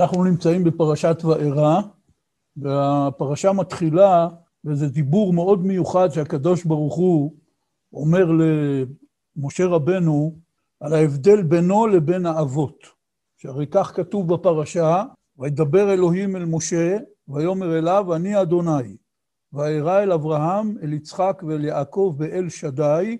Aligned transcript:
אנחנו 0.00 0.24
נמצאים 0.24 0.64
בפרשת 0.64 1.16
וארא, 1.24 1.80
והפרשה 2.56 3.52
מתחילה 3.52 4.28
באיזה 4.64 4.88
דיבור 4.88 5.32
מאוד 5.32 5.66
מיוחד 5.66 6.08
שהקדוש 6.08 6.64
ברוך 6.64 6.96
הוא 6.96 7.34
אומר 7.92 8.26
למשה 9.36 9.66
רבנו 9.66 10.38
על 10.80 10.92
ההבדל 10.94 11.42
בינו 11.42 11.86
לבין 11.86 12.26
האבות. 12.26 12.78
שהרי 13.36 13.66
כך 13.66 13.92
כתוב 13.96 14.34
בפרשה, 14.34 15.04
וידבר 15.38 15.92
אלוהים 15.92 16.36
אל 16.36 16.44
משה, 16.44 16.98
ויאמר 17.28 17.78
אליו, 17.78 18.14
אני 18.14 18.42
אדוני. 18.42 18.96
וארא 19.52 20.02
אל 20.02 20.12
אברהם, 20.12 20.74
אל 20.82 20.92
יצחק 20.92 21.42
ואל 21.46 21.64
יעקב 21.64 22.14
באל 22.18 22.48
שדי, 22.48 23.18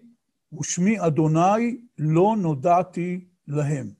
ושמי 0.61 1.01
אדוני 1.01 1.81
לא 1.99 2.37
נודעתי 2.39 3.25
להם. 3.49 3.98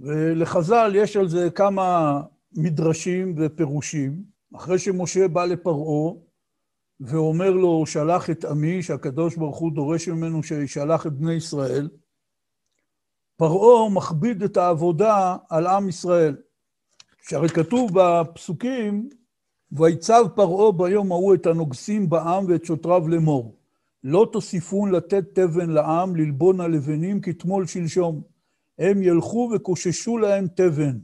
ולחז"ל 0.00 0.92
יש 0.94 1.16
על 1.16 1.28
זה 1.28 1.50
כמה 1.50 2.20
מדרשים 2.52 3.34
ופירושים. 3.36 4.22
אחרי 4.56 4.78
שמשה 4.78 5.28
בא 5.28 5.44
לפרעה 5.44 6.14
ואומר 7.00 7.50
לו, 7.50 7.86
שלח 7.86 8.30
את 8.30 8.44
עמי, 8.44 8.82
שהקדוש 8.82 9.36
ברוך 9.36 9.58
הוא 9.58 9.72
דורש 9.72 10.08
ממנו 10.08 10.42
שישלח 10.42 11.06
את 11.06 11.12
בני 11.12 11.32
ישראל, 11.32 11.88
פרעה 13.36 13.90
מכביד 13.90 14.42
את 14.42 14.56
העבודה 14.56 15.36
על 15.48 15.66
עם 15.66 15.88
ישראל. 15.88 16.36
שהרי 17.28 17.48
כתוב 17.48 17.90
בפסוקים, 17.94 19.08
ויצב 19.72 20.24
פרעה 20.34 20.72
ביום 20.72 21.12
ההוא 21.12 21.34
את 21.34 21.46
הנוגסים 21.46 22.08
בעם 22.08 22.44
ואת 22.48 22.64
שוטריו 22.64 23.08
לאמור. 23.08 23.58
לא 24.04 24.28
תוסיפון 24.32 24.90
לתת 24.90 25.24
תבן 25.34 25.70
לעם, 25.70 26.16
ללבון 26.16 26.60
הלבנים 26.60 27.20
כתמול 27.20 27.66
שלשום. 27.66 28.22
הם 28.78 29.02
ילכו 29.02 29.50
וקוששו 29.54 30.18
להם 30.18 30.46
תבן, 30.56 30.98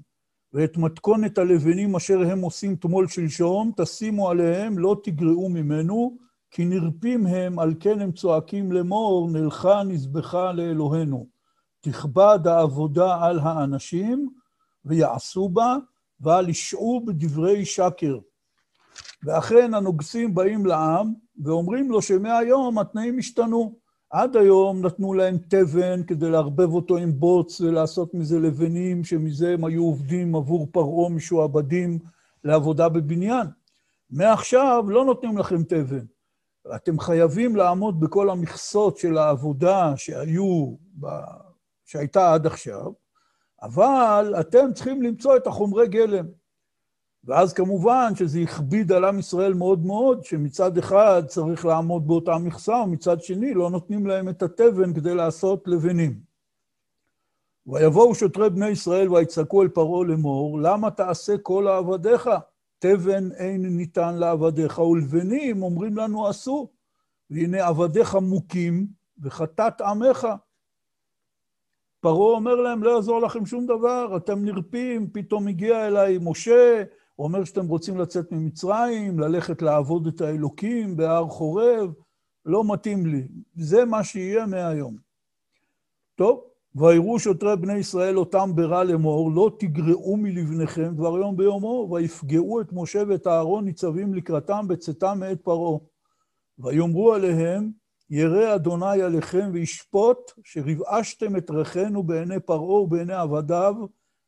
ואת 0.52 0.76
מתכונת 0.76 1.38
הלבנים 1.38 1.96
אשר 1.96 2.20
הם 2.20 2.40
עושים 2.40 2.76
תמול 2.76 3.08
שלשום, 3.08 3.72
תשימו 3.76 4.30
עליהם, 4.30 4.78
לא 4.78 5.00
תגרעו 5.02 5.48
ממנו, 5.48 6.16
כי 6.50 6.64
נרפים 6.64 7.26
הם, 7.26 7.58
על 7.58 7.74
כן 7.80 8.00
הם 8.00 8.12
צועקים 8.12 8.72
לאמור, 8.72 9.30
נלכה 9.30 9.82
נזבחה 9.82 10.52
לאלוהינו. 10.52 11.26
תכבד 11.80 12.38
העבודה 12.44 13.24
על 13.24 13.38
האנשים, 13.38 14.28
ויעשו 14.84 15.48
בה, 15.48 15.76
ואל 16.20 16.48
ישעו 16.48 17.04
בדברי 17.04 17.64
שקר. 17.64 18.18
ואכן 19.22 19.74
הנוגסים 19.74 20.34
באים 20.34 20.66
לעם, 20.66 21.14
ואומרים 21.44 21.90
לו 21.90 22.02
שמהיום 22.02 22.78
התנאים 22.78 23.18
השתנו. 23.18 23.83
עד 24.14 24.36
היום 24.36 24.86
נתנו 24.86 25.14
להם 25.14 25.38
תבן 25.48 26.02
כדי 26.02 26.30
לערבב 26.30 26.74
אותו 26.74 26.96
עם 26.96 27.12
בוץ 27.12 27.60
ולעשות 27.60 28.14
מזה 28.14 28.40
לבנים, 28.40 29.04
שמזה 29.04 29.52
הם 29.52 29.64
היו 29.64 29.82
עובדים 29.82 30.34
עבור 30.34 30.68
פרעה 30.72 31.08
משועבדים 31.10 31.98
לעבודה 32.44 32.88
בבניין. 32.88 33.46
מעכשיו 34.10 34.84
לא 34.88 35.04
נותנים 35.04 35.38
לכם 35.38 35.62
תבן. 35.62 36.04
אתם 36.74 36.98
חייבים 36.98 37.56
לעמוד 37.56 38.00
בכל 38.00 38.30
המכסות 38.30 38.96
של 38.96 39.18
העבודה 39.18 39.92
שהיו, 39.96 40.74
ב... 41.00 41.06
שהייתה 41.84 42.34
עד 42.34 42.46
עכשיו, 42.46 42.92
אבל 43.62 44.34
אתם 44.40 44.72
צריכים 44.74 45.02
למצוא 45.02 45.36
את 45.36 45.46
החומרי 45.46 45.88
גלם. 45.88 46.26
ואז 47.26 47.52
כמובן 47.52 48.12
שזה 48.14 48.38
הכביד 48.40 48.92
על 48.92 49.04
עם 49.04 49.18
ישראל 49.18 49.54
מאוד 49.54 49.86
מאוד, 49.86 50.24
שמצד 50.24 50.78
אחד 50.78 51.22
צריך 51.26 51.64
לעמוד 51.64 52.06
באותה 52.06 52.38
מכסה, 52.38 52.74
ומצד 52.74 53.20
שני 53.22 53.54
לא 53.54 53.70
נותנים 53.70 54.06
להם 54.06 54.28
את 54.28 54.42
התבן 54.42 54.94
כדי 54.94 55.14
לעשות 55.14 55.68
לבנים. 55.68 56.20
ויבואו 57.66 58.14
שוטרי 58.14 58.50
בני 58.50 58.68
ישראל 58.68 59.12
ויצעקו 59.12 59.62
אל 59.62 59.68
פרעה 59.68 60.04
לאמור, 60.04 60.60
למה 60.60 60.90
תעשה 60.90 61.38
כל 61.38 61.68
עבדיך? 61.68 62.30
תבן 62.78 63.32
אין 63.32 63.76
ניתן 63.76 64.14
לעבדיך, 64.14 64.78
ולבנים 64.78 65.62
אומרים 65.62 65.96
לנו 65.96 66.28
עשו, 66.28 66.70
והנה 67.30 67.66
עבדיך 67.66 68.14
מוכים 68.14 68.86
וחטאת 69.22 69.80
עמך. 69.80 70.28
פרעה 72.00 72.36
אומר 72.36 72.54
להם, 72.54 72.82
לא 72.82 72.90
יעזור 72.90 73.20
לכם 73.20 73.46
שום 73.46 73.66
דבר, 73.66 74.16
אתם 74.16 74.44
נרפים, 74.44 75.10
פתאום 75.12 75.48
הגיע 75.48 75.86
אליי 75.86 76.18
משה, 76.20 76.84
הוא 77.14 77.26
אומר 77.26 77.44
שאתם 77.44 77.66
רוצים 77.66 77.98
לצאת 77.98 78.32
ממצרים, 78.32 79.18
ללכת 79.18 79.62
לעבוד 79.62 80.06
את 80.06 80.20
האלוקים 80.20 80.96
בהר 80.96 81.28
חורב, 81.28 81.92
לא 82.44 82.72
מתאים 82.72 83.06
לי. 83.06 83.28
זה 83.56 83.84
מה 83.84 84.04
שיהיה 84.04 84.46
מהיום. 84.46 84.96
טוב, 86.14 86.44
ויראו 86.74 87.18
שוטרי 87.18 87.56
בני 87.56 87.78
ישראל 87.78 88.18
אותם 88.18 88.50
ברע 88.54 88.84
לאמור, 88.84 89.32
לא 89.32 89.50
תגרעו 89.58 90.16
מלבניכם 90.16 90.94
דבר 90.94 91.18
יום 91.18 91.36
ביומו, 91.36 91.88
ויפגעו 91.90 92.60
את 92.60 92.72
משה 92.72 93.02
ואת 93.08 93.26
אהרון 93.26 93.64
ניצבים 93.64 94.14
לקראתם 94.14 94.68
בצאתם 94.68 95.20
מאת 95.20 95.40
פרעה. 95.40 95.78
ויאמרו 96.58 97.12
עליהם, 97.12 97.70
ירא 98.10 98.54
אדוני 98.54 99.02
עליכם 99.02 99.50
וישפוט, 99.52 100.32
שרבעשתם 100.44 101.36
את 101.36 101.50
ריחנו 101.50 102.02
בעיני 102.02 102.40
פרעה 102.40 102.80
ובעיני 102.80 103.14
עבדיו, 103.14 103.74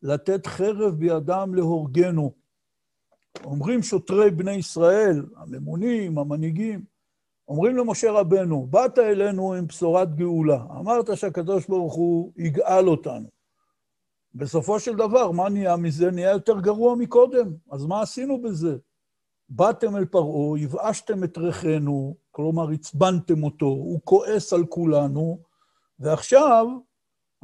לתת 0.02 0.46
חרב 0.46 0.94
בידם 0.94 1.52
להורגנו. 1.54 2.45
אומרים 3.44 3.82
שוטרי 3.82 4.30
בני 4.30 4.52
ישראל, 4.52 5.26
הממונים, 5.36 6.18
המנהיגים, 6.18 6.84
אומרים 7.48 7.76
למשה 7.76 8.12
רבנו, 8.12 8.66
באת 8.66 8.98
אלינו 8.98 9.54
עם 9.54 9.66
בשורת 9.66 10.14
גאולה, 10.14 10.64
אמרת 10.70 11.16
שהקדוש 11.16 11.66
ברוך 11.66 11.94
הוא 11.94 12.32
יגאל 12.36 12.88
אותנו. 12.88 13.28
בסופו 14.34 14.80
של 14.80 14.96
דבר, 14.96 15.30
מה 15.30 15.48
נהיה 15.48 15.76
מזה? 15.76 16.10
נהיה 16.10 16.30
יותר 16.30 16.60
גרוע 16.60 16.94
מקודם. 16.94 17.52
אז 17.70 17.86
מה 17.86 18.02
עשינו 18.02 18.42
בזה? 18.42 18.76
באתם 19.48 19.96
אל 19.96 20.04
פרעה, 20.04 20.58
יבאשתם 20.58 21.24
את 21.24 21.38
ריחנו, 21.38 22.16
כלומר 22.30 22.70
עצבנתם 22.70 23.44
אותו, 23.44 23.66
הוא 23.66 24.00
כועס 24.04 24.52
על 24.52 24.66
כולנו, 24.66 25.38
ועכשיו 25.98 26.66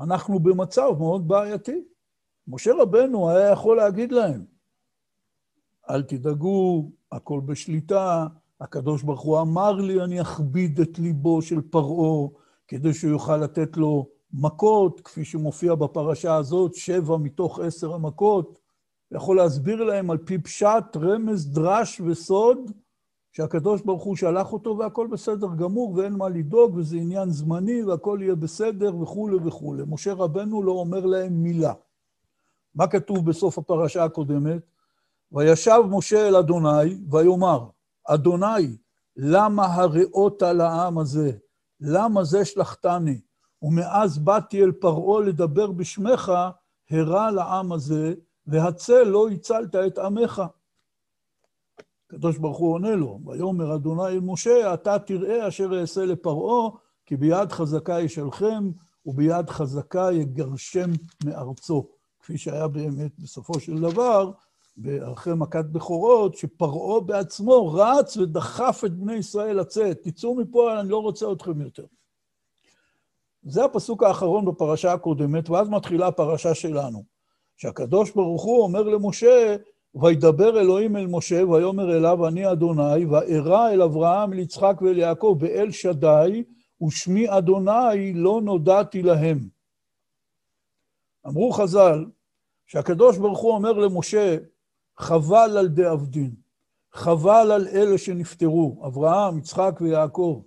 אנחנו 0.00 0.41
במצב 0.41 0.91
מאוד 0.98 1.28
בעייתי. 1.28 1.84
משה 2.48 2.70
רבנו 2.78 3.30
היה 3.30 3.50
יכול 3.50 3.76
להגיד 3.76 4.12
להם, 4.12 4.44
אל 5.91 6.03
תדאגו, 6.03 6.91
הכל 7.12 7.41
בשליטה, 7.44 8.26
הקדוש 8.60 9.03
ברוך 9.03 9.20
הוא 9.20 9.41
אמר 9.41 9.72
לי, 9.72 10.03
אני 10.03 10.20
אכביד 10.20 10.81
את 10.81 10.98
ליבו 10.98 11.43
של 11.43 11.60
פרעה, 11.60 12.28
כדי 12.69 12.94
שהוא 12.94 13.10
יוכל 13.10 13.37
לתת 13.37 13.76
לו 13.76 14.09
מכות, 14.32 15.00
כפי 15.00 15.25
שמופיע 15.25 15.75
בפרשה 15.75 16.34
הזאת, 16.34 16.75
שבע 16.75 17.16
מתוך 17.16 17.59
עשר 17.60 17.94
המכות. 17.94 18.59
יכול 19.12 19.37
להסביר 19.37 19.84
להם 19.84 20.10
על 20.10 20.19
פי 20.19 20.38
פשט, 20.38 20.97
רמז, 20.97 21.50
דרש 21.53 22.00
וסוד, 22.00 22.71
שהקדוש 23.32 23.82
ברוך 23.82 24.03
הוא 24.03 24.16
שלח 24.16 24.53
אותו 24.53 24.78
והכל 24.78 25.06
בסדר 25.06 25.48
גמור 25.56 25.94
ואין 25.94 26.12
מה 26.12 26.28
לדאוג 26.28 26.76
וזה 26.76 26.97
עניין 26.97 27.31
זמני 27.31 27.82
והכל 27.82 28.19
יהיה 28.22 28.34
בסדר 28.34 28.97
וכולי 28.97 29.37
וכולי. 29.44 29.82
משה 29.87 30.12
רבנו 30.12 30.62
לא 30.62 30.72
אומר 30.72 31.06
להם 31.06 31.42
מילה. 31.42 31.72
מה 32.75 32.87
כתוב 32.87 33.26
בסוף 33.26 33.59
הפרשה 33.59 34.04
הקודמת? 34.04 34.72
וישב 35.32 35.81
משה 35.91 36.28
אל 36.28 36.37
אדוני, 36.37 36.98
ויאמר, 37.10 37.69
אדוני, 38.04 38.76
למה 39.16 39.66
הראות 39.66 40.43
לעם 40.43 40.98
הזה? 40.98 41.32
למה 41.81 42.25
זה 42.25 42.44
שלחתני? 42.44 43.20
ומאז 43.62 44.19
באתי 44.19 44.62
אל 44.62 44.72
פרעה 44.72 45.21
לדבר 45.21 45.72
בשמך, 45.72 46.32
הרע 46.91 47.31
לעם 47.31 47.72
הזה, 47.72 48.15
והצל 48.47 49.03
לא 49.03 49.28
הצלת 49.28 49.75
את 49.75 49.98
עמך. 49.98 50.42
הקדוש 52.06 52.38
ברוך 52.38 52.59
הוא 52.59 52.75
עונה 52.75 52.94
לו, 52.94 53.21
ויאמר 53.26 53.75
אדוני 53.75 54.06
אל 54.06 54.21
משה, 54.21 54.75
אתה 54.75 54.98
תראה 54.98 55.48
אשר 55.48 55.81
אעשה 55.81 56.04
לפרעה, 56.04 56.71
כי 57.06 57.16
ביד 57.16 57.53
חזקה 57.53 58.00
ישלחם, 58.00 58.71
וביד 59.06 59.50
חזקה 59.50 60.09
יגרשם 60.12 60.91
מארצו. 61.24 61.89
כפי 62.21 62.39
שהיה 62.39 62.68
באמת 62.68 63.18
בסופו 63.18 63.60
של 63.60 63.80
דבר, 63.80 64.33
אחרי 65.13 65.34
מכת 65.36 65.65
בכורות, 65.65 66.36
שפרעה 66.36 67.01
בעצמו 67.01 67.72
רץ 67.72 68.16
ודחף 68.16 68.83
את 68.86 68.92
בני 68.92 69.15
ישראל 69.15 69.60
לצאת. 69.60 69.98
תצאו 70.03 70.34
מפה, 70.34 70.80
אני 70.80 70.89
לא 70.89 70.98
רוצה 70.98 71.33
אתכם 71.33 71.60
יותר. 71.60 71.84
זה 73.42 73.65
הפסוק 73.65 74.03
האחרון 74.03 74.45
בפרשה 74.45 74.92
הקודמת, 74.92 75.51
ואז 75.51 75.69
מתחילה 75.69 76.07
הפרשה 76.07 76.54
שלנו. 76.54 77.04
שהקדוש 77.57 78.10
ברוך 78.10 78.42
הוא 78.42 78.63
אומר 78.63 78.83
למשה, 78.83 79.57
וידבר 79.95 80.60
אלוהים 80.60 80.97
אל 80.97 81.07
משה, 81.07 81.47
ויאמר 81.48 81.97
אליו, 81.97 82.28
אני 82.28 82.53
אדוני, 82.53 83.04
וארא 83.04 83.71
אל 83.71 83.83
אברהם, 83.83 84.33
אל 84.33 84.39
יצחק 84.39 84.77
ואל 84.83 84.98
יעקב, 84.98 85.36
באל 85.41 85.71
שדי, 85.71 86.45
ושמי 86.83 87.27
אדוני 87.39 88.13
לא 88.15 88.41
נודעתי 88.45 89.03
להם. 89.03 89.39
אמרו 91.27 91.53
חז"ל, 91.53 92.04
שהקדוש 92.66 93.19
ברוך 93.19 93.39
הוא 93.39 93.53
אומר 93.53 93.72
למשה, 93.72 94.36
חבל 95.03 95.57
על 95.59 95.69
דאבדין, 95.69 96.34
חבל 96.93 97.51
על 97.53 97.69
אלה 97.69 97.99
שנפטרו, 97.99 98.83
אברהם, 98.87 99.39
יצחק 99.39 99.78
ויעקב, 99.81 100.43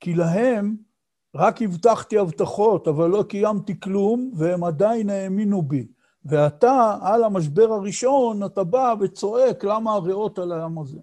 כי 0.00 0.14
להם 0.14 0.76
רק 1.34 1.62
הבטחתי 1.62 2.18
הבטחות, 2.18 2.88
אבל 2.88 3.10
לא 3.10 3.22
קיימתי 3.22 3.80
כלום, 3.80 4.30
והם 4.34 4.64
עדיין 4.64 5.10
האמינו 5.10 5.62
בי. 5.62 5.86
ואתה, 6.24 6.98
על 7.02 7.24
המשבר 7.24 7.72
הראשון, 7.72 8.44
אתה 8.44 8.64
בא 8.64 8.94
וצועק 9.00 9.64
למה 9.64 9.92
הריאות 9.92 10.38
על 10.38 10.52
העם 10.52 10.78
הזה. 10.78 10.98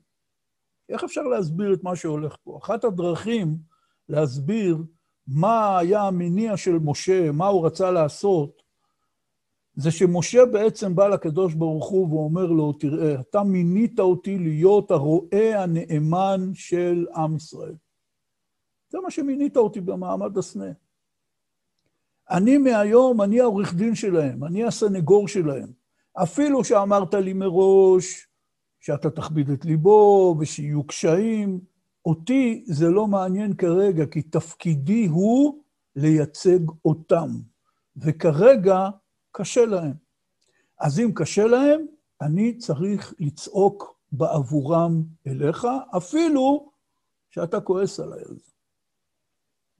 איך 0.89 1.03
אפשר 1.03 1.21
להסביר 1.21 1.73
את 1.73 1.83
מה 1.83 1.95
שהולך 1.95 2.35
פה? 2.43 2.57
אחת 2.63 2.83
הדרכים 2.83 3.57
להסביר 4.09 4.77
מה 5.27 5.77
היה 5.77 6.01
המניע 6.01 6.57
של 6.57 6.79
משה, 6.79 7.31
מה 7.31 7.47
הוא 7.47 7.65
רצה 7.65 7.91
לעשות, 7.91 8.60
זה 9.75 9.91
שמשה 9.91 10.45
בעצם 10.45 10.95
בא 10.95 11.07
לקדוש 11.07 11.53
ברוך 11.53 11.89
הוא 11.89 12.13
ואומר 12.13 12.45
לו, 12.45 12.73
תראה, 12.73 13.19
אתה 13.19 13.43
מינית 13.43 13.99
אותי 13.99 14.37
להיות 14.37 14.91
הרועה 14.91 15.63
הנאמן 15.63 16.51
של 16.53 17.05
עם 17.15 17.35
ישראל. 17.35 17.75
זה 18.89 18.97
מה 19.03 19.11
שמינית 19.11 19.57
אותי 19.57 19.81
במעמד 19.81 20.37
הסנה. 20.37 20.71
אני 22.29 22.57
מהיום, 22.57 23.21
אני 23.21 23.41
העורך 23.41 23.73
דין 23.73 23.95
שלהם, 23.95 24.43
אני 24.43 24.63
הסנגור 24.63 25.27
שלהם. 25.27 25.71
אפילו 26.13 26.63
שאמרת 26.63 27.13
לי 27.13 27.33
מראש 27.33 28.27
שאתה 28.79 29.09
תכביד 29.09 29.49
את 29.49 29.65
ליבו 29.65 30.35
ושיהיו 30.39 30.83
קשיים, 30.83 31.59
אותי 32.05 32.63
זה 32.67 32.89
לא 32.89 33.07
מעניין 33.07 33.55
כרגע, 33.55 34.05
כי 34.05 34.21
תפקידי 34.21 35.05
הוא 35.05 35.63
לייצג 35.95 36.59
אותם. 36.85 37.29
וכרגע 37.97 38.89
קשה 39.31 39.65
להם. 39.65 39.93
אז 40.79 40.99
אם 40.99 41.11
קשה 41.15 41.45
להם, 41.45 41.85
אני 42.21 42.57
צריך 42.57 43.13
לצעוק 43.19 43.99
בעבורם 44.11 45.03
אליך, 45.27 45.67
אפילו 45.97 46.71
שאתה 47.29 47.61
כועס 47.61 47.99
עליי 47.99 48.19
על 48.19 48.35
זה. 48.35 48.51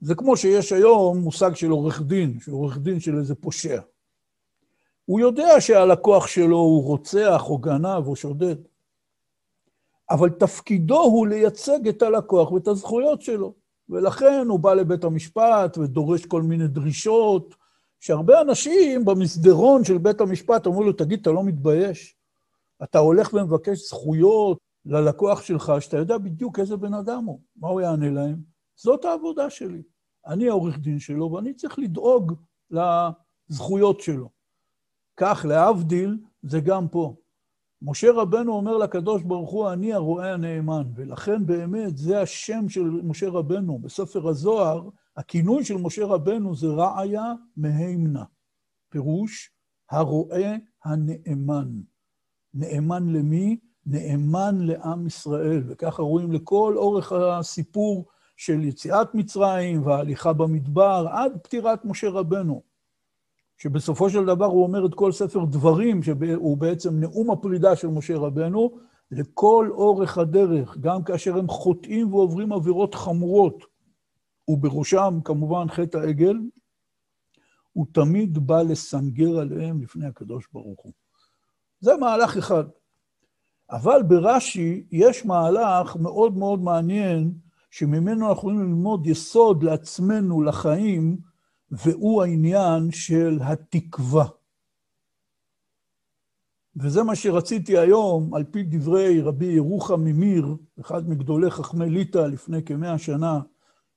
זה 0.01 0.15
כמו 0.15 0.37
שיש 0.37 0.71
היום 0.71 1.17
מושג 1.17 1.55
של 1.55 1.69
עורך 1.69 2.01
דין, 2.01 2.39
שהוא 2.39 2.59
עורך 2.59 2.77
דין 2.77 2.99
של 2.99 3.17
איזה 3.17 3.35
פושע. 3.35 3.81
הוא 5.05 5.19
יודע 5.19 5.61
שהלקוח 5.61 6.27
שלו 6.27 6.57
הוא 6.57 6.83
רוצח 6.83 7.41
או 7.49 7.57
גנב 7.57 8.07
או 8.07 8.15
שודד, 8.15 8.55
אבל 10.09 10.29
תפקידו 10.29 11.01
הוא 11.01 11.27
לייצג 11.27 11.87
את 11.87 12.01
הלקוח 12.01 12.51
ואת 12.51 12.67
הזכויות 12.67 13.21
שלו. 13.21 13.53
ולכן 13.89 14.45
הוא 14.49 14.59
בא 14.59 14.73
לבית 14.73 15.03
המשפט 15.03 15.77
ודורש 15.77 16.25
כל 16.25 16.41
מיני 16.41 16.67
דרישות, 16.67 17.55
שהרבה 18.01 18.41
אנשים 18.41 19.05
במסדרון 19.05 19.83
של 19.83 19.97
בית 19.97 20.21
המשפט 20.21 20.67
אמרו 20.67 20.83
לו, 20.83 20.93
תגיד, 20.93 21.19
אתה 21.19 21.31
לא 21.31 21.43
מתבייש? 21.43 22.15
אתה 22.83 22.99
הולך 22.99 23.33
ומבקש 23.33 23.89
זכויות 23.89 24.57
ללקוח 24.85 25.41
שלך, 25.41 25.73
שאתה 25.79 25.97
יודע 25.97 26.17
בדיוק 26.17 26.59
איזה 26.59 26.77
בן 26.77 26.93
אדם 26.93 27.25
הוא. 27.25 27.39
מה 27.55 27.67
הוא 27.67 27.81
יענה 27.81 28.09
להם? 28.09 28.35
זאת 28.75 29.05
העבודה 29.05 29.49
שלי. 29.49 29.81
אני 30.27 30.49
העורך 30.49 30.79
דין 30.79 30.99
שלו, 30.99 31.31
ואני 31.31 31.53
צריך 31.53 31.79
לדאוג 31.79 32.33
לזכויות 32.71 34.01
שלו. 34.01 34.29
כך, 35.17 35.45
להבדיל, 35.49 36.17
זה 36.43 36.59
גם 36.59 36.87
פה. 36.87 37.15
משה 37.81 38.11
רבנו 38.11 38.53
אומר 38.53 38.77
לקדוש 38.77 39.23
ברוך 39.23 39.49
הוא, 39.51 39.69
אני 39.69 39.93
הרועה 39.93 40.33
הנאמן, 40.33 40.83
ולכן 40.95 41.45
באמת 41.45 41.97
זה 41.97 42.21
השם 42.21 42.69
של 42.69 42.83
משה 42.83 43.29
רבנו. 43.29 43.79
בספר 43.79 44.27
הזוהר, 44.27 44.89
הכינוי 45.21 45.65
של 45.65 45.77
משה 45.77 46.05
רבנו 46.05 46.55
זה 46.55 46.67
רעיה 46.67 47.33
מהימנה. 47.57 48.23
פירוש, 48.89 49.51
הרועה 49.91 50.55
הנאמן. 50.85 51.69
נאמן 52.53 53.07
למי? 53.07 53.59
נאמן 53.85 54.55
לעם 54.59 55.07
ישראל, 55.07 55.63
וככה 55.67 56.01
רואים 56.01 56.31
לכל 56.31 56.73
אורך 56.77 57.11
הסיפור 57.11 58.05
של 58.37 58.63
יציאת 58.63 59.15
מצרים 59.15 59.85
וההליכה 59.85 60.33
במדבר 60.33 61.07
עד 61.11 61.37
פטירת 61.43 61.85
משה 61.85 62.09
רבנו, 62.09 62.61
שבסופו 63.57 64.09
של 64.09 64.25
דבר 64.25 64.45
הוא 64.45 64.63
אומר 64.63 64.85
את 64.85 64.95
כל 64.95 65.11
ספר 65.11 65.45
דברים, 65.45 66.03
שהוא 66.03 66.57
בעצם 66.57 66.99
נאום 66.99 67.31
הפרידה 67.31 67.75
של 67.75 67.87
משה 67.87 68.17
רבנו, 68.17 68.77
לכל 69.11 69.69
אורך 69.71 70.17
הדרך, 70.17 70.77
גם 70.77 71.03
כאשר 71.03 71.37
הם 71.37 71.47
חוטאים 71.47 72.13
ועוברים 72.13 72.53
עבירות 72.53 72.95
חמורות, 72.95 73.70
ובראשם 74.51 75.19
כמובן 75.23 75.67
חטא 75.69 75.97
העגל, 75.97 76.37
הוא 77.73 77.85
תמיד 77.91 78.47
בא 78.47 78.61
לסנגר 78.61 79.39
עליהם 79.39 79.81
לפני 79.81 80.05
הקדוש 80.05 80.47
ברוך 80.53 80.81
הוא. 80.81 80.93
זה 81.79 81.97
מהלך 81.97 82.37
אחד. 82.37 82.63
אבל 83.71 84.03
ברש"י 84.03 84.85
יש 84.91 85.25
מהלך 85.25 85.95
מאוד 85.95 86.37
מאוד 86.37 86.61
מעניין, 86.61 87.33
שממנו 87.69 88.11
אנחנו 88.11 88.31
יכולים 88.31 88.59
ללמוד 88.59 89.07
יסוד 89.07 89.63
לעצמנו, 89.63 90.41
לחיים, 90.41 91.17
והוא 91.71 92.23
העניין 92.23 92.91
של 92.91 93.39
התקווה. 93.41 94.25
וזה 96.75 97.03
מה 97.03 97.15
שרציתי 97.15 97.77
היום, 97.77 98.33
על 98.33 98.43
פי 98.43 98.63
דברי 98.63 99.21
רבי 99.21 99.45
ירוחם 99.45 100.03
ממיר, 100.03 100.55
אחד 100.79 101.09
מגדולי 101.09 101.51
חכמי 101.51 101.89
ליטא 101.89 102.17
לפני 102.17 102.63
כמאה 102.63 102.97
שנה, 102.97 103.39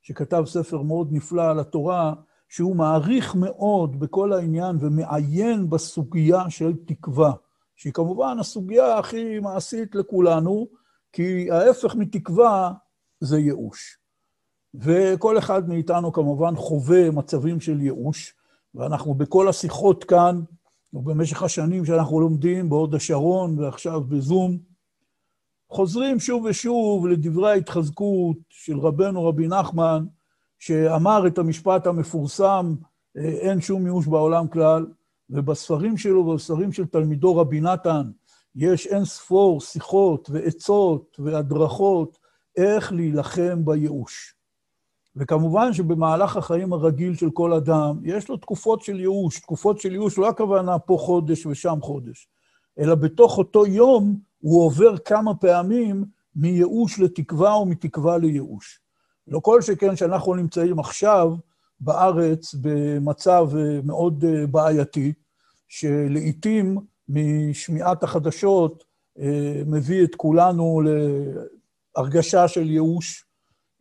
שכתב 0.04 0.42
ספר 0.46 0.82
מאוד 0.82 1.08
נפלא 1.12 1.50
על 1.50 1.60
התורה, 1.60 2.14
שהוא 2.48 2.76
מעריך 2.76 3.34
מאוד 3.34 4.00
בכל 4.00 4.32
העניין 4.32 4.76
ומעיין 4.80 5.70
בסוגיה 5.70 6.50
של 6.50 6.72
תקווה, 6.86 7.32
שהיא 7.76 7.92
כמובן 7.92 8.36
הסוגיה 8.40 8.98
הכי 8.98 9.40
מעשית 9.40 9.94
לכולנו, 9.94 10.66
כי 11.12 11.50
ההפך 11.50 11.94
מתקווה 11.94 12.72
זה 13.20 13.38
ייאוש. 13.38 13.98
וכל 14.74 15.38
אחד 15.38 15.68
מאיתנו 15.68 16.12
כמובן 16.12 16.56
חווה 16.56 17.10
מצבים 17.10 17.60
של 17.60 17.80
ייאוש, 17.80 18.34
ואנחנו 18.74 19.14
בכל 19.14 19.48
השיחות 19.48 20.04
כאן, 20.04 20.40
ובמשך 20.92 21.42
השנים 21.42 21.84
שאנחנו 21.84 22.20
לומדים 22.20 22.68
בהוד 22.68 22.94
השרון 22.94 23.58
ועכשיו 23.58 24.00
בזום, 24.00 24.58
חוזרים 25.74 26.20
שוב 26.20 26.44
ושוב 26.44 27.06
לדברי 27.06 27.50
ההתחזקות 27.50 28.36
של 28.48 28.78
רבנו 28.78 29.24
רבי 29.24 29.48
נחמן, 29.48 30.04
שאמר 30.58 31.26
את 31.26 31.38
המשפט 31.38 31.86
המפורסם, 31.86 32.74
אין 33.16 33.60
שום 33.60 33.86
ייאוש 33.86 34.06
בעולם 34.06 34.48
כלל, 34.48 34.86
ובספרים 35.30 35.96
שלו 35.96 36.20
ובספרים 36.20 36.72
של 36.72 36.86
תלמידו 36.86 37.36
רבי 37.36 37.60
נתן, 37.60 38.02
יש 38.56 38.86
אין 38.86 39.04
ספור 39.04 39.60
שיחות 39.60 40.30
ועצות 40.32 41.16
והדרכות 41.18 42.18
איך 42.56 42.92
להילחם 42.92 43.64
בייאוש. 43.64 44.34
וכמובן 45.16 45.72
שבמהלך 45.72 46.36
החיים 46.36 46.72
הרגיל 46.72 47.14
של 47.14 47.30
כל 47.30 47.52
אדם, 47.52 47.98
יש 48.04 48.28
לו 48.28 48.36
תקופות 48.36 48.82
של 48.82 49.00
ייאוש. 49.00 49.40
תקופות 49.40 49.80
של 49.80 49.92
ייאוש 49.92 50.18
לא 50.18 50.28
הכוונה 50.28 50.78
פה 50.78 50.96
חודש 51.00 51.46
ושם 51.46 51.78
חודש, 51.82 52.28
אלא 52.78 52.94
בתוך 52.94 53.38
אותו 53.38 53.66
יום 53.66 54.18
הוא 54.44 54.64
עובר 54.64 54.98
כמה 54.98 55.34
פעמים 55.34 56.04
מייאוש 56.36 57.00
לתקווה 57.00 57.54
או 57.54 57.66
מתקווה 57.66 58.18
לייאוש. 58.18 58.80
לא 59.28 59.38
כל 59.38 59.62
שכן 59.62 59.96
שאנחנו 59.96 60.34
נמצאים 60.34 60.78
עכשיו 60.78 61.32
בארץ 61.80 62.54
במצב 62.60 63.50
מאוד 63.84 64.24
בעייתי, 64.50 65.12
שלעיתים 65.68 66.78
משמיעת 67.08 68.02
החדשות 68.02 68.84
אה, 69.18 69.62
מביא 69.66 70.04
את 70.04 70.14
כולנו 70.14 70.82
הרגשה 71.96 72.48
של 72.48 72.70
ייאוש, 72.70 73.24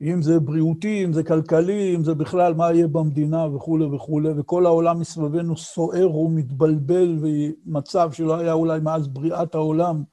אם 0.01 0.21
זה 0.21 0.39
בריאותי, 0.39 1.05
אם 1.05 1.13
זה 1.13 1.23
כלכלי, 1.23 1.95
אם 1.95 2.03
זה 2.03 2.13
בכלל 2.15 2.53
מה 2.53 2.73
יהיה 2.73 2.87
במדינה 2.87 3.55
וכולי 3.55 3.85
וכולי, 3.85 4.29
וכל 4.37 4.65
העולם 4.65 4.99
מסביבנו 4.99 5.57
סוער 5.57 6.15
ומתבלבל, 6.15 7.17
ומצב 7.21 8.11
שלא 8.11 8.35
היה 8.35 8.53
אולי 8.53 8.79
מאז 8.79 9.07
בריאת 9.07 9.55
העולם, 9.55 10.03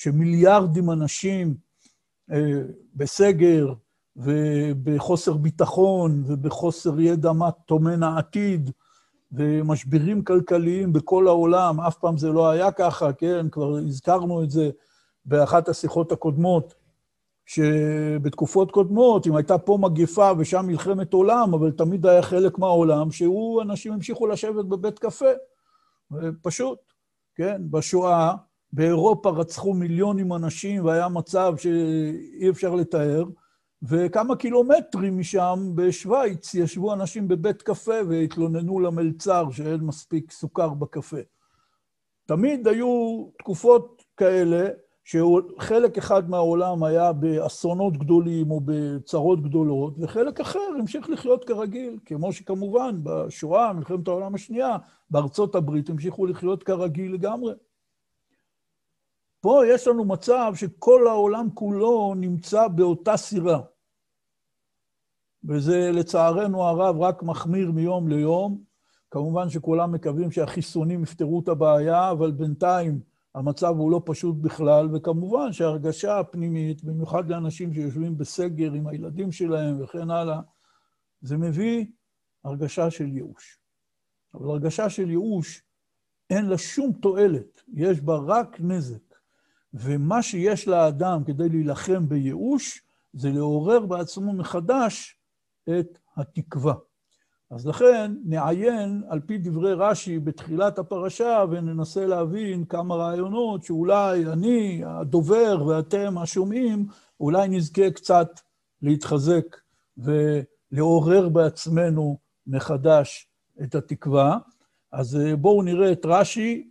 שמיליארדים 0.00 0.90
אנשים 0.90 1.54
אה, 2.32 2.62
בסגר 2.94 3.72
ובחוסר 4.16 5.32
ביטחון 5.32 6.22
ובחוסר 6.26 7.00
ידע 7.00 7.32
מה 7.32 7.50
טומן 7.50 8.02
העתיד, 8.02 8.70
ומשברים 9.32 10.24
כלכליים 10.24 10.92
בכל 10.92 11.28
העולם, 11.28 11.80
אף 11.80 11.98
פעם 11.98 12.16
זה 12.16 12.28
לא 12.28 12.50
היה 12.50 12.72
ככה, 12.72 13.12
כן? 13.12 13.46
כבר 13.48 13.76
הזכרנו 13.76 14.42
את 14.42 14.50
זה 14.50 14.70
באחת 15.24 15.68
השיחות 15.68 16.12
הקודמות. 16.12 16.74
שבתקופות 17.46 18.70
קודמות, 18.70 19.26
אם 19.26 19.36
הייתה 19.36 19.58
פה 19.58 19.78
מגיפה 19.80 20.32
ושם 20.38 20.66
מלחמת 20.66 21.12
עולם, 21.12 21.54
אבל 21.54 21.70
תמיד 21.70 22.06
היה 22.06 22.22
חלק 22.22 22.58
מהעולם, 22.58 23.10
שהוא, 23.10 23.62
אנשים 23.62 23.92
המשיכו 23.92 24.26
לשבת 24.26 24.64
בבית 24.64 24.98
קפה. 24.98 25.30
פשוט, 26.42 26.78
כן? 27.34 27.62
בשואה, 27.70 28.34
באירופה 28.72 29.30
רצחו 29.30 29.74
מיליונים 29.74 30.32
אנשים 30.32 30.84
והיה 30.84 31.08
מצב 31.08 31.54
שאי 31.56 32.50
אפשר 32.50 32.74
לתאר, 32.74 33.24
וכמה 33.82 34.36
קילומטרים 34.36 35.18
משם, 35.18 35.70
בשוויץ, 35.74 36.54
ישבו 36.54 36.92
אנשים 36.92 37.28
בבית 37.28 37.62
קפה 37.62 37.94
והתלוננו 38.08 38.80
למלצר 38.80 39.50
שאין 39.50 39.80
מספיק 39.80 40.32
סוכר 40.32 40.68
בקפה. 40.68 41.20
תמיד 42.26 42.68
היו 42.68 43.26
תקופות 43.38 44.02
כאלה, 44.16 44.68
שחלק 45.04 45.98
אחד 45.98 46.30
מהעולם 46.30 46.84
היה 46.84 47.12
באסונות 47.12 47.96
גדולים 47.96 48.50
או 48.50 48.60
בצרות 48.64 49.42
גדולות, 49.42 49.94
וחלק 49.98 50.40
אחר 50.40 50.60
המשיך 50.78 51.10
לחיות 51.10 51.44
כרגיל, 51.44 51.98
כמו 52.04 52.32
שכמובן 52.32 53.00
בשואה, 53.02 53.72
מלחמת 53.72 54.08
העולם 54.08 54.34
השנייה, 54.34 54.76
בארצות 55.10 55.54
הברית 55.54 55.90
המשיכו 55.90 56.26
לחיות 56.26 56.62
כרגיל 56.62 57.14
לגמרי. 57.14 57.52
פה 59.40 59.62
יש 59.66 59.88
לנו 59.88 60.04
מצב 60.04 60.52
שכל 60.54 61.06
העולם 61.06 61.48
כולו 61.54 62.14
נמצא 62.16 62.68
באותה 62.68 63.16
סירה. 63.16 63.60
וזה 65.44 65.90
לצערנו 65.92 66.62
הרב 66.62 67.00
רק 67.00 67.22
מחמיר 67.22 67.70
מיום 67.70 68.08
ליום. 68.08 68.62
כמובן 69.10 69.50
שכולם 69.50 69.92
מקווים 69.92 70.30
שהחיסונים 70.30 71.02
יפתרו 71.02 71.40
את 71.40 71.48
הבעיה, 71.48 72.10
אבל 72.10 72.30
בינתיים 72.30 73.00
המצב 73.34 73.74
הוא 73.78 73.90
לא 73.90 74.02
פשוט 74.04 74.36
בכלל, 74.36 74.96
וכמובן 74.96 75.52
שההרגשה 75.52 76.18
הפנימית, 76.18 76.84
במיוחד 76.84 77.30
לאנשים 77.30 77.74
שיושבים 77.74 78.18
בסגר 78.18 78.72
עם 78.72 78.86
הילדים 78.86 79.32
שלהם 79.32 79.82
וכן 79.82 80.10
הלאה, 80.10 80.40
זה 81.20 81.36
מביא 81.36 81.86
הרגשה 82.44 82.90
של 82.90 83.08
ייאוש. 83.16 83.60
אבל 84.34 84.50
הרגשה 84.50 84.90
של 84.90 85.10
ייאוש, 85.10 85.62
אין 86.30 86.46
לה 86.46 86.58
שום 86.58 86.92
תועלת, 86.92 87.62
יש 87.74 88.00
בה 88.00 88.16
רק 88.26 88.60
נזק. 88.60 89.09
ומה 89.74 90.22
שיש 90.22 90.68
לאדם 90.68 91.24
כדי 91.24 91.48
להילחם 91.48 92.08
בייאוש, 92.08 92.82
זה 93.12 93.30
לעורר 93.30 93.86
בעצמו 93.86 94.32
מחדש 94.32 95.18
את 95.68 95.98
התקווה. 96.16 96.74
אז 97.50 97.66
לכן 97.66 98.12
נעיין 98.24 99.02
על 99.08 99.20
פי 99.20 99.38
דברי 99.38 99.72
רש"י 99.72 100.18
בתחילת 100.18 100.78
הפרשה 100.78 101.44
וננסה 101.50 102.06
להבין 102.06 102.64
כמה 102.64 102.94
רעיונות 102.94 103.62
שאולי 103.62 104.26
אני, 104.26 104.82
הדובר 104.86 105.66
ואתם 105.66 106.18
השומעים, 106.18 106.86
אולי 107.20 107.48
נזכה 107.48 107.90
קצת 107.90 108.40
להתחזק 108.82 109.56
ולעורר 109.96 111.28
בעצמנו 111.28 112.18
מחדש 112.46 113.28
את 113.62 113.74
התקווה. 113.74 114.38
אז 114.92 115.16
אה, 115.16 115.36
בואו 115.36 115.62
נראה 115.62 115.92
את 115.92 116.00
רש"י. 116.04 116.70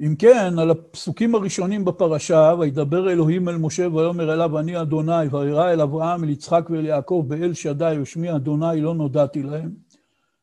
אם 0.00 0.14
כן, 0.18 0.58
על 0.58 0.70
הפסוקים 0.70 1.34
הראשונים 1.34 1.84
בפרשה, 1.84 2.54
וידבר 2.58 3.10
אלוהים 3.12 3.48
אל 3.48 3.56
משה 3.56 3.88
ויאמר 3.88 4.32
אליו 4.32 4.58
אני 4.58 4.80
אדוני, 4.80 5.26
וירא 5.30 5.72
אל 5.72 5.80
אברהם, 5.80 6.24
אל 6.24 6.28
יצחק 6.28 6.70
ואל 6.70 6.86
יעקב, 6.86 7.24
באל 7.28 7.54
שדי 7.54 7.96
ושמי 8.02 8.36
אדוני 8.36 8.80
לא 8.80 8.94
נודעתי 8.94 9.42
להם. 9.42 9.70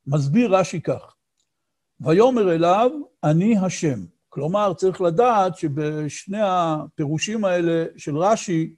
מסביר 0.08 0.56
רש"י 0.56 0.82
כך, 0.82 1.16
ויאמר 2.02 2.56
אליו, 2.56 2.92
אני 3.24 3.58
השם. 3.58 4.00
כלומר, 4.30 4.74
צריך 4.74 5.02
לדעת 5.02 5.58
שבשני 5.58 6.42
הפירושים 6.42 7.46
האלה 7.46 7.86
של 7.98 8.18
רש"י, 8.18 8.76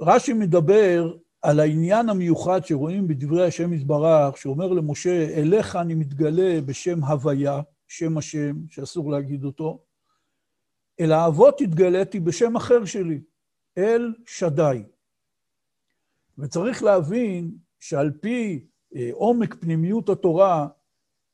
רש"י 0.00 0.32
מדבר 0.32 1.16
על 1.42 1.60
העניין 1.60 2.08
המיוחד 2.08 2.64
שרואים 2.64 3.08
בדברי 3.08 3.46
השם 3.46 3.72
יתברך, 3.72 4.36
שאומר 4.36 4.72
למשה, 4.72 5.28
אליך 5.36 5.76
אני 5.76 5.94
מתגלה 5.94 6.60
בשם 6.66 7.04
הוויה, 7.04 7.60
שם 7.98 8.18
השם, 8.18 8.56
שאסור 8.68 9.10
להגיד 9.10 9.44
אותו, 9.44 9.82
אל 11.00 11.12
האבות 11.12 11.60
התגליתי 11.60 12.20
בשם 12.20 12.56
אחר 12.56 12.84
שלי, 12.84 13.20
אל 13.78 14.14
שדי. 14.26 14.82
וצריך 16.38 16.82
להבין 16.82 17.56
שעל 17.78 18.10
פי 18.20 18.66
אה, 18.96 19.10
עומק 19.12 19.54
פנימיות 19.54 20.08
התורה, 20.08 20.68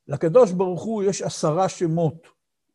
לקדוש 0.09 0.53
ברוך 0.53 0.83
הוא 0.83 1.03
יש 1.03 1.23
עשרה 1.23 1.69
שמות 1.69 2.27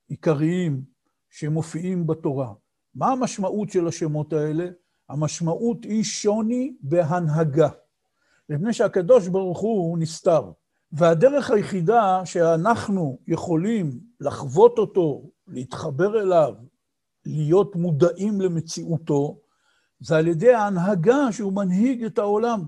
עיקריים 0.07 0.83
שמופיעים 1.29 2.07
בתורה. 2.07 2.53
מה 2.95 3.07
המשמעות 3.07 3.69
של 3.69 3.87
השמות 3.87 4.33
האלה? 4.33 4.67
המשמעות 5.09 5.83
היא 5.83 6.03
שוני 6.03 6.75
בהנהגה. 6.81 7.69
מפני 8.49 8.73
שהקדוש 8.73 9.27
ברוך 9.27 9.59
הוא 9.59 9.97
נסתר. 9.97 10.51
והדרך 10.97 11.51
היחידה 11.51 12.21
שאנחנו 12.25 13.19
יכולים 13.27 13.99
לחוות 14.19 14.77
אותו, 14.77 15.23
להתחבר 15.47 16.21
אליו, 16.21 16.53
להיות 17.25 17.75
מודעים 17.75 18.41
למציאותו, 18.41 19.39
זה 19.99 20.17
על 20.17 20.27
ידי 20.27 20.53
ההנהגה 20.53 21.31
שהוא 21.31 21.53
מנהיג 21.53 22.03
את 22.03 22.17
העולם. 22.17 22.63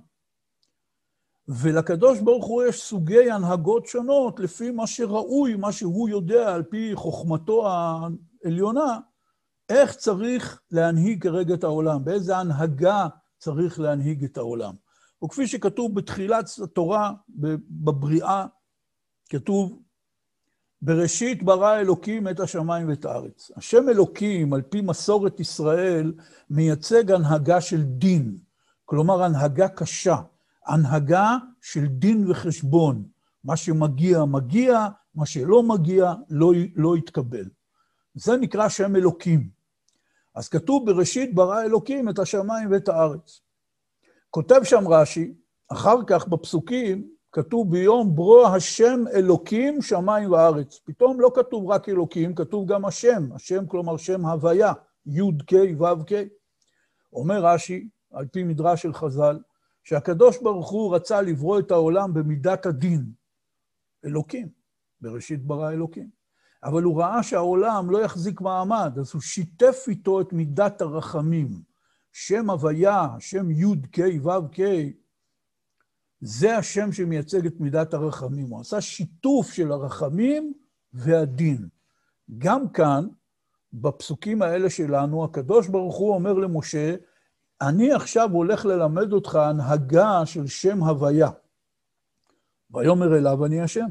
ולקדוש 1.48 2.19
ברוך 2.19 2.46
הוא 2.46 2.63
יש 2.63 2.81
סוגי 2.81 3.31
הנהגות 3.31 3.86
שונות 3.86 4.39
לפי 4.39 4.72
מה 4.72 4.88
שראוי, 4.88 5.55
מה 5.55 5.72
שהוא 5.72 6.10
יודע 6.10 6.55
על 6.55 6.63
פי 6.63 6.91
חוכמתו 6.96 7.67
העליונה, 7.69 9.00
איך 9.69 9.96
צריך 9.96 10.62
להנהיג 10.72 11.24
כרגע 11.24 11.53
את 11.53 11.63
העולם, 11.63 12.05
באיזה 12.05 12.38
הנהגה 12.38 13.07
צריך 13.38 13.79
להנהיג 13.79 14.24
את 14.24 14.38
העולם. 14.38 14.74
וכפי 15.24 15.47
שכתוב 15.47 15.95
בתחילת 15.95 16.45
התורה, 16.63 17.13
בבריאה, 17.69 18.45
כתוב, 19.29 19.81
בראשית 20.81 21.43
ברא 21.43 21.79
אלוקים 21.79 22.27
את 22.27 22.39
השמיים 22.39 22.89
ואת 22.89 23.05
הארץ. 23.05 23.51
השם 23.55 23.89
אלוקים, 23.89 24.53
על 24.53 24.62
פי 24.62 24.81
מסורת 24.81 25.39
ישראל, 25.39 26.13
מייצג 26.50 27.12
הנהגה 27.12 27.62
של 27.62 27.83
דין, 27.83 28.38
כלומר 28.86 29.24
הנהגה 29.24 29.67
קשה. 29.67 30.15
הנהגה 30.67 31.38
של 31.62 31.86
דין 31.88 32.31
וחשבון. 32.31 33.03
מה 33.43 33.57
שמגיע, 33.57 34.25
מגיע, 34.25 34.88
מה 35.15 35.25
שלא 35.25 35.63
מגיע, 35.63 36.13
לא, 36.29 36.51
לא 36.75 36.97
יתקבל. 36.97 37.50
זה 38.13 38.38
נקרא 38.38 38.69
שם 38.69 38.95
אלוקים. 38.95 39.50
אז 40.36 40.50
כתוב 40.50 40.86
בראשית 40.86 41.36
ברא 41.36 41.62
אלוקים 41.62 42.09
את 42.09 42.19
השמיים 42.19 42.71
ואת 42.71 42.88
הארץ. 42.88 43.41
כותב 44.38 44.60
שם 44.63 44.88
רש"י, 44.88 45.34
אחר 45.72 45.96
כך 46.08 46.27
בפסוקים, 46.27 47.08
כתוב 47.32 47.72
ביום 47.72 48.15
ברו 48.15 48.48
השם 48.48 49.03
אלוקים 49.13 49.82
שמיים 49.82 50.32
וארץ. 50.32 50.79
פתאום 50.86 51.22
לא 51.22 51.32
כתוב 51.36 51.70
רק 51.70 51.89
אלוקים, 51.89 52.36
כתוב 52.36 52.67
גם 52.67 52.86
השם, 52.86 53.29
השם 53.36 53.65
כלומר 53.67 53.98
שם 53.98 54.25
הוויה, 54.25 54.74
י' 55.06 55.22
כ' 55.48 55.82
ו' 55.82 56.06
כ'. 56.08 56.13
אומר 57.13 57.46
רש"י, 57.46 57.89
על 58.12 58.25
פי 58.27 58.44
מדרש 58.44 58.82
של 58.82 58.94
חז"ל, 58.94 59.39
שהקדוש 59.84 60.38
ברוך 60.41 60.70
הוא 60.70 60.96
רצה 60.96 61.22
לברוא 61.22 61.60
את 61.60 61.72
העולם 61.72 62.13
במידת 62.13 62.65
הדין. 62.65 63.06
אלוקים, 64.06 64.48
בראשית 65.01 65.46
ברא 65.46 65.72
אלוקים. 65.72 66.10
אבל 66.63 66.84
הוא 66.84 67.01
ראה 67.01 67.24
שהעולם 67.24 67.91
לא 67.91 68.03
יחזיק 68.03 68.41
מעמד, 68.41 68.94
אז 69.00 69.13
הוא 69.13 69.22
שיתף 69.22 69.86
איתו 69.88 70.22
את 70.22 70.34
מידת 70.34 70.82
הרחמים. 70.82 71.66
שם 72.19 72.50
הוויה, 72.50 73.07
שם 73.19 73.51
י' 73.51 73.81
כ' 73.91 74.25
ו' 74.25 74.51
כ', 74.51 74.62
זה 76.21 76.57
השם 76.57 76.91
שמייצג 76.91 77.45
את 77.45 77.59
מידת 77.59 77.93
הרחמים. 77.93 78.50
הוא 78.50 78.62
עשה 78.62 78.81
שיתוף 78.81 79.51
של 79.51 79.71
הרחמים 79.71 80.53
והדין. 80.93 81.67
גם 82.38 82.69
כאן, 82.69 83.07
בפסוקים 83.74 84.41
האלה 84.41 84.69
שלנו, 84.69 85.24
הקדוש 85.24 85.67
ברוך 85.67 85.95
הוא 85.97 86.13
אומר 86.13 86.33
למשה, 86.33 86.95
אני 87.62 87.93
עכשיו 87.93 88.29
הולך 88.31 88.65
ללמד 88.65 89.13
אותך 89.13 89.36
הנהגה 89.36 90.25
של 90.25 90.47
שם 90.47 90.83
הוויה. 90.83 91.29
ויאמר 92.71 93.17
אליו 93.17 93.45
אני 93.45 93.62
השם. 93.62 93.88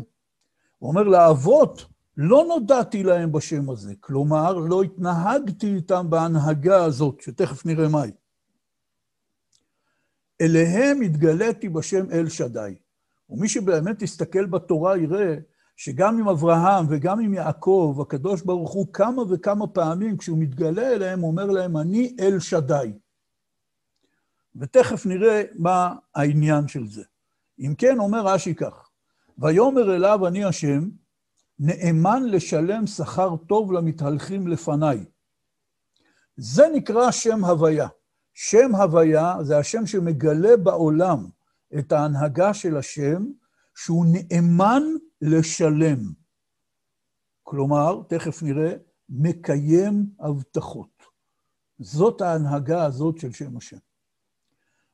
הוא 0.79 0.89
אומר 0.89 1.03
לאבות, 1.03 1.87
לא 2.17 2.45
נודעתי 2.49 3.03
להם 3.03 3.33
בשם 3.33 3.71
הזה, 3.71 3.95
כלומר, 4.01 4.53
לא 4.53 4.83
התנהגתי 4.83 5.75
איתם 5.75 6.07
בהנהגה 6.11 6.85
הזאת, 6.85 7.21
שתכף 7.21 7.67
נראה 7.67 7.89
מהי. 7.89 8.11
אליהם 10.41 11.01
התגליתי 11.01 11.69
בשם 11.69 12.11
אל 12.11 12.29
שדי. 12.29 12.75
ומי 13.31 13.49
שבאמת 13.49 14.03
יסתכל 14.03 14.47
בתורה 14.47 14.99
יראה 14.99 15.37
שגם 15.77 16.19
עם 16.19 16.29
אברהם 16.29 16.87
וגם 16.89 17.21
עם 17.21 17.35
יעקב, 17.35 17.99
הקדוש 18.03 18.43
ברוך 18.43 18.73
הוא 18.73 18.87
כמה 18.93 19.23
וכמה 19.31 19.67
פעמים, 19.67 20.17
כשהוא 20.17 20.39
מתגלה 20.39 20.93
אליהם, 20.93 21.25
אומר 21.25 21.47
להם, 21.47 21.77
אני 21.77 22.17
אל 22.21 22.41
שדי. 22.41 22.93
ותכף 24.57 25.07
נראה 25.07 25.43
מה 25.55 25.95
העניין 26.15 26.69
של 26.69 26.87
זה. 26.87 27.03
אם 27.59 27.75
כן, 27.79 27.99
אומר 27.99 28.27
רש"י 28.27 28.55
כך, 28.55 28.89
ויאמר 29.39 29.97
אליו 29.97 30.27
אני 30.27 30.45
השם, 30.45 30.89
נאמן 31.59 32.23
לשלם 32.27 32.87
שכר 32.87 33.37
טוב 33.37 33.73
למתהלכים 33.73 34.49
לפניי. 34.49 35.05
זה 36.37 36.63
נקרא 36.75 37.11
שם 37.11 37.45
הוויה. 37.45 37.89
שם 38.35 38.75
הוויה 38.75 39.37
זה 39.43 39.59
השם 39.59 39.87
שמגלה 39.87 40.57
בעולם 40.57 41.27
את 41.79 41.93
ההנהגה 41.93 42.55
של 42.55 42.77
השם, 42.77 43.27
שהוא 43.75 44.07
נאמן 44.09 44.83
לשלם. 45.23 45.99
כלומר, 47.43 48.03
תכף 48.09 48.43
נראה, 48.43 48.75
מקיים 49.09 50.07
הבטחות. 50.21 51.03
זאת 51.79 52.21
ההנהגה 52.21 52.85
הזאת 52.85 53.19
של 53.19 53.33
שם 53.33 53.57
השם. 53.57 53.77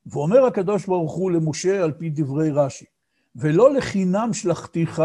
ואומר 0.06 0.44
הקדוש 0.44 0.86
ברוך 0.86 1.12
הוא 1.12 1.30
למשה 1.30 1.84
על 1.84 1.92
פי 1.92 2.10
דברי 2.10 2.50
רש"י, 2.50 2.84
ולא 3.36 3.74
לחינם 3.74 4.30
שלחתיך, 4.32 5.02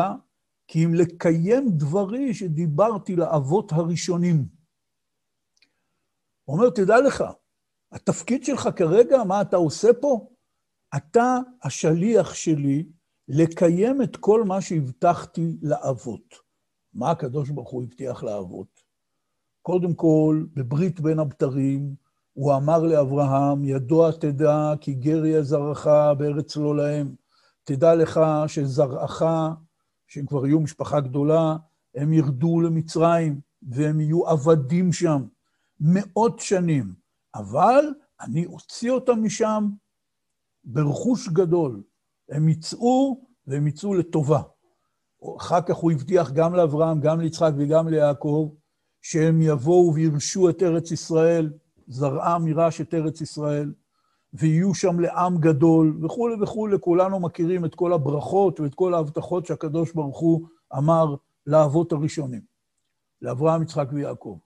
כי 0.67 0.85
אם 0.85 0.93
לקיים 0.93 1.69
דברי 1.71 2.33
שדיברתי 2.33 3.15
לאבות 3.15 3.71
הראשונים. 3.71 4.45
הוא 6.43 6.57
אומר, 6.57 6.69
תדע 6.69 7.01
לך, 7.01 7.23
התפקיד 7.91 8.43
שלך 8.43 8.69
כרגע, 8.75 9.23
מה 9.23 9.41
אתה 9.41 9.57
עושה 9.57 9.87
פה? 10.01 10.29
אתה 10.95 11.37
השליח 11.63 12.33
שלי 12.33 12.85
לקיים 13.27 14.01
את 14.01 14.15
כל 14.15 14.43
מה 14.43 14.61
שהבטחתי 14.61 15.57
לאבות. 15.61 16.35
מה 16.93 17.11
הקדוש 17.11 17.49
ברוך 17.49 17.69
הוא 17.69 17.83
הבטיח 17.83 18.23
לאבות? 18.23 18.83
קודם 19.61 19.93
כל, 19.93 20.45
בברית 20.53 20.99
בין 20.99 21.19
הבתרים, 21.19 21.95
הוא 22.33 22.55
אמר 22.55 22.83
לאברהם, 22.83 23.65
ידוע 23.65 24.11
תדע 24.11 24.73
כי 24.81 24.93
גר 24.93 25.25
יהיה 25.25 25.43
זרעך 25.43 25.87
בארץ 26.17 26.57
לא 26.57 26.77
להם. 26.77 27.15
תדע 27.63 27.95
לך 27.95 28.19
שזרעך, 28.47 29.23
שהם 30.07 30.25
כבר 30.25 30.45
יהיו 30.45 30.59
משפחה 30.59 30.99
גדולה, 30.99 31.55
הם 31.95 32.13
ירדו 32.13 32.61
למצרים 32.61 33.39
והם 33.61 33.99
יהיו 33.99 34.27
עבדים 34.27 34.93
שם 34.93 35.23
מאות 35.79 36.39
שנים. 36.39 36.93
אבל 37.35 37.85
אני 38.21 38.45
אוציא 38.45 38.91
אותם 38.91 39.23
משם 39.23 39.69
ברכוש 40.63 41.29
גדול. 41.29 41.83
הם 42.29 42.49
יצאו 42.49 43.21
והם 43.47 43.67
יצאו 43.67 43.93
לטובה. 43.93 44.41
אחר 45.37 45.61
כך 45.61 45.75
הוא 45.75 45.91
הבטיח 45.91 46.31
גם 46.31 46.53
לאברהם, 46.53 46.99
גם 46.99 47.19
ליצחק 47.19 47.51
וגם 47.57 47.87
ליעקב, 47.87 48.49
שהם 49.01 49.41
יבואו 49.41 49.93
וירשו 49.93 50.49
את 50.49 50.63
ארץ 50.63 50.91
ישראל, 50.91 51.53
זרעם 51.87 52.47
יירש 52.47 52.81
את 52.81 52.93
ארץ 52.93 53.21
ישראל, 53.21 53.73
ויהיו 54.39 54.73
שם 54.73 54.99
לעם 54.99 55.37
גדול, 55.37 55.97
וכולי 56.03 56.35
וכולי. 56.41 56.75
כולנו 56.79 57.19
מכירים 57.19 57.65
את 57.65 57.75
כל 57.75 57.93
הברכות 57.93 58.59
ואת 58.59 58.75
כל 58.75 58.93
ההבטחות 58.93 59.45
שהקדוש 59.45 59.91
ברוך 59.91 60.19
הוא 60.19 60.47
אמר 60.77 61.15
לאבות 61.47 61.91
הראשונים, 61.91 62.41
לאברהם, 63.21 63.61
יצחק 63.61 63.87
ויעקב. 63.93 64.37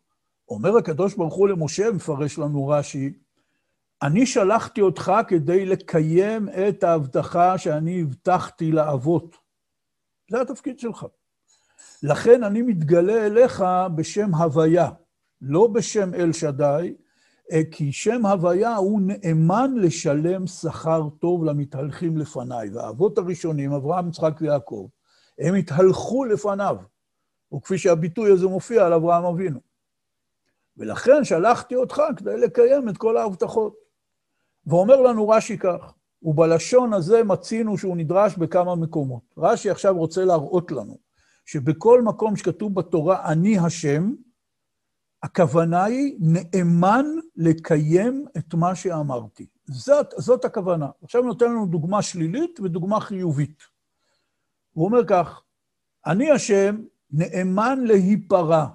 אומר 0.50 0.78
הקדוש 0.78 1.16
ברוך 1.16 1.34
הוא 1.34 1.48
למשה, 1.48 1.92
מפרש 1.92 2.40
לנו 2.40 2.68
רש"י, 2.68 3.14
אני 4.02 4.26
שלחתי 4.26 4.82
אותך 4.82 5.12
כדי 5.28 5.66
לקיים 5.66 6.50
את 6.50 6.84
ההבטחה 6.84 7.58
שאני 7.58 8.02
הבטחתי 8.02 8.72
לאבות. 8.72 9.38
זה 10.32 10.42
התפקיד 10.42 10.80
שלך. 10.80 11.06
לכן 12.04 12.44
אני 12.44 12.62
מתגלה 12.62 13.26
אליך 13.26 13.64
בשם 13.96 14.36
הוויה, 14.36 14.90
לא 15.42 15.68
בשם 15.68 16.14
אל 16.14 16.34
שדי, 16.34 16.96
כי 17.72 17.92
שם 17.92 18.26
הוויה 18.26 18.76
הוא 18.76 19.02
נאמן 19.02 19.74
לשלם 19.76 20.48
שכר 20.48 21.10
טוב 21.20 21.46
למתהלכים 21.46 22.18
לפניי. 22.18 22.70
והאבות 22.70 23.18
הראשונים, 23.18 23.72
אברהם, 23.72 24.10
יצחק 24.10 24.38
ויעקב, 24.42 24.88
הם 25.40 25.56
התהלכו 25.56 26.26
לפניו, 26.26 26.78
וכפי 27.54 27.78
שהביטוי 27.78 28.32
הזה 28.32 28.48
מופיע 28.48 28.86
על 28.86 28.94
אברהם 28.94 29.26
אבינו. 29.26 29.60
ולכן 30.78 31.24
שלחתי 31.24 31.76
אותך 31.76 32.02
כדי 32.18 32.38
לקיים 32.38 32.90
את 32.90 32.98
כל 32.98 33.18
ההבטחות. 33.18 33.74
ואומר 34.68 35.02
לנו 35.02 35.30
רש"י 35.30 35.58
כך, 35.58 35.94
ובלשון 36.24 36.94
הזה 36.94 37.24
מצינו 37.24 37.78
שהוא 37.78 37.98
נדרש 37.98 38.38
בכמה 38.38 38.76
מקומות. 38.76 39.22
רש"י 39.38 39.70
עכשיו 39.70 39.98
רוצה 39.98 40.26
להראות 40.26 40.72
לנו 40.72 40.98
שבכל 41.46 42.02
מקום 42.02 42.36
שכתוב 42.36 42.76
בתורה 42.76 43.32
אני 43.32 43.60
השם, 43.60 44.14
הכוונה 45.24 45.84
היא 45.84 46.16
נאמן 46.20 47.06
לקיים 47.36 48.26
את 48.38 48.54
מה 48.54 48.76
שאמרתי. 48.76 49.46
זאת, 49.66 50.14
זאת 50.18 50.46
הכוונה. 50.46 50.88
עכשיו 51.04 51.22
נותן 51.22 51.46
לנו 51.46 51.66
דוגמה 51.66 52.02
שלילית 52.02 52.60
ודוגמה 52.60 53.00
חיובית. 53.00 53.64
הוא 54.74 54.86
אומר 54.86 55.06
כך, 55.08 55.42
אני 56.06 56.32
השם 56.32 56.78
נאמן 57.12 57.80
להיפרע. 57.84 58.68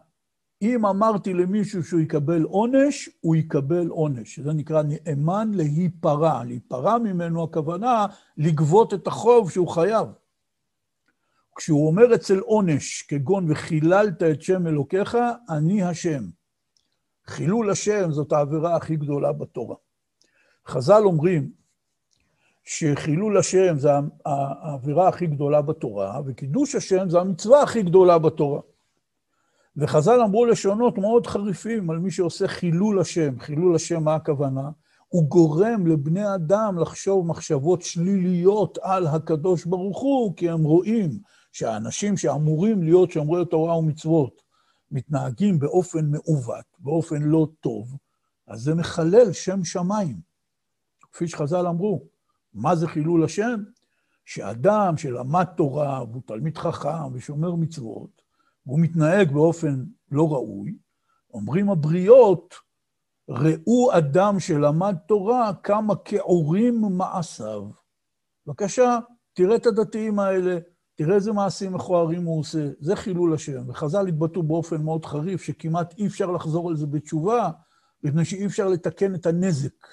אם 0.62 0.86
אמרתי 0.86 1.34
למישהו 1.34 1.84
שהוא 1.84 2.00
יקבל 2.00 2.42
עונש, 2.42 3.08
הוא 3.20 3.36
יקבל 3.36 3.88
עונש. 3.88 4.38
זה 4.38 4.52
נקרא 4.52 4.82
נאמן 4.82 5.50
להיפרע. 5.54 6.44
להיפרע 6.44 6.98
ממנו 6.98 7.44
הכוונה 7.44 8.06
לגבות 8.36 8.94
את 8.94 9.06
החוב 9.06 9.50
שהוא 9.50 9.68
חייב. 9.68 10.06
כשהוא 11.56 11.86
אומר 11.86 12.14
אצל 12.14 12.38
עונש, 12.38 13.02
כגון 13.02 13.50
וחיללת 13.50 14.22
את 14.22 14.42
שם 14.42 14.66
אלוקיך, 14.66 15.16
אני 15.48 15.82
השם. 15.82 16.22
חילול 17.30 17.70
השם 17.70 18.12
זאת 18.12 18.32
העבירה 18.32 18.76
הכי 18.76 18.96
גדולה 18.96 19.32
בתורה. 19.32 19.76
חז"ל 20.66 21.02
אומרים 21.04 21.50
שחילול 22.64 23.38
השם 23.38 23.78
זה 23.78 23.90
העבירה 24.26 25.08
הכי 25.08 25.26
גדולה 25.26 25.62
בתורה, 25.62 26.20
וקידוש 26.26 26.74
השם 26.74 27.10
זה 27.10 27.20
המצווה 27.20 27.62
הכי 27.62 27.82
גדולה 27.82 28.18
בתורה. 28.18 28.60
וחז"ל 29.76 30.20
אמרו 30.20 30.46
לשונות 30.46 30.98
מאוד 30.98 31.26
חריפים 31.26 31.90
על 31.90 31.98
מי 31.98 32.10
שעושה 32.10 32.48
חילול 32.48 33.00
השם. 33.00 33.40
חילול 33.40 33.74
השם, 33.74 34.04
מה 34.04 34.14
הכוונה? 34.14 34.70
הוא 35.08 35.28
גורם 35.28 35.86
לבני 35.86 36.34
אדם 36.34 36.78
לחשוב 36.78 37.26
מחשבות 37.26 37.82
שליליות 37.82 38.78
על 38.82 39.06
הקדוש 39.06 39.64
ברוך 39.64 40.00
הוא, 40.00 40.36
כי 40.36 40.50
הם 40.50 40.64
רואים 40.64 41.10
שהאנשים 41.52 42.16
שאמורים 42.16 42.82
להיות 42.82 43.10
שומרי 43.10 43.44
תורה 43.46 43.78
ומצוות 43.78 44.45
מתנהגים 44.90 45.58
באופן 45.58 46.06
מעוות, 46.10 46.64
באופן 46.78 47.22
לא 47.22 47.48
טוב, 47.60 47.96
אז 48.46 48.60
זה 48.60 48.74
מחלל 48.74 49.32
שם 49.32 49.64
שמיים. 49.64 50.20
כפי 51.12 51.28
שחז"ל 51.28 51.66
אמרו, 51.66 52.04
מה 52.54 52.76
זה 52.76 52.88
חילול 52.88 53.24
השם? 53.24 53.62
שאדם 54.24 54.96
שלמד 54.96 55.44
תורה 55.56 56.04
והוא 56.10 56.22
תלמיד 56.26 56.58
חכם 56.58 57.12
ושומר 57.12 57.54
מצוות, 57.54 58.22
והוא 58.66 58.80
מתנהג 58.80 59.32
באופן 59.32 59.84
לא 60.10 60.32
ראוי, 60.32 60.78
אומרים 61.34 61.70
הבריות, 61.70 62.54
ראו 63.28 63.96
אדם 63.98 64.40
שלמד 64.40 64.96
תורה 65.08 65.52
כמה 65.62 65.94
כעורים 66.04 66.82
מעשיו. 66.90 67.68
בבקשה, 68.46 68.98
תראה 69.32 69.56
את 69.56 69.66
הדתיים 69.66 70.18
האלה, 70.18 70.58
תראה 70.96 71.14
איזה 71.14 71.32
מעשים 71.32 71.72
מכוערים 71.72 72.24
הוא 72.24 72.40
עושה, 72.40 72.68
זה 72.80 72.96
חילול 72.96 73.34
השם. 73.34 73.68
וחז"ל 73.68 74.06
התבטאו 74.06 74.42
באופן 74.42 74.82
מאוד 74.82 75.04
חריף, 75.04 75.42
שכמעט 75.42 75.94
אי 75.98 76.06
אפשר 76.06 76.30
לחזור 76.30 76.68
על 76.68 76.76
זה 76.76 76.86
בתשובה, 76.86 77.50
מפני 78.04 78.24
שאי 78.24 78.46
אפשר 78.46 78.68
לתקן 78.68 79.14
את 79.14 79.26
הנזק. 79.26 79.86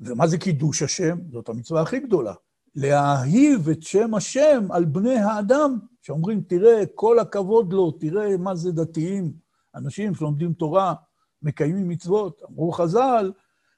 ומה 0.00 0.26
זה 0.26 0.38
קידוש 0.38 0.82
השם? 0.82 1.18
זאת 1.30 1.48
המצווה 1.48 1.82
הכי 1.82 1.98
גדולה. 1.98 2.34
להאהיב 2.74 3.68
את 3.68 3.82
שם 3.82 4.14
השם 4.14 4.66
על 4.70 4.84
בני 4.84 5.18
האדם, 5.18 5.78
שאומרים, 6.02 6.40
תראה, 6.40 6.82
כל 6.94 7.18
הכבוד 7.18 7.72
לו, 7.72 7.90
תראה 7.90 8.36
מה 8.36 8.54
זה 8.54 8.72
דתיים, 8.72 9.32
אנשים 9.74 10.14
שלומדים 10.14 10.52
תורה, 10.52 10.94
מקיימים 11.42 11.88
מצוות. 11.88 12.42
אמרו 12.50 12.72
חז"ל, 12.72 13.32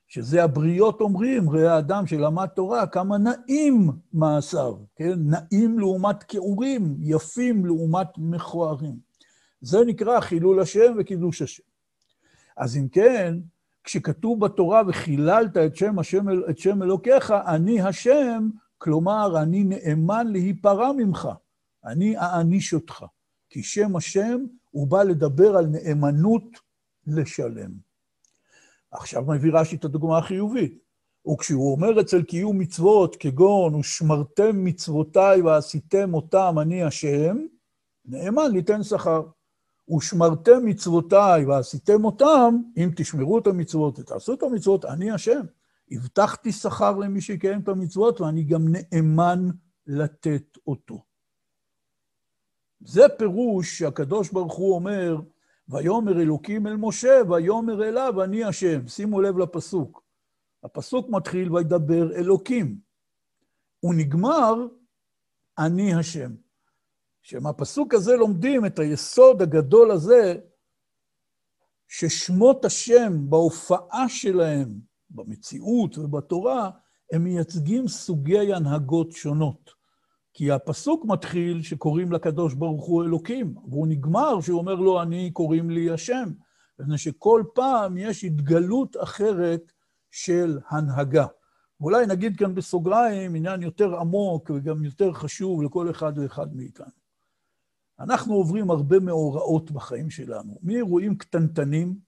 שזה 0.09 0.45
הבריות 0.45 1.01
אומרים, 1.01 1.51
ראה 1.51 1.75
האדם 1.75 2.07
שלמד 2.07 2.47
תורה, 2.47 2.87
כמה 2.87 3.19
נעים 3.19 3.91
מעשיו, 4.13 4.75
כן? 4.97 5.19
נעים 5.19 5.79
לעומת 5.79 6.17
כעורים, 6.29 6.97
יפים 7.01 7.67
לעומת 7.67 8.09
מכוערים. 8.19 8.97
זה 9.61 9.79
נקרא 9.87 10.21
חילול 10.21 10.61
השם 10.61 10.95
וקידוש 10.99 11.43
השם. 11.43 11.63
אז 12.57 12.77
אם 12.77 12.89
כן, 12.89 13.35
כשכתוב 13.85 14.45
בתורה 14.45 14.83
וחיללת 14.87 15.57
את 15.57 15.77
שם, 15.77 15.99
השם, 15.99 16.27
את 16.51 16.59
שם 16.59 16.83
אלוקיך, 16.83 17.31
אני 17.47 17.81
השם, 17.81 18.49
כלומר, 18.79 19.43
אני 19.43 19.65
נאמן 19.65 20.27
להיפרע 20.27 20.93
ממך, 20.93 21.29
אני 21.85 22.19
אעניש 22.19 22.75
אותך. 22.75 23.05
כי 23.51 23.63
שם 23.63 23.97
השם, 23.97 24.41
הוא 24.71 24.87
בא 24.87 25.03
לדבר 25.03 25.57
על 25.57 25.67
נאמנות 25.67 26.45
לשלם. 27.07 27.84
עכשיו 28.95 29.23
מביא 29.23 29.53
רש"י 29.55 29.77
את 29.77 29.85
הדוגמה 29.85 30.19
החיובית. 30.19 30.79
וכשהוא 31.33 31.73
אומר 31.73 32.01
אצל 32.01 32.23
קיום 32.23 32.59
מצוות, 32.59 33.17
כגון, 33.17 33.75
ושמרתם 33.75 34.65
מצוותיי 34.65 35.43
ועשיתם 35.43 36.15
אותם, 36.15 36.55
אני 36.61 36.83
השם, 36.83 37.37
נאמן 38.05 38.51
ליתן 38.53 38.83
שכר. 38.83 39.23
ושמרתם 39.97 40.65
מצוותיי 40.65 41.45
ועשיתם 41.45 42.05
אותם, 42.05 42.57
אם 42.77 42.91
תשמרו 42.97 43.39
את 43.39 43.47
המצוות 43.47 43.99
ותעשו 43.99 44.35
את 44.35 44.43
המצוות, 44.43 44.85
אני 44.85 45.11
השם. 45.11 45.41
הבטחתי 45.91 46.53
שכר 46.53 46.97
למי 46.97 47.21
שיקיים 47.21 47.61
את 47.61 47.69
המצוות, 47.69 48.21
ואני 48.21 48.45
גם 48.45 48.65
נאמן 48.69 49.49
לתת 49.87 50.59
אותו. 50.67 51.05
זה 52.81 53.03
פירוש 53.19 53.79
שהקדוש 53.79 54.31
ברוך 54.31 54.55
הוא 54.55 54.75
אומר, 54.75 55.17
ויאמר 55.69 56.21
אלוקים 56.21 56.67
אל 56.67 56.77
משה, 56.77 57.21
ויאמר 57.29 57.89
אליו, 57.89 58.25
אני 58.25 58.45
השם. 58.45 58.89
שימו 58.89 59.21
לב 59.21 59.39
לפסוק. 59.39 60.03
הפסוק 60.65 61.07
מתחיל, 61.11 61.53
וידבר 61.53 62.17
אלוקים. 62.17 62.79
הוא 63.81 63.95
נגמר, 63.95 64.55
אני 65.59 65.95
השם. 65.95 66.35
שמהפסוק 67.23 67.95
הזה 67.95 68.17
לומדים 68.17 68.67
את 68.67 68.79
היסוד 68.79 69.43
הגדול 69.43 69.91
הזה, 69.91 70.35
ששמות 71.89 72.65
השם 72.65 73.31
בהופעה 73.31 74.09
שלהם, 74.09 74.81
במציאות 75.11 75.99
ובתורה, 75.99 76.71
הם 77.13 77.25
מייצגים 77.25 77.89
סוגי 77.89 78.55
הנהגות 78.55 79.13
שונות. 79.13 79.71
כי 80.35 80.51
הפסוק 80.51 81.05
מתחיל 81.05 81.63
שקוראים 81.63 82.13
לקדוש 82.13 82.55
ברוך 82.55 82.87
הוא 82.87 83.05
אלוקים, 83.05 83.55
והוא 83.69 83.87
נגמר 83.87 84.41
שהוא 84.41 84.59
אומר 84.59 84.75
לו, 84.75 85.03
אני 85.03 85.31
קוראים 85.31 85.71
לי 85.71 85.91
השם. 85.91 86.31
מפני 86.79 86.99
שכל 86.99 87.45
פעם 87.55 87.97
יש 87.97 88.25
התגלות 88.25 88.97
אחרת 89.03 89.73
של 90.11 90.59
הנהגה. 90.69 91.27
ואולי 91.81 92.07
נגיד 92.07 92.37
כאן 92.39 92.55
בסוגריים 92.55 93.35
עניין 93.35 93.63
יותר 93.63 93.97
עמוק 93.97 94.51
וגם 94.55 94.85
יותר 94.85 95.13
חשוב 95.13 95.63
לכל 95.63 95.91
אחד 95.91 96.19
ואחד 96.19 96.57
מאיתנו. 96.57 97.05
אנחנו 98.01 98.35
עוברים 98.35 98.71
הרבה 98.71 99.01
מאורעות 99.01 99.71
בחיים 99.71 100.11
שלנו, 100.11 100.59
מאירועים 100.63 101.17
קטנטנים, 101.17 101.99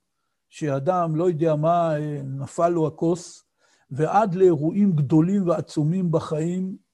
שאדם 0.48 1.16
לא 1.16 1.28
יודע 1.28 1.56
מה, 1.56 1.92
נפל 2.24 2.68
לו 2.68 2.86
הכוס, 2.86 3.44
ועד 3.90 4.34
לאירועים 4.34 4.92
גדולים 4.92 5.48
ועצומים 5.48 6.10
בחיים, 6.10 6.85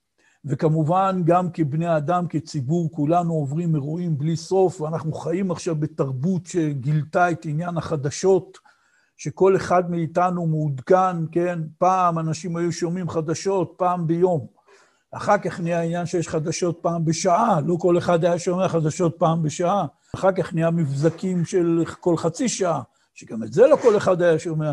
וכמובן 0.44 1.22
גם 1.24 1.50
כבני 1.50 1.96
אדם, 1.96 2.26
כציבור, 2.28 2.90
כולנו 2.92 3.32
עוברים 3.32 3.74
אירועים 3.74 4.18
בלי 4.18 4.36
סוף, 4.36 4.80
ואנחנו 4.80 5.12
חיים 5.12 5.50
עכשיו 5.50 5.76
בתרבות 5.76 6.46
שגילתה 6.46 7.30
את 7.30 7.44
עניין 7.44 7.76
החדשות, 7.76 8.58
שכל 9.16 9.56
אחד 9.56 9.90
מאיתנו 9.90 10.46
מעודכן, 10.46 11.16
כן? 11.32 11.58
פעם 11.78 12.18
אנשים 12.18 12.56
היו 12.56 12.72
שומעים 12.72 13.08
חדשות, 13.08 13.74
פעם 13.76 14.06
ביום. 14.06 14.46
אחר 15.12 15.38
כך 15.38 15.60
נהיה 15.60 15.80
העניין 15.80 16.06
שיש 16.06 16.28
חדשות 16.28 16.78
פעם 16.82 17.04
בשעה, 17.04 17.60
לא 17.60 17.76
כל 17.80 17.98
אחד 17.98 18.24
היה 18.24 18.38
שומע 18.38 18.68
חדשות 18.68 19.16
פעם 19.18 19.42
בשעה. 19.42 19.86
אחר 20.14 20.32
כך 20.32 20.54
נהיה 20.54 20.70
מבזקים 20.70 21.44
של 21.44 21.84
כל 22.00 22.16
חצי 22.16 22.48
שעה, 22.48 22.82
שגם 23.14 23.42
את 23.42 23.52
זה 23.52 23.66
לא 23.66 23.76
כל 23.76 23.96
אחד 23.96 24.22
היה 24.22 24.38
שומע. 24.38 24.72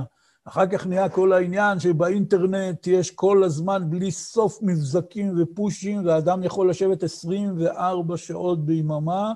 אחר 0.49 0.67
כך 0.67 0.87
נהיה 0.87 1.09
כל 1.09 1.33
העניין 1.33 1.79
שבאינטרנט 1.79 2.87
יש 2.87 3.11
כל 3.11 3.43
הזמן 3.43 3.89
בלי 3.89 4.11
סוף 4.11 4.59
מבזקים 4.61 5.33
ופושים, 5.37 6.05
ואדם 6.05 6.43
יכול 6.43 6.69
לשבת 6.69 7.03
24 7.03 8.17
שעות 8.17 8.65
ביממה 8.65 9.33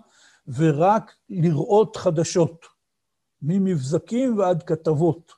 ורק 0.58 1.12
לראות 1.30 1.95
חדשות, 1.95 2.65
ממבזקים 3.41 4.38
ועד 4.38 4.63
כתבות. 4.63 5.32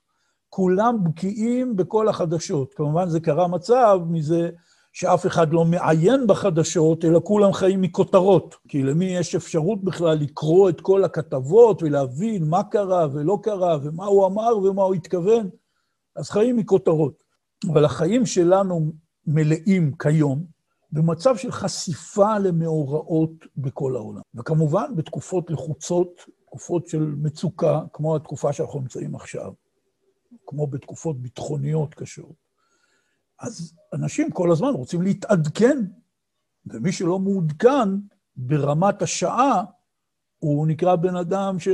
כולם 0.50 1.04
בקיאים 1.04 1.76
בכל 1.76 2.08
החדשות. 2.08 2.74
כמובן, 2.74 3.10
זה 3.10 3.20
קרה 3.20 3.48
מצב 3.48 4.00
מזה 4.10 4.50
שאף 4.94 5.26
אחד 5.26 5.54
לא 5.54 5.66
מעיין 5.66 6.28
בחדשות, 6.28 7.06
אלא 7.06 7.20
כולם 7.24 7.54
חיים 7.54 7.82
מכותרות. 7.82 8.56
כי 8.68 8.84
למי 8.84 9.06
יש 9.06 9.36
אפשרות 9.36 9.84
בכלל 9.84 10.18
לקרוא 10.18 10.70
את 10.70 10.82
כל 10.82 11.04
הכתבות 11.04 11.84
ולהבין 11.84 12.44
מה 12.44 12.64
קרה 12.64 13.08
ולא 13.14 13.40
קרה 13.44 13.78
ומה 13.84 14.06
הוא 14.06 14.26
אמר 14.26 14.58
ומה 14.58 14.84
הוא 14.84 14.94
התכוון? 14.94 15.50
אז 16.16 16.30
חיים 16.30 16.58
מכותרות. 16.58 17.24
אבל 17.74 17.86
החיים 17.86 18.26
שלנו 18.26 18.92
מלאים 19.28 19.96
כיום 19.96 20.46
במצב 20.92 21.38
של 21.38 21.52
חשיפה 21.52 22.38
למאורעות 22.38 23.32
בכל 23.58 23.96
העולם. 23.96 24.22
וכמובן, 24.36 24.96
בתקופות 24.96 25.52
לחוצות, 25.52 26.26
תקופות 26.46 26.88
של 26.88 27.16
מצוקה, 27.18 27.82
כמו 27.94 28.16
התקופה 28.16 28.54
שאנחנו 28.54 28.80
נמצאים 28.80 29.16
עכשיו, 29.16 29.54
כמו 30.46 30.68
בתקופות 30.68 31.22
ביטחוניות 31.22 31.96
קשות. 31.96 32.36
אז 33.40 33.74
אנשים 33.94 34.32
כל 34.32 34.52
הזמן 34.52 34.70
רוצים 34.70 35.02
להתעדכן, 35.02 35.78
ומי 36.66 36.92
שלא 36.92 37.20
מעודכן 37.20 37.90
ברמת 38.36 39.02
השעה, 39.02 39.64
הוא 40.40 40.68
נקרא 40.68 40.96
בן 40.96 41.16
אדם 41.16 41.60
ש... 41.60 41.68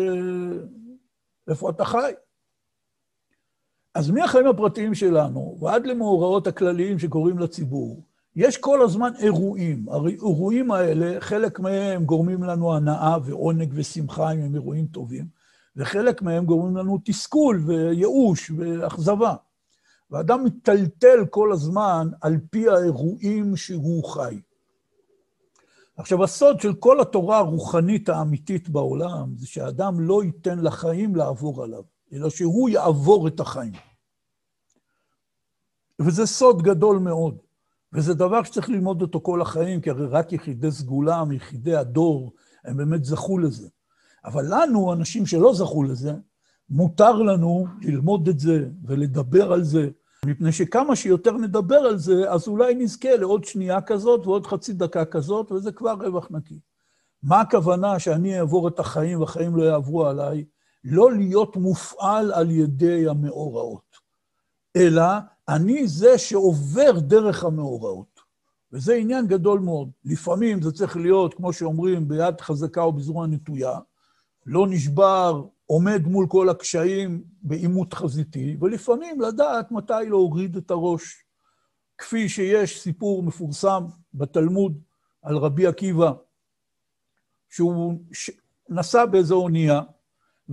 איפה 1.48 1.70
אתה 1.70 1.86
חי? 1.86 2.12
אז 3.96 4.10
מהחיים 4.10 4.48
הפרטיים 4.48 4.96
שלנו 4.96 5.58
ועד 5.62 5.86
למאורעות 5.86 6.48
הכלליים 6.48 7.00
שקורים 7.00 7.40
לציבור, 7.40 8.04
יש 8.36 8.58
כל 8.58 8.82
הזמן 8.82 9.12
אירועים. 9.20 9.86
האירועים 9.90 10.72
האלה, 10.72 11.22
חלק 11.22 11.60
מהם 11.60 12.06
גורמים 12.06 12.44
לנו 12.44 12.76
הנאה 12.76 13.18
ועונג 13.24 13.72
ושמחה 13.76 14.32
אם 14.32 14.40
הם 14.40 14.56
אירועים 14.56 14.86
טובים, 14.86 15.26
וחלק 15.76 16.22
מהם 16.22 16.46
גורמים 16.46 16.78
לנו 16.78 17.00
תסכול 17.06 17.64
וייאוש 17.66 18.52
ואכזבה. 18.58 19.36
ואדם 20.12 20.44
מטלטל 20.44 21.26
כל 21.30 21.52
הזמן 21.52 22.08
על 22.22 22.38
פי 22.50 22.70
האירועים 22.70 23.56
שהוא 23.56 24.04
חי. 24.04 24.42
עכשיו, 25.98 26.24
הסוד 26.24 26.60
של 26.60 26.74
כל 26.74 27.02
התורה 27.02 27.38
הרוחנית 27.38 28.10
האמיתית 28.10 28.70
בעולם 28.70 29.34
זה 29.38 29.48
שהאדם 29.48 30.00
לא 30.00 30.24
ייתן 30.24 30.60
לחיים 30.60 31.16
לעבור 31.16 31.64
עליו, 31.64 31.84
אלא 32.14 32.30
שהוא 32.30 32.70
יעבור 32.70 33.28
את 33.28 33.40
החיים. 33.40 33.74
וזה 36.00 36.26
סוד 36.26 36.62
גדול 36.62 36.98
מאוד, 36.98 37.38
וזה 37.94 38.14
דבר 38.14 38.44
שצריך 38.44 38.70
ללמוד 38.70 39.02
אותו 39.02 39.22
כל 39.22 39.42
החיים, 39.42 39.82
כי 39.82 39.90
הרי 39.90 40.06
רק 40.08 40.34
יחידי 40.34 40.72
סגולם, 40.72 41.32
יחידי 41.32 41.76
הדור, 41.76 42.34
הם 42.66 42.78
באמת 42.78 43.06
זכו 43.06 43.38
לזה. 43.38 43.68
אבל 44.26 44.46
לנו, 44.50 44.94
אנשים 44.94 45.26
שלא 45.26 45.54
זכו 45.54 45.84
לזה, 45.84 46.14
מותר 46.70 47.12
לנו 47.12 47.68
ללמוד 47.82 48.28
את 48.28 48.40
זה 48.40 48.70
ולדבר 48.86 49.54
על 49.54 49.64
זה, 49.64 49.90
מפני 50.26 50.52
שכמה 50.52 50.96
שיותר 50.96 51.32
נדבר 51.32 51.76
על 51.76 51.98
זה, 51.98 52.32
אז 52.32 52.48
אולי 52.48 52.76
נזכה 52.76 53.16
לעוד 53.16 53.44
שנייה 53.44 53.82
כזאת 53.82 54.28
ועוד 54.28 54.48
חצי 54.48 54.74
דקה 54.74 55.06
כזאת, 55.06 55.52
וזה 55.52 55.72
כבר 55.72 55.94
רווח 55.94 56.28
נקי. 56.32 56.60
מה 57.24 57.42
הכוונה 57.42 58.00
שאני 58.00 58.40
אעבור 58.40 58.68
את 58.68 58.80
החיים 58.80 59.20
והחיים 59.20 59.56
לא 59.56 59.64
יעברו 59.64 60.08
עליי? 60.08 60.46
לא 60.84 61.14
להיות 61.14 61.56
מופעל 61.56 62.34
על 62.34 62.52
ידי 62.52 63.10
המאורעות, 63.10 63.98
אלא 64.76 65.04
אני 65.50 65.88
זה 65.88 66.18
שעובר 66.18 67.00
דרך 67.00 67.44
המאורעות. 67.44 68.22
וזה 68.74 68.96
עניין 68.96 69.28
גדול 69.28 69.60
מאוד. 69.60 69.90
לפעמים 70.06 70.62
זה 70.62 70.72
צריך 70.72 70.98
להיות, 70.98 71.34
כמו 71.34 71.54
שאומרים, 71.54 72.08
ביד 72.08 72.42
חזקה 72.42 72.82
או 72.82 72.94
בזרוע 72.94 73.28
נטויה, 73.28 73.80
לא 74.46 74.68
נשבר, 74.70 75.44
עומד 75.66 76.02
מול 76.08 76.28
כל 76.30 76.50
הקשיים 76.50 77.24
בעימות 77.42 77.94
חזיתי, 77.94 78.58
ולפעמים 78.62 79.22
לדעת 79.22 79.72
מתי 79.72 79.94
להוריד 80.08 80.58
את 80.58 80.72
הראש. 80.72 81.24
כפי 81.98 82.30
שיש 82.30 82.82
סיפור 82.82 83.24
מפורסם 83.24 83.84
בתלמוד 84.14 84.82
על 85.22 85.38
רבי 85.38 85.68
עקיבא, 85.68 86.12
שהוא 87.50 88.00
נסע 88.70 89.06
באיזו 89.06 89.36
אונייה, 89.36 89.82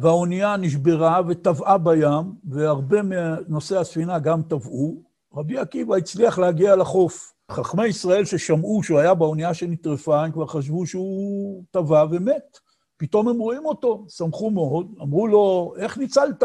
והאונייה 0.00 0.56
נשברה 0.56 1.20
וטבעה 1.28 1.78
בים, 1.78 2.34
והרבה 2.44 3.02
מנושאי 3.02 3.76
הספינה 3.76 4.18
גם 4.18 4.42
טבעו. 4.42 5.02
רבי 5.34 5.58
עקיבא 5.58 5.96
הצליח 5.96 6.38
להגיע 6.38 6.76
לחוף. 6.76 7.34
חכמי 7.50 7.86
ישראל 7.86 8.24
ששמעו 8.24 8.82
שהוא 8.82 8.98
היה 8.98 9.14
באונייה 9.14 9.54
שנטרפה, 9.54 10.24
הם 10.24 10.32
כבר 10.32 10.46
חשבו 10.46 10.86
שהוא 10.86 11.64
טבע 11.70 12.04
ומת. 12.10 12.58
פתאום 12.96 13.28
הם 13.28 13.38
רואים 13.38 13.66
אותו, 13.66 14.04
שמחו 14.08 14.50
מאוד, 14.50 14.94
אמרו 15.02 15.26
לו, 15.26 15.74
איך 15.78 15.98
ניצלת? 15.98 16.42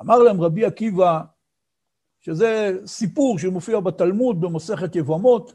אמר 0.00 0.18
להם 0.18 0.40
רבי 0.40 0.64
עקיבא, 0.64 1.20
שזה 2.20 2.78
סיפור 2.86 3.38
שמופיע 3.38 3.80
בתלמוד 3.80 4.40
במסכת 4.40 4.96
יבמות, 4.96 5.54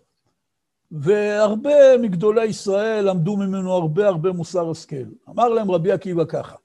והרבה 0.92 1.98
מגדולי 2.02 2.46
ישראל 2.46 3.10
למדו 3.10 3.38
ממנו 3.38 3.74
הרבה 3.74 4.08
הרבה 4.08 4.32
מוסר 4.32 4.70
השכל. 4.70 5.06
אמר 5.30 5.50
להם 5.50 5.72
רבי 5.72 5.92
עקיבא 5.92 6.24
ככה, 6.26 6.56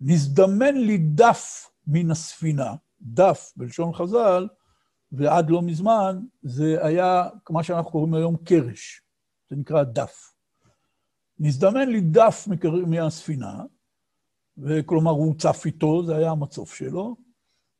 נזדמן 0.00 0.76
לי 0.76 0.98
דף 0.98 1.70
מן 1.86 2.10
הספינה, 2.10 2.74
דף 3.00 3.52
בלשון 3.56 3.92
חז"ל, 3.92 4.48
ועד 5.12 5.50
לא 5.50 5.62
מזמן 5.62 6.20
זה 6.42 6.86
היה 6.86 7.28
מה 7.50 7.62
שאנחנו 7.62 7.90
קוראים 7.90 8.14
היום 8.14 8.36
קרש, 8.36 9.02
זה 9.50 9.56
נקרא 9.56 9.82
דף. 9.82 10.34
נזדמן 11.38 11.88
לי 11.88 12.00
דף 12.00 12.48
מהספינה, 12.86 13.62
וכלומר 14.58 15.10
הוא 15.10 15.34
צף 15.38 15.62
איתו, 15.66 16.06
זה 16.06 16.16
היה 16.16 16.30
המצוף 16.30 16.74
שלו, 16.74 17.16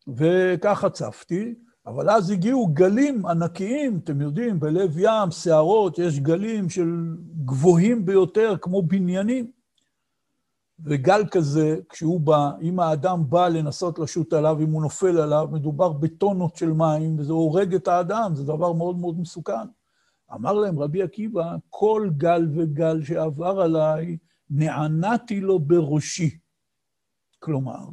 וככה 0.09 0.91
צפתי, 0.91 1.55
אבל 1.87 2.11
אז 2.11 2.31
הגיעו 2.31 2.67
גלים 2.67 3.27
ענקיים, 3.27 4.01
אתם 4.05 4.21
יודעים, 4.21 4.61
בלב 4.61 4.99
ים, 4.99 5.31
שערות, 5.31 5.99
יש 5.99 6.21
גלים 6.21 6.71
של 6.71 7.17
גבוהים 7.45 8.07
ביותר, 8.07 8.57
כמו 8.61 8.83
בניינים. 8.83 9.51
וגל 10.85 11.23
כזה, 11.31 11.77
כשהוא 11.89 12.21
בא, 12.21 12.51
אם 12.61 12.81
האדם 12.81 13.31
בא 13.31 13.49
לנסות 13.49 13.99
לשוט 13.99 14.33
עליו, 14.33 14.59
אם 14.61 14.71
הוא 14.71 14.83
נופל 14.83 15.19
עליו, 15.19 15.49
מדובר 15.53 15.93
בטונות 15.93 16.57
של 16.57 16.73
מים, 16.73 17.19
וזה 17.19 17.33
הורג 17.33 17.75
את 17.75 17.89
האדם, 17.89 18.35
זה 18.35 18.45
דבר 18.45 18.73
מאוד 18.73 18.99
מאוד 18.99 19.21
מסוכן. 19.21 19.67
אמר 20.35 20.53
להם 20.53 20.79
רבי 20.79 21.03
עקיבא, 21.03 21.57
כל 21.71 22.09
גל 22.17 22.49
וגל 22.55 23.03
שעבר 23.05 23.61
עליי, 23.61 24.17
נענעתי 24.51 25.41
לו 25.41 25.59
בראשי. 25.59 26.39
כלומר, 27.39 27.85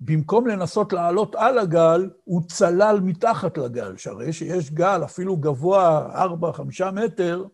במקום 0.00 0.46
לנסות 0.46 0.92
לעלות 0.92 1.34
על 1.34 1.58
הגל, 1.58 2.10
הוא 2.24 2.42
צלל 2.48 3.00
מתחת 3.02 3.58
לגל. 3.58 3.96
שהרי 3.96 4.32
שיש 4.32 4.70
גל 4.70 5.04
אפילו 5.04 5.36
גבוה 5.36 6.08
4-5 6.82 6.90
מטר, 6.92 7.44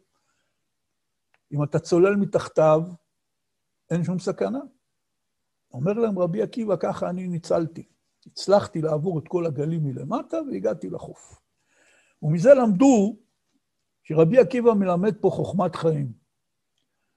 אם 1.52 1.62
אתה 1.62 1.78
צולל 1.78 2.16
מתחתיו, 2.16 2.82
אין 3.90 4.04
שום 4.04 4.18
סכנה. 4.18 4.60
אומר 5.72 5.92
להם 5.92 6.18
רבי 6.18 6.42
עקיבא, 6.42 6.76
ככה 6.76 7.10
אני 7.10 7.28
ניצלתי. 7.28 7.86
הצלחתי 8.26 8.80
לעבור 8.80 9.18
את 9.18 9.28
כל 9.28 9.46
הגלים 9.46 9.84
מלמטה 9.84 10.36
והגעתי 10.42 10.90
לחוף. 10.90 11.40
ומזה 12.22 12.54
למדו 12.54 13.16
שרבי 14.02 14.38
עקיבא 14.38 14.72
מלמד 14.72 15.14
פה 15.20 15.30
חוכמת 15.30 15.76
חיים. 15.76 16.12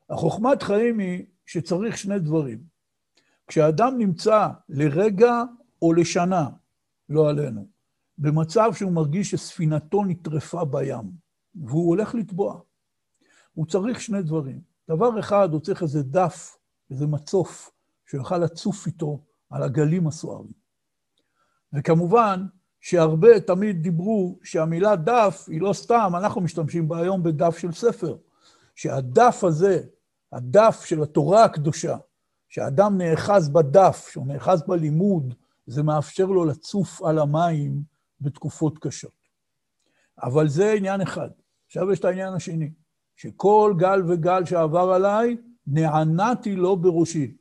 החוכמת 0.09 0.63
חיים 0.63 0.99
היא 0.99 1.25
שצריך 1.45 1.97
שני 1.97 2.19
דברים. 2.19 2.63
כשאדם 3.47 3.97
נמצא 3.97 4.47
לרגע 4.69 5.43
או 5.81 5.93
לשנה, 5.93 6.49
לא 7.09 7.29
עלינו, 7.29 7.67
במצב 8.17 8.71
שהוא 8.73 8.91
מרגיש 8.91 9.31
שספינתו 9.31 10.03
נטרפה 10.03 10.65
בים, 10.65 11.11
והוא 11.55 11.87
הולך 11.87 12.15
לטבוע, 12.15 12.61
הוא 13.53 13.65
צריך 13.65 14.01
שני 14.01 14.23
דברים. 14.23 14.61
דבר 14.89 15.19
אחד, 15.19 15.49
הוא 15.53 15.59
צריך 15.59 15.81
איזה 15.81 16.03
דף, 16.03 16.57
איזה 16.91 17.07
מצוף, 17.07 17.71
שיוכל 18.05 18.37
לצוף 18.37 18.87
איתו 18.87 19.23
על 19.49 19.63
הגלים 19.63 20.07
הסוערים. 20.07 20.53
וכמובן, 21.73 22.45
שהרבה 22.79 23.39
תמיד 23.39 23.83
דיברו 23.83 24.39
שהמילה 24.43 24.95
דף 24.95 25.45
היא 25.47 25.61
לא 25.61 25.73
סתם, 25.73 26.11
אנחנו 26.17 26.41
משתמשים 26.41 26.87
בה 26.87 26.99
היום 26.99 27.23
בדף 27.23 27.57
של 27.57 27.71
ספר. 27.71 28.17
שהדף 28.75 29.43
הזה, 29.43 29.83
הדף 30.31 30.83
של 30.85 31.03
התורה 31.03 31.43
הקדושה, 31.43 31.97
שאדם 32.49 32.97
נאחז 32.97 33.49
בדף, 33.49 34.07
שהוא 34.11 34.27
נאחז 34.27 34.63
בלימוד, 34.67 35.33
זה 35.65 35.83
מאפשר 35.83 36.25
לו 36.25 36.45
לצוף 36.45 37.01
על 37.01 37.19
המים 37.19 37.83
בתקופות 38.21 38.77
קשות. 38.77 39.21
אבל 40.23 40.47
זה 40.47 40.71
עניין 40.71 41.01
אחד. 41.01 41.29
עכשיו 41.67 41.91
יש 41.91 41.99
את 41.99 42.05
העניין 42.05 42.33
השני, 42.33 42.71
שכל 43.15 43.73
גל 43.77 44.01
וגל 44.07 44.45
שעבר 44.45 44.91
עליי, 44.91 45.37
נענעתי 45.67 46.55
לו 46.55 46.77
בראשי. 46.77 47.37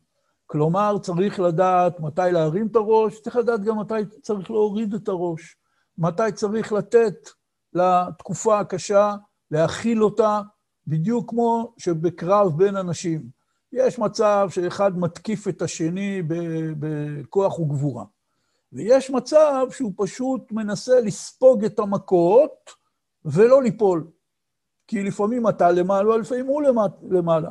כלומר, 0.47 0.99
צריך 0.99 1.41
לדעת 1.41 2.01
מתי 2.01 2.23
להרים 2.33 2.67
את 2.67 2.77
הראש, 2.77 3.21
צריך 3.21 3.37
לדעת 3.37 3.65
גם 3.65 3.79
מתי 3.79 3.95
צריך 4.23 4.51
להוריד 4.51 4.95
את 4.95 5.09
הראש, 5.09 5.57
מתי 5.99 6.33
צריך 6.35 6.73
לתת 6.73 7.29
לתקופה 7.73 8.61
הקשה, 8.61 9.15
להכיל 9.51 10.05
אותה, 10.05 10.41
בדיוק 10.87 11.31
כמו 11.31 11.75
שבקרב 11.79 12.59
בין 12.59 12.77
אנשים. 12.77 13.23
יש 13.73 13.99
מצב 13.99 14.49
שאחד 14.51 14.99
מתקיף 14.99 15.49
את 15.49 15.63
השני 15.63 16.23
בכוח 16.79 17.59
וגבורה, 17.59 18.05
ויש 18.73 19.11
מצב 19.11 19.67
שהוא 19.71 19.93
פשוט 19.97 20.53
מנסה 20.53 21.01
לספוג 21.01 21.65
את 21.65 21.79
המכות 21.79 22.71
ולא 23.25 23.63
ליפול. 23.63 24.11
כי 24.87 25.03
לפעמים 25.03 25.49
אתה 25.49 25.71
למעלה, 25.71 26.09
ולפעמים 26.09 26.47
הוא 26.47 26.63
למעלה. 27.11 27.51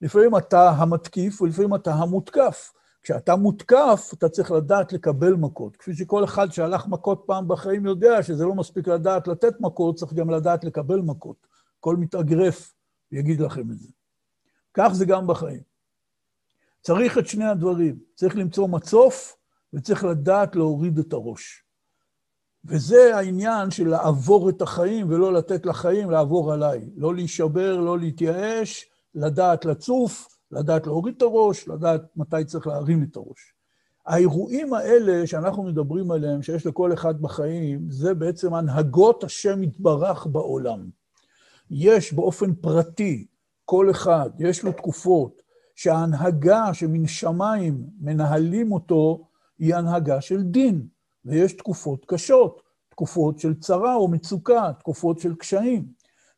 לפעמים 0.00 0.36
אתה 0.36 0.70
המתקיף 0.70 1.42
ולפעמים 1.42 1.74
אתה 1.74 1.94
המותקף. 1.94 2.72
כשאתה 3.02 3.36
מותקף, 3.36 4.10
אתה 4.14 4.28
צריך 4.28 4.50
לדעת 4.50 4.92
לקבל 4.92 5.32
מכות. 5.34 5.76
כפי 5.76 5.94
שכל 5.94 6.24
אחד 6.24 6.52
שהלך 6.52 6.86
מכות 6.86 7.22
פעם 7.26 7.48
בחיים 7.48 7.86
יודע 7.86 8.22
שזה 8.22 8.44
לא 8.44 8.54
מספיק 8.54 8.88
לדעת 8.88 9.28
לתת 9.28 9.60
מכות, 9.60 9.96
צריך 9.96 10.12
גם 10.12 10.30
לדעת 10.30 10.64
לקבל 10.64 10.98
מכות. 11.00 11.46
כל 11.80 11.96
מתאגרף 11.96 12.74
יגיד 13.12 13.40
לכם 13.40 13.70
את 13.70 13.78
זה. 13.78 13.88
כך 14.74 14.88
זה 14.92 15.04
גם 15.04 15.26
בחיים. 15.26 15.60
צריך 16.82 17.18
את 17.18 17.26
שני 17.26 17.44
הדברים. 17.44 17.98
צריך 18.14 18.36
למצוא 18.36 18.68
מצוף 18.68 19.36
וצריך 19.74 20.04
לדעת 20.04 20.56
להוריד 20.56 20.98
את 20.98 21.12
הראש. 21.12 21.62
וזה 22.64 23.16
העניין 23.16 23.70
של 23.70 23.88
לעבור 23.88 24.50
את 24.50 24.62
החיים 24.62 25.10
ולא 25.10 25.32
לתת 25.32 25.66
לחיים 25.66 26.10
לעבור 26.10 26.52
עליי. 26.52 26.90
לא 26.96 27.14
להישבר, 27.14 27.80
לא 27.80 27.98
להתייאש, 27.98 28.90
לדעת 29.16 29.64
לצוף, 29.64 30.38
לדעת 30.50 30.86
להוריד 30.86 31.14
את 31.16 31.22
הראש, 31.22 31.68
לדעת 31.68 32.02
מתי 32.16 32.44
צריך 32.44 32.66
להרים 32.66 33.02
את 33.02 33.16
הראש. 33.16 33.52
האירועים 34.06 34.74
האלה 34.74 35.26
שאנחנו 35.26 35.62
מדברים 35.62 36.10
עליהם, 36.10 36.42
שיש 36.42 36.66
לכל 36.66 36.92
אחד 36.92 37.22
בחיים, 37.22 37.90
זה 37.90 38.14
בעצם 38.14 38.54
הנהגות 38.54 39.24
השם 39.24 39.62
יתברך 39.62 40.26
בעולם. 40.26 40.90
יש 41.70 42.12
באופן 42.12 42.54
פרטי, 42.54 43.26
כל 43.64 43.90
אחד, 43.90 44.30
יש 44.38 44.64
לו 44.64 44.72
תקופות, 44.72 45.42
שההנהגה 45.74 46.74
שמן 46.74 47.06
שמיים 47.06 47.86
מנהלים 48.00 48.72
אותו, 48.72 49.28
היא 49.58 49.74
הנהגה 49.74 50.20
של 50.20 50.42
דין, 50.42 50.86
ויש 51.24 51.52
תקופות 51.52 52.04
קשות, 52.08 52.62
תקופות 52.88 53.38
של 53.38 53.60
צרה 53.60 53.94
או 53.94 54.08
מצוקה, 54.08 54.70
תקופות 54.78 55.18
של 55.18 55.34
קשיים. 55.34 55.86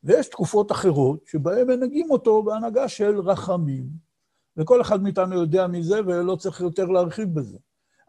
ויש 0.08 0.28
תקופות 0.28 0.72
אחרות 0.72 1.26
שבהן 1.26 1.66
מנהגים 1.66 2.10
אותו 2.10 2.42
בהנהגה 2.42 2.88
של 2.88 3.20
רחמים, 3.20 3.86
וכל 4.56 4.80
אחד 4.80 5.02
מאיתנו 5.02 5.34
יודע 5.34 5.66
מזה 5.66 6.00
ולא 6.06 6.36
צריך 6.36 6.60
יותר 6.60 6.84
להרחיב 6.84 7.34
בזה. 7.34 7.58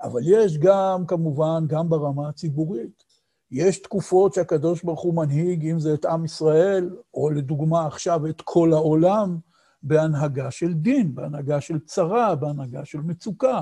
אבל 0.02 0.22
יש 0.24 0.58
גם, 0.58 1.04
כמובן, 1.08 1.64
גם 1.68 1.90
ברמה 1.90 2.30
הציבורית. 2.30 3.04
יש 3.52 3.82
תקופות 3.82 4.34
שהקדוש 4.34 4.84
ברוך 4.84 5.02
הוא 5.02 5.14
מנהיג, 5.14 5.68
אם 5.68 5.80
זה 5.80 5.94
את 5.94 6.06
עם 6.06 6.26
ישראל, 6.26 6.90
או 7.14 7.30
לדוגמה 7.30 7.86
עכשיו 7.86 8.28
את 8.28 8.42
כל 8.42 8.74
העולם, 8.74 9.38
בהנהגה 9.84 10.52
של 10.52 10.74
דין, 10.74 11.16
בהנהגה 11.16 11.62
של 11.62 11.80
צרה, 11.80 12.36
בהנהגה 12.36 12.86
של 12.86 13.00
מצוקה. 13.02 13.62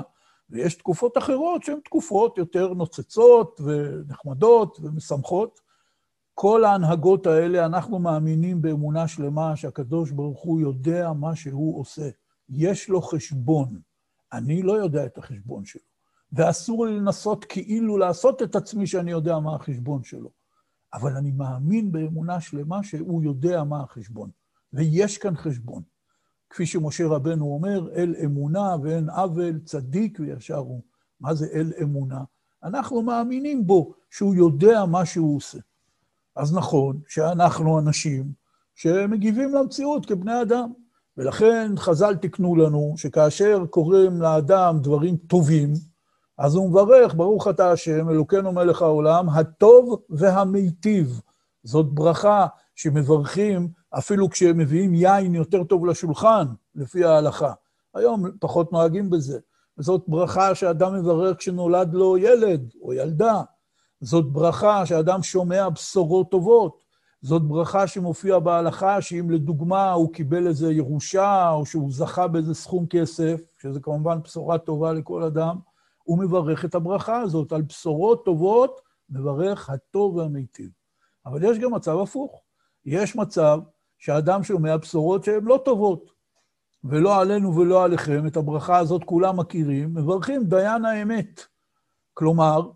ויש 0.50 0.74
תקופות 0.74 1.18
אחרות 1.18 1.62
שהן 1.62 1.80
תקופות 1.84 2.38
יותר 2.38 2.74
נוצצות 2.74 3.60
ונחמדות 3.64 4.78
ומשמחות. 4.82 5.67
כל 6.40 6.64
ההנהגות 6.64 7.26
האלה, 7.26 7.66
אנחנו 7.66 7.98
מאמינים 7.98 8.62
באמונה 8.62 9.08
שלמה 9.08 9.56
שהקדוש 9.56 10.10
ברוך 10.10 10.40
הוא 10.40 10.60
יודע 10.60 11.12
מה 11.12 11.36
שהוא 11.36 11.80
עושה. 11.80 12.08
יש 12.48 12.88
לו 12.88 13.02
חשבון. 13.02 13.80
אני 14.32 14.62
לא 14.62 14.72
יודע 14.72 15.06
את 15.06 15.18
החשבון 15.18 15.64
שלו, 15.64 15.82
ואסור 16.32 16.86
לי 16.86 16.96
לנסות 16.96 17.44
כאילו 17.44 17.98
לעשות 17.98 18.42
את 18.42 18.56
עצמי 18.56 18.86
שאני 18.86 19.10
יודע 19.10 19.38
מה 19.38 19.54
החשבון 19.54 20.02
שלו. 20.02 20.30
אבל 20.94 21.16
אני 21.16 21.30
מאמין 21.30 21.92
באמונה 21.92 22.40
שלמה 22.40 22.84
שהוא 22.84 23.22
יודע 23.22 23.64
מה 23.64 23.82
החשבון, 23.82 24.30
ויש 24.72 25.18
כאן 25.18 25.36
חשבון. 25.36 25.82
כפי 26.50 26.66
שמשה 26.66 27.06
רבנו 27.06 27.46
אומר, 27.46 27.94
אל 27.94 28.14
אמונה 28.24 28.76
ואין 28.82 29.10
עוול, 29.10 29.58
צדיק 29.64 30.18
וישר 30.20 30.56
הוא. 30.56 30.82
מה 31.20 31.34
זה 31.34 31.46
אל 31.52 31.72
אמונה? 31.82 32.24
אנחנו 32.62 33.02
מאמינים 33.02 33.66
בו, 33.66 33.94
שהוא 34.10 34.34
יודע 34.34 34.84
מה 34.84 35.06
שהוא 35.06 35.36
עושה. 35.36 35.58
אז 36.38 36.54
נכון 36.54 37.00
שאנחנו 37.08 37.78
אנשים 37.78 38.32
שמגיבים 38.74 39.54
למציאות 39.54 40.06
כבני 40.06 40.42
אדם, 40.42 40.72
ולכן 41.16 41.72
חז"ל 41.76 42.16
תיקנו 42.16 42.56
לנו 42.56 42.94
שכאשר 42.96 43.66
קוראים 43.70 44.22
לאדם 44.22 44.78
דברים 44.82 45.16
טובים, 45.16 45.72
אז 46.38 46.54
הוא 46.54 46.70
מברך, 46.70 47.14
ברוך 47.14 47.48
אתה 47.48 47.72
השם, 47.72 48.10
אלוקינו 48.10 48.52
מלך 48.52 48.82
העולם, 48.82 49.28
הטוב 49.28 50.02
והמיטיב. 50.10 51.20
זאת 51.62 51.86
ברכה 51.86 52.46
שמברכים 52.74 53.68
אפילו 53.90 54.30
כשהם 54.30 54.58
מביאים 54.58 54.94
יין 54.94 55.34
יותר 55.34 55.64
טוב 55.64 55.86
לשולחן, 55.86 56.46
לפי 56.74 57.04
ההלכה. 57.04 57.52
היום 57.94 58.24
פחות 58.40 58.72
נוהגים 58.72 59.10
בזה. 59.10 59.38
זאת 59.78 60.04
ברכה 60.08 60.54
שאדם 60.54 60.94
מברך 60.94 61.36
כשנולד 61.36 61.94
לו 61.94 62.18
ילד 62.18 62.72
או 62.82 62.92
ילדה. 62.92 63.42
זאת 64.00 64.32
ברכה 64.32 64.86
שאדם 64.86 65.22
שומע 65.22 65.68
בשורות 65.68 66.30
טובות. 66.30 66.84
זאת 67.22 67.42
ברכה 67.42 67.86
שמופיעה 67.86 68.40
בהלכה, 68.40 69.00
שאם 69.02 69.30
לדוגמה 69.30 69.92
הוא 69.92 70.12
קיבל 70.12 70.46
איזו 70.46 70.70
ירושה, 70.70 71.50
או 71.50 71.66
שהוא 71.66 71.92
זכה 71.92 72.26
באיזה 72.26 72.54
סכום 72.54 72.86
כסף, 72.86 73.40
שזה 73.58 73.80
כמובן 73.80 74.22
בשורה 74.22 74.58
טובה 74.58 74.92
לכל 74.92 75.22
אדם, 75.22 75.56
הוא 76.02 76.18
מברך 76.18 76.64
את 76.64 76.74
הברכה 76.74 77.20
הזאת. 77.20 77.52
על 77.52 77.62
בשורות 77.62 78.24
טובות 78.24 78.80
מברך 79.10 79.70
הטוב 79.70 80.16
והמיטיב. 80.16 80.70
אבל 81.26 81.44
יש 81.44 81.58
גם 81.58 81.74
מצב 81.74 81.98
הפוך. 81.98 82.42
יש 82.84 83.16
מצב 83.16 83.58
שהאדם 83.98 84.42
שומע 84.42 84.76
בשורות 84.76 85.24
שהן 85.24 85.44
לא 85.44 85.60
טובות, 85.64 86.10
ולא 86.84 87.20
עלינו 87.20 87.56
ולא 87.56 87.84
עליכם, 87.84 88.26
את 88.26 88.36
הברכה 88.36 88.78
הזאת 88.78 89.04
כולם 89.04 89.40
מכירים, 89.40 89.94
מברכים 89.94 90.44
דיין 90.44 90.84
האמת. 90.84 91.40
כלומר, 92.14 92.70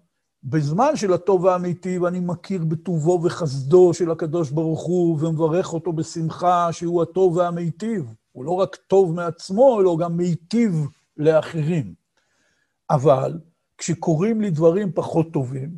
בזמן 0.44 0.96
של 0.96 1.12
הטוב 1.12 1.44
והאמיתי, 1.44 1.98
ואני 1.98 2.20
מכיר 2.20 2.64
בטובו 2.64 3.20
וחסדו 3.24 3.94
של 3.94 4.10
הקדוש 4.10 4.50
ברוך 4.50 4.82
הוא, 4.82 5.18
ומברך 5.20 5.72
אותו 5.72 5.92
בשמחה 5.92 6.72
שהוא 6.72 7.02
הטוב 7.02 7.36
והמיטיב. 7.36 8.14
הוא 8.32 8.44
לא 8.44 8.50
רק 8.50 8.76
טוב 8.76 9.14
מעצמו, 9.14 9.80
אלא 9.80 9.96
גם 10.00 10.16
מיטיב 10.16 10.86
לאחרים. 11.16 11.94
אבל 12.90 13.40
כשקורים 13.78 14.40
לי 14.40 14.50
דברים 14.50 14.92
פחות 14.92 15.32
טובים, 15.32 15.70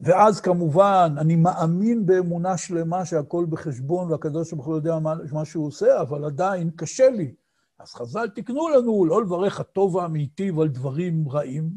ואז 0.00 0.40
כמובן 0.40 1.14
אני 1.18 1.36
מאמין 1.36 2.06
באמונה 2.06 2.56
שלמה 2.56 3.04
שהכל 3.04 3.46
בחשבון 3.48 4.12
והקדוש 4.12 4.52
ברוך 4.52 4.66
הוא 4.66 4.74
יודע 4.74 4.98
מה, 4.98 5.14
מה 5.32 5.44
שהוא 5.44 5.66
עושה, 5.66 6.00
אבל 6.00 6.24
עדיין 6.24 6.70
קשה 6.76 7.10
לי. 7.10 7.34
אז 7.78 7.94
חז"ל 7.94 8.28
תיקנו 8.28 8.68
לנו 8.68 9.04
לא 9.04 9.22
לברך 9.22 9.60
הטוב 9.60 9.94
והמיטיב 9.94 10.60
על 10.60 10.68
דברים 10.68 11.28
רעים, 11.28 11.70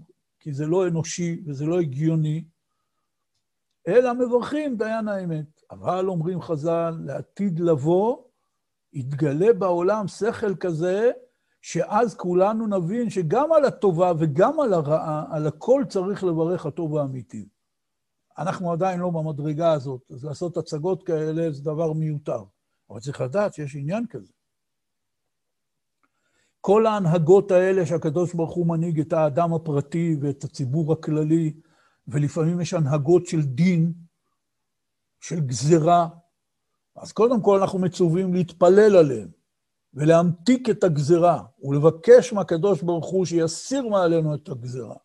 כי 0.47 0.53
זה 0.53 0.65
לא 0.65 0.88
אנושי 0.88 1.41
וזה 1.45 1.65
לא 1.65 1.79
הגיוני, 1.79 2.43
אלא 3.88 4.13
מברכים 4.13 4.77
דיין 4.77 5.07
האמת. 5.07 5.62
אבל 5.71 6.07
אומרים 6.07 6.41
חז"ל, 6.41 6.93
לעתיד 7.05 7.60
לבוא, 7.60 8.17
יתגלה 8.93 9.53
בעולם 9.53 10.07
שכל 10.07 10.55
כזה, 10.55 11.12
שאז 11.62 12.15
כולנו 12.15 12.67
נבין 12.67 13.10
שגם 13.10 13.53
על 13.53 13.65
הטובה 13.65 14.12
וגם 14.19 14.60
על 14.60 14.73
הרעה, 14.73 15.25
על 15.31 15.47
הכל 15.47 15.83
צריך 15.89 16.23
לברך 16.23 16.65
הטוב 16.65 16.91
והאמיתי. 16.91 17.49
אנחנו 18.38 18.71
עדיין 18.71 18.99
לא 18.99 19.10
במדרגה 19.10 19.71
הזאת, 19.71 20.12
אז 20.12 20.25
לעשות 20.25 20.57
הצגות 20.57 21.03
כאלה 21.03 21.51
זה 21.51 21.63
דבר 21.63 21.93
מיותר. 21.93 22.43
אבל 22.89 22.99
צריך 22.99 23.21
לדעת 23.21 23.53
שיש 23.53 23.75
עניין 23.75 24.07
כזה. 24.10 24.33
כל 26.61 26.85
ההנהגות 26.85 27.51
האלה 27.51 27.85
שהקדוש 27.85 28.33
ברוך 28.33 28.53
הוא 28.53 28.67
מנהיג 28.67 28.99
את 28.99 29.13
האדם 29.13 29.53
הפרטי 29.53 30.15
ואת 30.21 30.43
הציבור 30.43 30.93
הכללי, 30.93 31.53
ולפעמים 32.07 32.61
יש 32.61 32.73
הנהגות 32.73 33.27
של 33.27 33.41
דין, 33.41 33.93
של 35.19 35.39
גזרה, 35.39 36.07
אז 36.95 37.11
קודם 37.11 37.41
כל 37.41 37.59
אנחנו 37.61 37.79
מצווים 37.79 38.33
להתפלל 38.33 38.95
עליהם 38.95 39.27
ולהמתיק 39.93 40.69
את 40.69 40.83
הגזרה 40.83 41.43
ולבקש 41.63 42.33
מהקדוש 42.33 42.81
ברוך 42.81 43.05
הוא 43.05 43.25
שיסיר 43.25 43.87
מעלינו 43.87 44.35
את 44.35 44.49
הגזרה. 44.49 44.95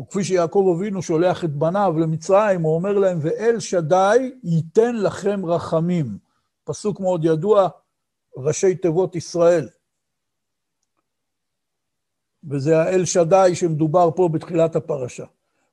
וכפי 0.00 0.24
שיעקב 0.24 0.74
אבינו 0.76 1.02
שולח 1.02 1.44
את 1.44 1.52
בניו 1.52 1.94
למצרים, 1.98 2.62
הוא 2.62 2.74
אומר 2.74 2.98
להם, 2.98 3.18
ואל 3.22 3.60
שדי 3.60 4.32
ייתן 4.44 4.96
לכם 4.96 5.46
רחמים. 5.46 6.18
פסוק 6.64 7.00
מאוד 7.00 7.24
ידוע, 7.24 7.68
ראשי 8.36 8.74
תיבות 8.74 9.16
ישראל. 9.16 9.68
וזה 12.46 12.82
האל 12.82 13.04
שדי 13.04 13.50
שמדובר 13.54 14.10
פה 14.16 14.28
בתחילת 14.28 14.76
הפרשה. 14.76 15.24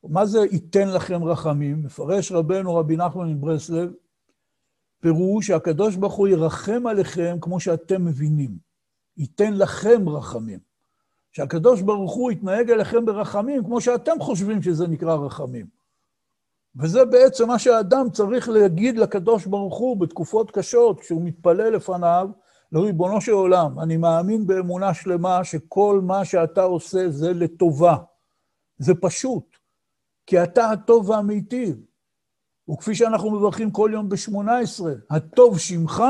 מה 0.03 0.25
זה 0.25 0.39
ייתן 0.51 0.87
לכם 0.89 1.23
רחמים? 1.23 1.83
מפרש 1.83 2.31
רבנו 2.31 2.75
רבי 2.75 2.97
נחמן 2.97 3.33
מברסלב, 3.33 3.91
פירוש 4.99 5.47
שהקדוש 5.47 5.95
ברוך 5.95 6.13
הוא 6.13 6.27
ירחם 6.27 6.87
עליכם 6.87 7.37
כמו 7.41 7.59
שאתם 7.59 8.05
מבינים. 8.05 8.57
ייתן 9.17 9.53
לכם 9.53 10.09
רחמים. 10.09 10.59
שהקדוש 11.31 11.81
ברוך 11.81 12.13
הוא 12.13 12.31
יתנהג 12.31 12.71
אליכם 12.71 13.05
ברחמים 13.05 13.63
כמו 13.63 13.81
שאתם 13.81 14.19
חושבים 14.19 14.61
שזה 14.61 14.87
נקרא 14.87 15.15
רחמים. 15.15 15.65
וזה 16.75 17.05
בעצם 17.05 17.47
מה 17.47 17.59
שהאדם 17.59 18.09
צריך 18.13 18.49
להגיד 18.49 18.97
לקדוש 18.97 19.45
ברוך 19.45 19.77
הוא 19.77 19.97
בתקופות 19.97 20.51
קשות, 20.51 20.99
כשהוא 20.99 21.21
מתפלל 21.23 21.69
לפניו, 21.75 22.29
לריבונו 22.73 23.21
של 23.21 23.31
עולם, 23.31 23.79
אני 23.79 23.97
מאמין 23.97 24.47
באמונה 24.47 24.93
שלמה 24.93 25.43
שכל 25.43 25.99
מה 26.03 26.25
שאתה 26.25 26.61
עושה 26.61 27.09
זה 27.09 27.33
לטובה. 27.33 27.97
זה 28.77 28.93
פשוט, 29.01 29.57
כי 30.25 30.43
אתה 30.43 30.71
הטוב 30.71 31.09
והמיטיב. 31.09 31.85
וכפי 32.69 32.95
שאנחנו 32.95 33.31
מברכים 33.31 33.71
כל 33.71 33.89
יום 33.93 34.09
ב-18, 34.09 34.85
הטוב 35.09 35.59
שמך 35.59 36.03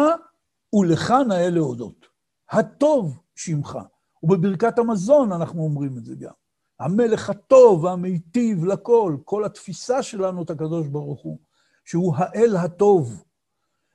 ולך 0.73 1.13
נאה 1.27 1.49
להודות. 1.49 2.05
הטוב 2.49 3.19
שמך. 3.35 3.77
ובברכת 4.23 4.79
המזון 4.79 5.31
אנחנו 5.31 5.63
אומרים 5.63 5.97
את 5.97 6.05
זה 6.05 6.15
גם. 6.15 6.33
המלך 6.79 7.29
הטוב 7.29 7.83
והמיטיב 7.83 8.65
לכל, 8.65 9.17
כל 9.25 9.45
התפיסה 9.45 10.03
שלנו 10.03 10.43
את 10.43 10.49
הקדוש 10.49 10.87
ברוך 10.87 11.21
הוא, 11.21 11.37
שהוא 11.85 12.13
האל 12.17 12.55
הטוב. 12.55 13.23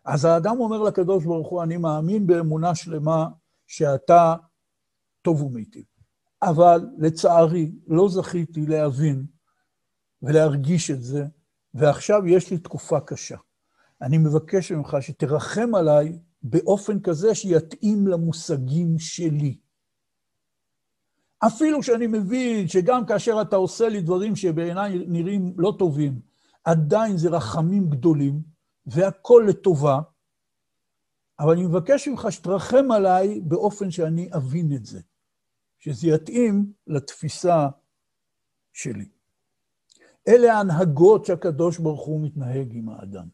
אז 0.08 0.24
האדם 0.24 0.60
אומר 0.60 0.82
לקדוש 0.82 1.24
ברוך 1.24 1.48
הוא, 1.48 1.62
אני 1.62 1.76
מאמין 1.76 2.26
באמונה 2.26 2.74
שלמה 2.74 3.28
שאתה 3.66 4.34
טוב 5.22 5.42
ומיטיב. 5.42 5.84
אבל 6.42 6.86
לצערי 6.98 7.72
לא 7.86 8.08
זכיתי 8.08 8.66
להבין 8.66 9.26
ולהרגיש 10.22 10.90
את 10.90 11.02
זה, 11.02 11.24
ועכשיו 11.74 12.26
יש 12.26 12.50
לי 12.50 12.58
תקופה 12.58 13.00
קשה. 13.00 13.36
אני 14.02 14.18
מבקש 14.18 14.72
ממך 14.72 14.96
שתרחם 15.00 15.74
עליי 15.74 16.18
באופן 16.42 17.00
כזה 17.00 17.34
שיתאים 17.34 18.06
למושגים 18.06 18.98
שלי. 18.98 19.58
אפילו 21.46 21.82
שאני 21.82 22.06
מבין 22.06 22.68
שגם 22.68 23.06
כאשר 23.06 23.42
אתה 23.42 23.56
עושה 23.56 23.88
לי 23.88 24.00
דברים 24.00 24.36
שבעיניי 24.36 25.04
נראים 25.08 25.54
לא 25.58 25.74
טובים, 25.78 26.20
עדיין 26.64 27.16
זה 27.16 27.28
רחמים 27.28 27.90
גדולים, 27.90 28.57
והכול 28.88 29.48
לטובה, 29.48 30.00
אבל 31.40 31.52
אני 31.52 31.66
מבקש 31.66 32.08
ממך 32.08 32.26
שתרחם 32.30 32.90
עליי 32.90 33.40
באופן 33.40 33.90
שאני 33.90 34.30
אבין 34.36 34.72
את 34.72 34.86
זה, 34.86 35.00
שזה 35.78 36.08
יתאים 36.08 36.72
לתפיסה 36.86 37.68
שלי. 38.72 39.08
אלה 40.28 40.54
ההנהגות 40.54 41.24
שהקדוש 41.24 41.78
ברוך 41.78 42.06
הוא 42.06 42.20
מתנהג 42.26 42.68
עם 42.74 42.88
האדם. 42.88 43.28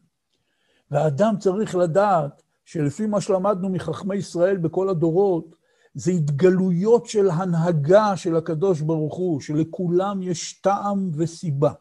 והאדם 0.91 1.35
צריך 1.39 1.75
לדעת 1.75 2.43
שלפי 2.65 3.05
מה 3.05 3.21
שלמדנו 3.21 3.69
מחכמי 3.69 4.15
ישראל 4.15 4.57
בכל 4.57 4.89
הדורות, 4.89 5.55
זה 5.93 6.11
התגלויות 6.11 7.05
של 7.05 7.29
הנהגה 7.29 8.17
של 8.17 8.35
הקדוש 8.35 8.81
ברוך 8.81 9.15
הוא, 9.15 9.41
שלכולם 9.41 10.21
יש 10.21 10.53
טעם 10.53 11.11
וסיבה. 11.13 11.73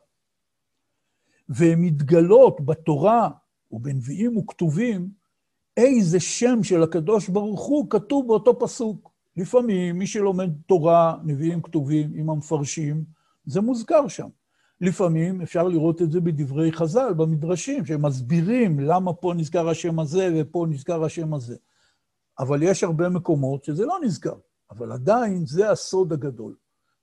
והן 1.48 1.78
מתגלות 1.78 2.60
בתורה 2.64 3.30
ובנביאים 3.70 4.36
וכתובים, 4.36 5.10
איזה 5.76 6.20
שם 6.20 6.62
של 6.62 6.82
הקדוש 6.82 7.28
ברוך 7.28 7.66
הוא 7.66 7.90
כתוב 7.90 8.26
באותו 8.26 8.58
פסוק. 8.58 9.10
לפעמים 9.36 9.98
מי 9.98 10.06
שלומד 10.06 10.50
תורה, 10.66 11.16
נביאים 11.24 11.62
כתובים 11.62 12.12
עם 12.14 12.30
המפרשים, 12.30 13.04
זה 13.46 13.60
מוזכר 13.60 14.08
שם. 14.08 14.28
לפעמים 14.80 15.40
אפשר 15.40 15.62
לראות 15.62 16.02
את 16.02 16.12
זה 16.12 16.20
בדברי 16.20 16.72
חז"ל, 16.72 17.12
במדרשים, 17.16 17.86
שמסבירים 17.86 18.80
למה 18.80 19.12
פה 19.12 19.34
נזכר 19.36 19.68
השם 19.68 20.00
הזה 20.00 20.28
ופה 20.36 20.66
נזכר 20.68 21.04
השם 21.04 21.34
הזה. 21.34 21.56
אבל 22.38 22.62
יש 22.62 22.84
הרבה 22.84 23.08
מקומות 23.08 23.64
שזה 23.64 23.86
לא 23.86 23.98
נזכר, 24.02 24.36
אבל 24.70 24.92
עדיין 24.92 25.46
זה 25.46 25.70
הסוד 25.70 26.12
הגדול. 26.12 26.56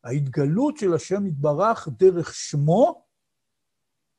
ההתגלות 0.04 0.78
של 0.78 0.94
השם 0.94 1.26
יתברך 1.26 1.88
דרך 1.98 2.34
שמו, 2.34 3.04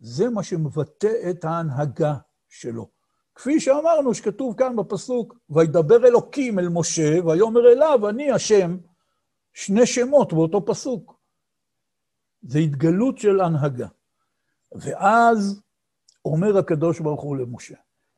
זה 0.01 0.31
מה 0.31 0.43
שמבטא 0.43 1.31
את 1.31 1.45
ההנהגה 1.45 2.15
שלו. 2.53 2.91
כפי 3.35 3.61
שאמרנו, 3.61 4.15
שכתוב 4.15 4.59
כאן 4.59 4.77
בפסוק, 4.77 5.35
וידבר 5.51 6.07
אלוקים 6.07 6.59
אל 6.59 6.69
משה, 6.69 7.25
ויאמר 7.27 7.73
אליו, 7.73 8.09
אני 8.09 8.33
השם, 8.33 8.77
שני 9.53 9.87
שמות 9.87 10.33
באותו 10.33 10.67
פסוק. 10.67 11.21
זה 12.43 12.59
התגלות 12.59 13.19
של 13.19 13.41
הנהגה. 13.41 13.89
ואז 14.73 15.63
אומר 16.25 16.59
הקדוש 16.59 17.01
ברוך 17.01 17.23
הוא 17.23 17.37
למשה, 17.37 17.77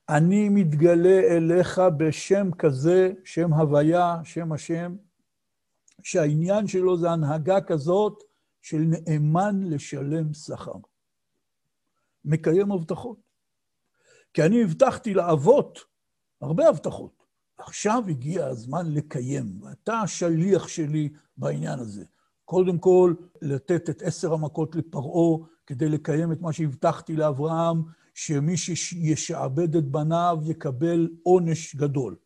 אני 0.09 0.49
מתגלה 0.49 1.20
אליך 1.37 1.81
בשם 1.97 2.51
כזה, 2.59 3.12
שם 3.25 3.53
הוויה, 3.53 4.16
שם 4.25 4.53
השם, 4.53 4.97
שהעניין 6.03 6.66
שלו 6.66 6.97
זה 6.97 7.11
הנהגה 7.11 7.61
כזאת 7.61 8.23
של 8.62 8.79
נאמן 8.79 9.62
לשלם 9.62 10.35
שכר. 10.35 10.73
מקיים 12.25 12.73
הבטחות. 12.73 13.23
כי 14.35 14.42
אני 14.42 14.62
הבטחתי 14.62 15.14
לאבות 15.14 15.81
הרבה 16.40 16.68
הבטחות. 16.68 17.25
עכשיו 17.59 18.03
הגיע 18.09 18.47
הזמן 18.47 18.92
לקיים, 18.92 19.61
ואתה 19.62 19.94
השליח 19.94 20.68
שלי 20.68 21.09
בעניין 21.37 21.79
הזה. 21.79 22.05
קודם 22.44 22.79
כל, 22.79 23.14
לתת 23.42 23.90
את 23.90 24.03
עשר 24.03 24.33
המכות 24.33 24.77
לפרעה 24.77 25.47
כדי 25.66 25.88
לקיים 25.88 26.33
את 26.33 26.40
מה 26.40 26.53
שהבטחתי 26.53 27.16
לאברהם, 27.16 27.83
שמי 28.14 28.57
שישעבד 28.57 29.77
את 29.77 29.85
בניו 29.85 30.38
יקבל 30.42 31.09
עונש 31.23 31.77
גדול. 31.77 32.16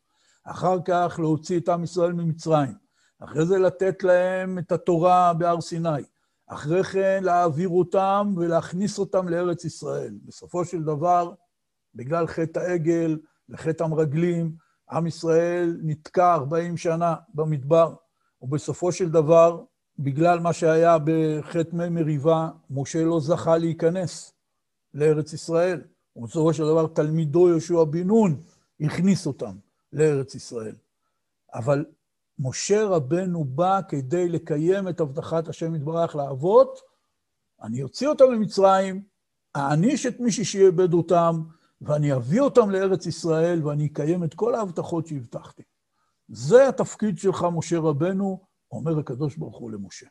אחר 0.44 0.76
כך 0.84 1.16
להוציא 1.18 1.60
את 1.60 1.68
עם 1.68 1.84
ישראל 1.84 2.12
ממצרים. 2.12 2.74
אחרי 3.20 3.46
זה 3.46 3.58
לתת 3.58 4.02
להם 4.02 4.58
את 4.58 4.72
התורה 4.72 5.34
בהר 5.34 5.60
סיני. 5.60 6.02
אחרי 6.46 6.84
כן 6.84 7.20
להעביר 7.24 7.68
אותם 7.68 8.34
ולהכניס 8.36 8.98
אותם 8.98 9.28
לארץ 9.28 9.64
ישראל. 9.64 10.14
בסופו 10.24 10.64
של 10.64 10.82
דבר, 10.82 11.32
בגלל 11.94 12.26
חטא 12.26 12.58
העגל 12.58 13.18
וחטא 13.48 13.84
המרגלים, 13.84 14.52
עם 14.90 15.06
ישראל 15.06 15.76
נתקע 15.82 16.34
40 16.34 16.76
שנה 16.76 17.14
במדבר, 17.34 17.94
ובסופו 18.42 18.92
של 18.92 19.10
דבר 19.10 19.62
בגלל 19.98 20.40
מה 20.40 20.52
שהיה 20.52 20.96
בחטא 21.04 21.76
מי 21.76 21.88
מריבה, 21.88 22.50
משה 22.70 23.04
לא 23.04 23.20
זכה 23.20 23.58
להיכנס 23.58 24.32
לארץ 24.94 25.32
ישראל. 25.32 25.80
ובסופו 26.16 26.54
של 26.54 26.62
דבר 26.62 26.86
תלמידו 26.86 27.48
יהושע 27.48 27.84
בן 27.84 28.06
נון 28.06 28.40
הכניס 28.80 29.26
אותם 29.26 29.56
לארץ 29.92 30.34
ישראל. 30.34 30.74
אבל 31.54 31.84
משה 32.38 32.84
רבנו 32.84 33.44
בא 33.44 33.80
כדי 33.88 34.28
לקיים 34.28 34.88
את 34.88 35.00
הבטחת 35.00 35.48
השם 35.48 35.74
יתברך 35.74 36.16
לאבות, 36.16 36.80
אני 37.62 37.82
אוציא 37.82 38.08
אותם 38.08 38.24
ממצרים, 38.24 39.02
אעניש 39.56 40.06
את 40.06 40.20
מי 40.20 40.32
ששיעבד 40.32 40.92
אותם, 40.92 41.42
ואני 41.80 42.14
אביא 42.14 42.40
אותם 42.40 42.70
לארץ 42.70 43.06
ישראל, 43.06 43.66
ואני 43.66 43.86
אקיים 43.86 44.24
את 44.24 44.34
כל 44.34 44.54
ההבטחות 44.54 45.06
שהבטחתי. 45.06 45.62
זה 46.28 46.68
התפקיד 46.68 47.18
שלך, 47.18 47.46
משה 47.52 47.78
רבנו, 47.78 48.44
אומר 48.72 48.98
הקדוש 48.98 49.36
ברוך 49.36 49.56
הוא 49.56 49.70
למשה. 49.70 50.06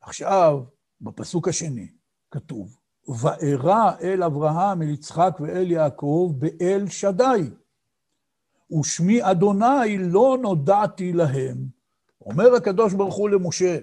עכשיו, 0.00 0.62
בפסוק 1.00 1.48
השני, 1.48 1.88
כתוב, 2.30 2.76
וארא 3.08 3.92
אל 4.00 4.22
אברהם, 4.22 4.82
אל 4.82 4.88
יצחק 4.88 5.36
ואל 5.40 5.70
יעקב 5.70 6.34
באל 6.38 6.88
שדי. 6.88 7.50
ושמי 8.80 9.30
אדוני 9.30 9.98
לא 9.98 10.38
נודעתי 10.42 11.12
להם. 11.12 11.56
אומר 12.20 12.54
הקדוש 12.54 12.94
ברוך 12.94 13.14
הוא 13.14 13.30
למשה, 13.30 13.78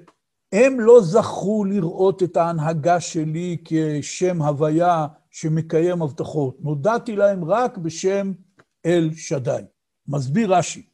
הם 0.51 0.79
לא 0.79 1.01
זכו 1.01 1.65
לראות 1.65 2.23
את 2.23 2.37
ההנהגה 2.37 2.99
שלי 2.99 3.57
כשם 3.65 4.41
הוויה 4.41 5.07
שמקיים 5.39 6.01
הבטחות. 6.01 6.57
נודעתי 6.61 7.15
להם 7.15 7.45
רק 7.45 7.77
בשם 7.77 8.31
אל 8.85 9.09
שדי. 9.13 9.61
מסביר 10.07 10.55
רש"י, 10.55 10.85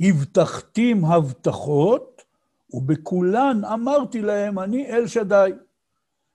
הבטחתים 0.00 1.04
הבטחות 1.04 2.22
ובכולן 2.70 3.64
אמרתי 3.64 4.22
להם, 4.22 4.58
אני 4.58 4.86
אל 4.86 5.06
שדי. 5.06 5.50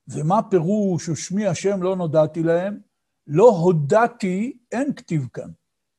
ומה 0.08 0.42
פירוש 0.50 1.10
ושמי 1.10 1.48
השם 1.48 1.84
לא 1.84 1.96
נודעתי 1.96 2.44
להם? 2.44 2.80
לא 3.28 3.50
הודעתי, 3.50 4.58
אין 4.72 4.94
כתיב 4.94 5.28
כאן, 5.34 5.50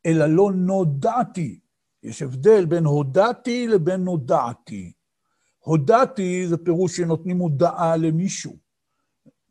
אלא 0.07 0.27
לא 0.27 0.53
נודעתי. 0.53 1.61
יש 2.03 2.23
הבדל 2.23 2.65
בין 2.65 2.85
הודעתי 2.85 3.69
לבין 3.69 4.05
נודעתי. 4.05 4.93
הודעתי 5.59 6.47
זה 6.49 6.57
פירוש 6.57 6.97
שנותנים 6.97 7.39
הודעה 7.39 7.97
למישהו. 7.97 8.70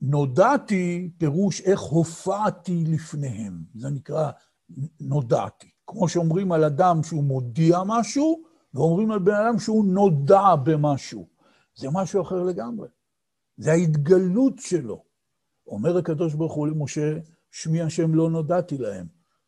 נודעתי, 0.01 1.11
פירוש 1.17 1.61
איך 1.61 1.79
הופעתי 1.79 2.83
לפניהם. 2.87 3.63
זה 3.75 3.89
נקרא 3.89 4.31
נודעתי. 4.99 5.69
כמו 5.87 6.09
שאומרים 6.09 6.51
על 6.51 6.63
אדם 6.63 7.03
שהוא 7.03 7.23
מודיע 7.23 7.79
משהו, 7.85 8.43
ואומרים 8.73 9.11
על 9.11 9.19
בן 9.19 9.33
אדם 9.33 9.59
שהוא 9.59 9.85
נודע 9.85 10.55
במשהו. 10.63 11.27
זה 11.75 11.87
משהו 11.93 12.21
אחר 12.21 12.43
לגמרי. 12.43 12.87
זה 13.57 13.71
ההתגלות 13.71 14.53
שלו. 14.59 15.03
אומר 15.67 15.97
הקדוש 15.97 16.33
ברוך 16.33 16.53
הוא 16.53 16.67
למשה, 16.67 17.17
שמי 17.51 17.81
השם 17.81 18.15
לא 18.15 18.29
נודעתי 18.29 18.77
להם. 18.77 19.07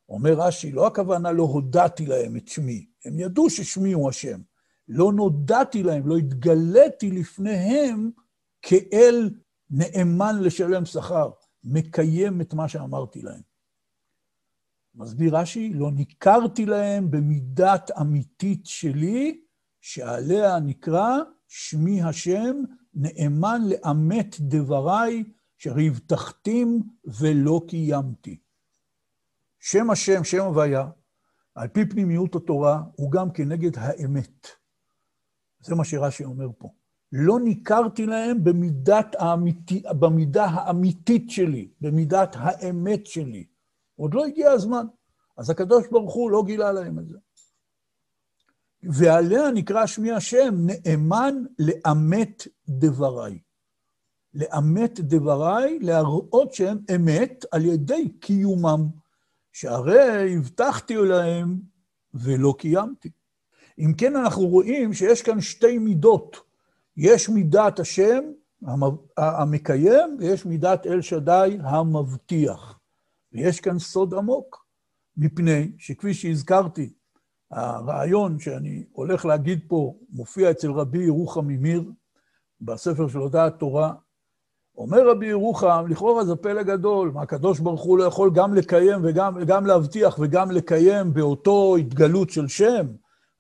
אומר 0.09 0.33
רש"י, 0.33 0.71
לא 0.71 0.87
הכוונה 0.87 1.31
לא 1.31 1.43
הודעתי 1.43 2.05
להם 2.05 2.37
את 2.37 2.47
שמי, 2.47 2.85
הם 3.05 3.19
ידעו 3.19 3.49
ששמי 3.49 3.91
הוא 3.93 4.09
השם. 4.09 4.41
לא 4.87 5.13
נודעתי 5.13 5.83
להם, 5.83 6.07
לא 6.07 6.17
התגליתי 6.17 7.11
לפניהם 7.11 8.11
כאל 8.61 9.29
נאמן 9.71 10.35
לשלם 10.41 10.85
שכר, 10.85 11.29
מקיים 11.63 12.41
את 12.41 12.53
מה 12.53 12.67
שאמרתי 12.67 13.21
להם. 13.21 13.41
מסביר 14.95 15.37
רש"י, 15.37 15.73
לא 15.73 15.91
ניכרתי 15.91 16.65
להם 16.65 17.11
במידת 17.11 17.91
אמיתית 18.01 18.65
שלי, 18.65 19.41
שעליה 19.81 20.59
נקרא 20.59 21.17
שמי 21.47 22.01
השם, 22.01 22.55
נאמן 22.93 23.61
לאמת 23.69 24.35
דבריי, 24.39 25.23
שהבטחתים 25.57 26.83
ולא 27.05 27.61
קיימתי. 27.67 28.39
שם 29.59 29.89
השם, 29.89 30.23
שם 30.23 30.41
הוויה, 30.41 30.89
על 31.55 31.67
פי 31.67 31.89
פנימיות 31.89 32.35
התורה, 32.35 32.83
הוא 32.95 33.11
גם 33.11 33.31
כנגד 33.31 33.77
האמת. 33.77 34.47
זה 35.59 35.75
מה 35.75 35.85
שרש"י 35.85 36.23
אומר 36.23 36.47
פה. 36.57 36.73
לא 37.11 37.39
ניכרתי 37.39 38.05
להם 38.05 38.43
במידת 38.43 39.15
האמיתי, 39.19 39.83
במידה 39.99 40.45
האמיתית 40.45 41.29
שלי, 41.29 41.69
במידת 41.81 42.35
האמת 42.39 43.05
שלי. 43.05 43.45
עוד 43.95 44.13
לא 44.13 44.25
הגיע 44.25 44.51
הזמן. 44.51 44.85
אז 45.37 45.49
הקדוש 45.49 45.87
ברוך 45.91 46.13
הוא 46.13 46.31
לא 46.31 46.43
גילה 46.45 46.71
להם 46.71 46.99
את 46.99 47.07
זה. 47.07 47.17
ועליה 48.83 49.51
נקרא 49.51 49.85
שמי 49.85 50.11
השם, 50.11 50.55
נאמן 50.57 51.35
לאמת 51.59 52.47
דבריי. 52.67 53.39
לאמת 54.33 54.99
דבריי, 54.99 55.79
להראות 55.79 56.53
שהם 56.53 56.77
אמת 56.95 57.45
על 57.51 57.65
ידי 57.65 58.09
קיומם, 58.19 58.87
שהרי 59.51 60.35
הבטחתי 60.35 60.95
להם 60.95 61.59
ולא 62.13 62.55
קיימתי. 62.57 63.09
אם 63.79 63.93
כן, 63.97 64.15
אנחנו 64.15 64.47
רואים 64.47 64.93
שיש 64.93 65.21
כאן 65.21 65.41
שתי 65.41 65.77
מידות. 65.77 66.50
יש 67.03 67.29
מידת 67.29 67.79
השם 67.79 68.23
המקיים, 69.17 70.17
ויש 70.19 70.45
מידת 70.45 70.87
אל 70.87 71.01
שדי 71.01 71.57
המבטיח. 71.61 72.79
ויש 73.33 73.59
כאן 73.59 73.79
סוד 73.79 74.13
עמוק, 74.13 74.65
מפני 75.17 75.71
שכפי 75.77 76.13
שהזכרתי, 76.13 76.93
הרעיון 77.51 78.39
שאני 78.39 78.83
הולך 78.91 79.25
להגיד 79.25 79.59
פה 79.67 79.95
מופיע 80.09 80.51
אצל 80.51 80.71
רבי 80.71 81.03
ירוחם 81.03 81.47
ממיר, 81.47 81.91
בספר 82.61 83.07
של 83.07 83.17
הודעת 83.17 83.59
תורה. 83.59 83.93
אומר 84.77 85.09
רבי 85.09 85.25
ירוחם, 85.25 85.85
לכאורה 85.89 86.25
זה 86.25 86.35
פלא 86.35 86.63
גדול, 86.63 87.11
מה 87.11 87.21
הקדוש 87.21 87.59
ברוך 87.59 87.81
הוא 87.81 87.97
לא 87.97 88.03
יכול 88.03 88.31
גם 88.33 88.53
לקיים 88.53 88.99
וגם, 89.03 89.37
וגם 89.41 89.65
להבטיח 89.65 90.19
וגם 90.19 90.51
לקיים 90.51 91.13
באותו 91.13 91.75
התגלות 91.75 92.29
של 92.29 92.47
שם? 92.47 92.87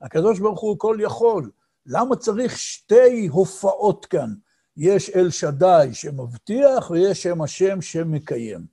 הקדוש 0.01 0.39
ברוך 0.39 0.59
הוא 0.59 0.79
כל 0.79 0.97
יכול. 0.99 1.51
למה 1.85 2.15
צריך 2.15 2.57
שתי 2.57 3.27
הופעות 3.27 4.05
כאן? 4.05 4.33
יש 4.77 5.09
אל 5.09 5.29
שדי 5.29 5.89
שמבטיח 5.93 6.89
ויש 6.89 7.23
שם 7.23 7.41
השם 7.41 7.81
שמקיים. 7.81 8.65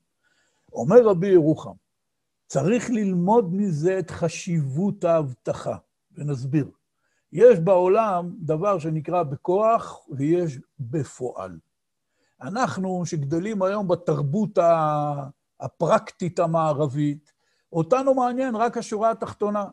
אומר 0.73 1.03
רבי 1.03 1.27
ירוחם, 1.27 1.73
צריך 2.47 2.91
ללמוד 2.91 3.55
מזה 3.55 3.99
את 3.99 4.11
חשיבות 4.11 5.05
ההבטחה, 5.05 5.77
ונסביר. 6.13 6.71
יש 7.33 7.59
בעולם 7.59 8.35
דבר 8.39 8.79
שנקרא 8.79 9.23
בכוח 9.23 10.07
ויש 10.11 10.59
בפועל. 10.81 11.59
אנחנו, 12.43 13.03
שגדלים 13.07 13.63
היום 13.63 13.89
בתרבות 13.89 14.59
הפרקטית 15.61 16.39
המערבית, 16.39 17.33
אותנו 17.73 18.15
מעניין 18.15 18.55
רק 18.55 18.77
השורה 18.77 19.11
התחתונה. 19.11 19.65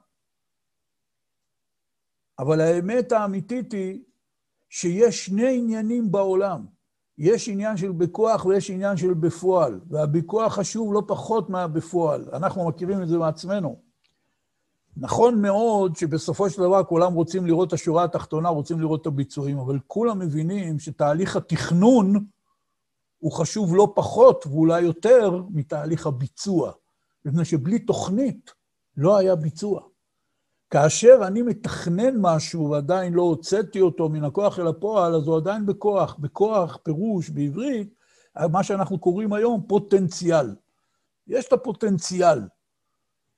אבל 2.40 2.62
האמת 2.62 3.12
האמיתית 3.12 3.72
היא 3.72 4.00
שיש 4.70 5.26
שני 5.26 5.58
עניינים 5.58 6.12
בעולם. 6.12 6.66
יש 7.18 7.50
עניין 7.50 7.78
של 7.78 7.92
בכוח 7.92 8.46
ויש 8.46 8.70
עניין 8.70 8.98
של 8.98 9.14
בפועל, 9.14 9.80
והבכוח 9.90 10.54
חשוב 10.54 10.94
לא 10.94 11.02
פחות 11.08 11.50
מהבפועל. 11.50 12.30
אנחנו 12.34 12.68
מכירים 12.68 13.02
את 13.02 13.08
זה 13.08 13.18
מעצמנו. 13.18 13.80
נכון 14.98 15.42
מאוד 15.42 15.96
שבסופו 15.96 16.50
של 16.50 16.62
דבר 16.62 16.84
כולם 16.84 17.14
רוצים 17.14 17.46
לראות 17.46 17.68
את 17.68 17.74
השורה 17.74 18.04
התחתונה, 18.04 18.50
רוצים 18.50 18.80
לראות 18.80 19.02
את 19.02 19.08
הביצועים, 19.08 19.58
אבל 19.58 19.80
כולם 19.88 20.20
מבינים 20.20 20.80
שתהליך 20.80 21.36
התכנון 21.36 22.26
הוא 23.18 23.32
חשוב 23.32 23.76
לא 23.76 23.94
פחות 23.96 24.46
ואולי 24.48 24.82
יותר 24.82 25.42
מתהליך 25.50 26.08
הביצוע, 26.08 26.72
מפני 27.26 27.46
שבלי 27.46 27.80
תוכנית 27.80 28.52
לא 28.98 29.18
היה 29.18 29.36
ביצוע. 29.36 29.82
כאשר 30.76 31.20
אני 31.28 31.42
מתכנן 31.42 32.16
משהו 32.18 32.70
ועדיין 32.70 33.14
לא 33.14 33.22
הוצאתי 33.22 33.82
אותו 33.82 34.10
מן 34.10 34.24
הכוח 34.24 34.60
אל 34.60 34.68
הפועל, 34.68 35.16
אז 35.16 35.28
הוא 35.28 35.38
עדיין 35.38 35.66
בכוח. 35.66 36.16
בכוח, 36.20 36.80
פירוש 36.84 37.30
בעברית, 37.30 37.94
מה 38.52 38.64
שאנחנו 38.64 39.00
קוראים 39.00 39.34
היום 39.34 39.66
פוטנציאל. 39.68 40.56
יש 41.28 41.48
את 41.48 41.54
הפוטנציאל, 41.54 42.40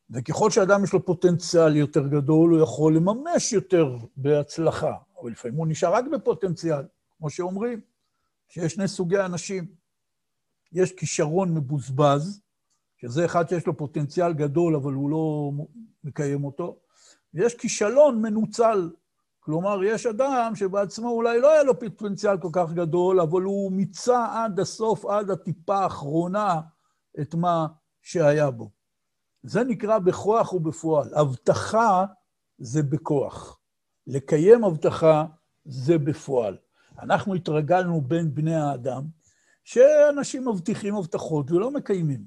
וככל 0.10 0.52
שאדם 0.52 0.84
יש 0.84 0.94
לו 0.94 1.06
פוטנציאל 1.06 1.76
יותר 1.76 2.08
גדול, 2.08 2.52
הוא 2.54 2.64
יכול 2.64 2.96
לממש 2.96 3.54
יותר 3.54 3.98
בהצלחה, 4.16 4.94
אבל 5.22 5.32
לפעמים 5.32 5.58
הוא 5.58 5.68
נשאר 5.68 5.94
רק 5.94 6.06
בפוטנציאל, 6.14 6.84
כמו 7.18 7.30
שאומרים, 7.30 7.82
שיש 8.48 8.74
שני 8.74 8.88
סוגי 8.88 9.20
אנשים. 9.20 9.66
יש 10.72 10.92
כישרון 10.92 11.54
מבוזבז, 11.54 12.42
שזה 12.98 13.26
אחד 13.26 13.50
שיש 13.50 13.68
לו 13.68 13.78
פוטנציאל 13.78 14.34
גדול, 14.34 14.76
אבל 14.76 14.94
הוא 14.94 15.10
לא 15.10 15.52
מקיים 16.04 16.44
אותו, 16.44 16.78
יש 17.34 17.56
כישלון 17.56 18.22
מנוצל. 18.22 18.90
כלומר, 19.40 19.84
יש 19.84 20.06
אדם 20.06 20.52
שבעצמו 20.56 21.10
אולי 21.10 21.42
לא 21.42 21.52
היה 21.52 21.64
לו 21.64 21.80
פוטנציאל 21.80 22.38
כל 22.38 22.50
כך 22.52 22.74
גדול, 22.74 23.22
אבל 23.22 23.42
הוא 23.42 23.72
מיצה 23.72 24.44
עד 24.44 24.60
הסוף, 24.60 25.06
עד 25.06 25.30
הטיפה 25.30 25.78
האחרונה, 25.78 26.62
את 27.22 27.36
מה 27.36 27.68
שהיה 28.02 28.52
בו. 28.52 28.70
זה 29.44 29.64
נקרא 29.64 30.00
בכוח 30.00 30.54
ובפועל. 30.54 31.16
הבטחה 31.16 32.06
זה 32.58 32.84
בכוח. 32.84 33.60
לקיים 34.08 34.64
הבטחה 34.64 35.26
זה 35.66 35.98
בפועל. 35.98 36.58
אנחנו 37.02 37.34
התרגלנו 37.34 38.02
בין 38.02 38.36
בני 38.36 38.56
האדם, 38.56 39.04
שאנשים 39.64 40.48
מבטיחים 40.48 40.96
הבטחות 40.96 41.52
ולא 41.52 41.72
מקיימים. 41.72 42.26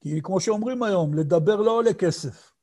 כי 0.00 0.22
כמו 0.22 0.40
שאומרים 0.40 0.82
היום, 0.82 1.14
לדבר 1.14 1.60
לא 1.60 1.70
עולה 1.70 1.94
כסף. 1.94 2.55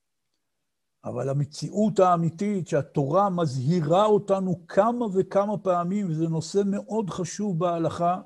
אבל 1.05 1.29
המציאות 1.29 1.99
האמיתית 1.99 2.67
שהתורה 2.67 3.29
מזהירה 3.29 4.05
אותנו 4.05 4.67
כמה 4.67 5.05
וכמה 5.13 5.57
פעמים, 5.57 6.09
וזה 6.09 6.27
נושא 6.27 6.61
מאוד 6.65 7.09
חשוב 7.09 7.59
בהלכה, 7.59 8.21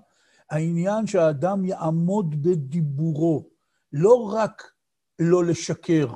העניין 0.50 1.08
שהאדם 1.08 1.66
יעמוד 1.66 2.44
בדיבורו, 2.44 3.50
לא 3.94 4.34
רק 4.34 4.72
לא 5.20 5.46
לשקר, 5.46 6.08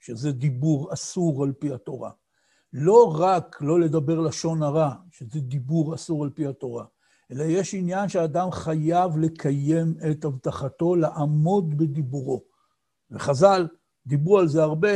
שזה 0.00 0.32
דיבור 0.32 0.92
אסור 0.92 1.44
על 1.44 1.52
פי 1.52 1.72
התורה, 1.72 2.10
לא 2.72 3.14
רק 3.18 3.56
לא 3.60 3.80
לדבר 3.80 4.20
לשון 4.20 4.62
הרע, 4.62 4.90
שזה 5.10 5.40
דיבור 5.40 5.94
אסור 5.94 6.24
על 6.24 6.30
פי 6.30 6.46
התורה, 6.46 6.84
אלא 7.30 7.44
יש 7.44 7.74
עניין 7.74 8.08
שהאדם 8.08 8.50
חייב 8.50 9.16
לקיים 9.18 9.94
את 10.10 10.24
הבטחתו, 10.24 10.96
לעמוד 10.96 11.78
בדיבורו. 11.78 12.42
וחז"ל 13.10 13.68
דיברו 14.06 14.38
על 14.38 14.48
זה 14.48 14.62
הרבה, 14.62 14.88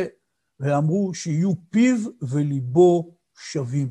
ואמרו 0.61 1.14
שיהיו 1.14 1.52
פיו 1.70 1.96
וליבו 2.22 3.14
שווים. 3.38 3.88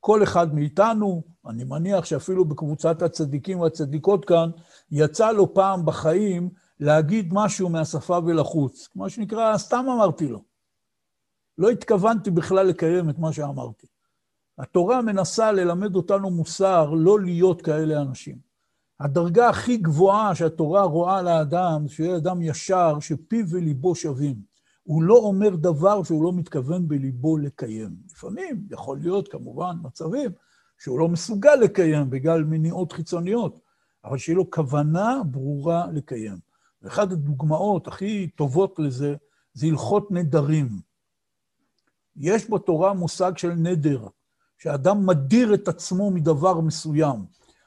כל 0.00 0.22
אחד 0.22 0.54
מאיתנו, 0.54 1.22
אני 1.46 1.64
מניח 1.64 2.04
שאפילו 2.04 2.44
בקבוצת 2.44 3.02
הצדיקים 3.02 3.60
והצדיקות 3.60 4.24
כאן, 4.24 4.50
יצא 4.90 5.32
לו 5.32 5.54
פעם 5.54 5.86
בחיים 5.86 6.50
להגיד 6.80 7.28
משהו 7.32 7.68
מהשפה 7.68 8.18
ולחוץ. 8.26 8.86
כמו 8.92 9.10
שנקרא, 9.10 9.58
סתם 9.58 9.86
אמרתי 9.94 10.28
לו. 10.28 10.42
לא 11.58 11.70
התכוונתי 11.70 12.30
בכלל 12.30 12.66
לקיים 12.66 13.10
את 13.10 13.18
מה 13.18 13.32
שאמרתי. 13.32 13.86
התורה 14.58 15.02
מנסה 15.02 15.52
ללמד 15.52 15.96
אותנו 15.96 16.30
מוסר 16.30 16.90
לא 16.90 17.20
להיות 17.20 17.62
כאלה 17.62 18.00
אנשים. 18.02 18.38
הדרגה 19.00 19.48
הכי 19.48 19.76
גבוהה 19.76 20.34
שהתורה 20.34 20.82
רואה 20.82 21.22
לאדם, 21.22 21.88
שיהיה 21.88 22.16
אדם 22.16 22.42
ישר, 22.42 23.00
שפיו 23.00 23.46
וליבו 23.50 23.94
שווים. 23.94 24.49
הוא 24.90 25.02
לא 25.02 25.14
אומר 25.14 25.56
דבר 25.56 26.02
שהוא 26.02 26.24
לא 26.24 26.32
מתכוון 26.32 26.88
בליבו 26.88 27.38
לקיים. 27.38 27.96
לפעמים 28.12 28.66
יכול 28.70 28.98
להיות 28.98 29.28
כמובן 29.28 29.76
מצבים 29.82 30.30
שהוא 30.78 30.98
לא 30.98 31.08
מסוגל 31.08 31.54
לקיים 31.54 32.10
בגלל 32.10 32.44
מניעות 32.44 32.92
חיצוניות, 32.92 33.60
אבל 34.04 34.18
שיהיה 34.18 34.36
לו 34.36 34.50
כוונה 34.50 35.22
ברורה 35.30 35.86
לקיים. 35.92 36.38
ואחת 36.82 37.12
הדוגמאות 37.12 37.88
הכי 37.88 38.28
טובות 38.36 38.78
לזה 38.78 39.14
זה 39.54 39.66
הלכות 39.66 40.10
נדרים. 40.10 40.68
יש 42.16 42.50
בתורה 42.50 42.94
מושג 42.94 43.36
של 43.36 43.52
נדר, 43.52 44.06
שאדם 44.58 45.06
מדיר 45.06 45.54
את 45.54 45.68
עצמו 45.68 46.10
מדבר 46.10 46.60
מסוים. 46.60 47.24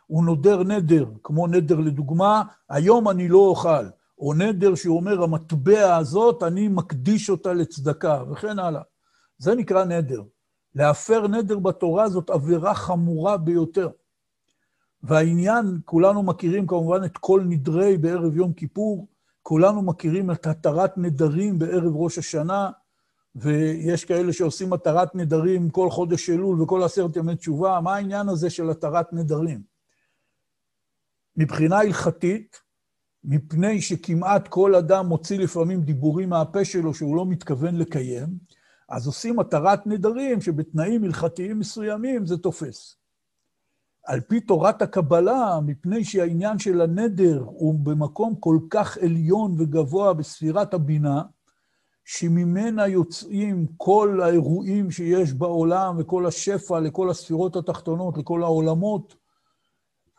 הוא 0.08 0.26
נודר 0.26 0.64
נדר, 0.64 1.06
כמו 1.24 1.48
נדר 1.48 1.80
לדוגמה, 1.80 2.44
היום 2.70 3.10
אני 3.10 3.28
לא 3.28 3.40
אוכל, 3.40 3.86
או 4.24 4.34
נדר 4.34 4.76
שהוא 4.76 4.98
אומר, 4.98 5.24
המטבע 5.24 5.96
הזאת, 5.96 6.44
אני 6.44 6.68
מקדיש 6.68 7.30
אותה 7.30 7.54
לצדקה, 7.54 8.24
וכן 8.32 8.60
הלאה. 8.60 8.82
זה 9.38 9.56
נקרא 9.56 9.86
נדר. 9.86 10.24
להפר 10.76 11.28
נדר 11.28 11.60
בתורה 11.60 12.10
זאת 12.10 12.30
עבירה 12.30 12.74
חמורה 12.74 13.38
ביותר. 13.38 13.90
והעניין, 15.04 15.80
כולנו 15.86 16.24
מכירים 16.24 16.68
כמובן 16.68 17.04
את 17.04 17.18
כל 17.18 17.42
נדרי 17.46 17.98
בערב 17.98 18.36
יום 18.36 18.54
כיפור, 18.54 19.08
כולנו 19.42 19.82
מכירים 19.82 20.32
את 20.32 20.48
התרת 20.48 20.98
נדרים 20.98 21.60
בערב 21.60 21.96
ראש 21.96 22.18
השנה, 22.18 22.72
ויש 23.36 24.06
כאלה 24.06 24.34
שעושים 24.34 24.74
התרת 24.74 25.16
נדרים 25.16 25.70
כל 25.70 25.90
חודש 25.90 26.30
אלול 26.30 26.62
וכל 26.62 26.84
עשרת 26.84 27.16
ימי 27.16 27.36
תשובה. 27.36 27.80
מה 27.82 27.96
העניין 27.96 28.30
הזה 28.30 28.50
של 28.50 28.70
התרת 28.70 29.14
נדרים? 29.14 29.62
מבחינה 31.38 31.80
הלכתית, 31.80 32.63
מפני 33.26 33.82
שכמעט 33.82 34.48
כל 34.48 34.76
אדם 34.76 35.06
מוציא 35.06 35.40
לפעמים 35.40 35.82
דיבורים 35.82 36.30
מהפה 36.30 36.66
שלו 36.66 36.94
שהוא 36.94 37.16
לא 37.16 37.26
מתכוון 37.26 37.76
לקיים, 37.76 38.28
אז 38.90 39.08
עושים 39.08 39.40
התרת 39.40 39.88
נדרים 39.88 40.42
שבתנאים 40.42 41.04
הלכתיים 41.04 41.60
מסוימים 41.60 42.26
זה 42.26 42.38
תופס. 42.38 42.98
על 44.06 44.22
פי 44.22 44.40
תורת 44.40 44.82
הקבלה, 44.82 45.60
מפני 45.66 46.04
שהעניין 46.04 46.60
של 46.60 46.82
הנדר 46.82 47.44
הוא 47.46 47.80
במקום 47.80 48.36
כל 48.36 48.58
כך 48.70 48.98
עליון 48.98 49.56
וגבוה 49.58 50.14
בספירת 50.14 50.74
הבינה, 50.74 51.22
שממנה 52.06 52.88
יוצאים 52.88 53.68
כל 53.78 54.20
האירועים 54.24 54.92
שיש 54.92 55.34
בעולם 55.34 55.96
וכל 56.00 56.26
השפע 56.26 56.80
לכל 56.80 57.10
הספירות 57.10 57.56
התחתונות, 57.56 58.18
לכל 58.18 58.44
העולמות, 58.44 59.16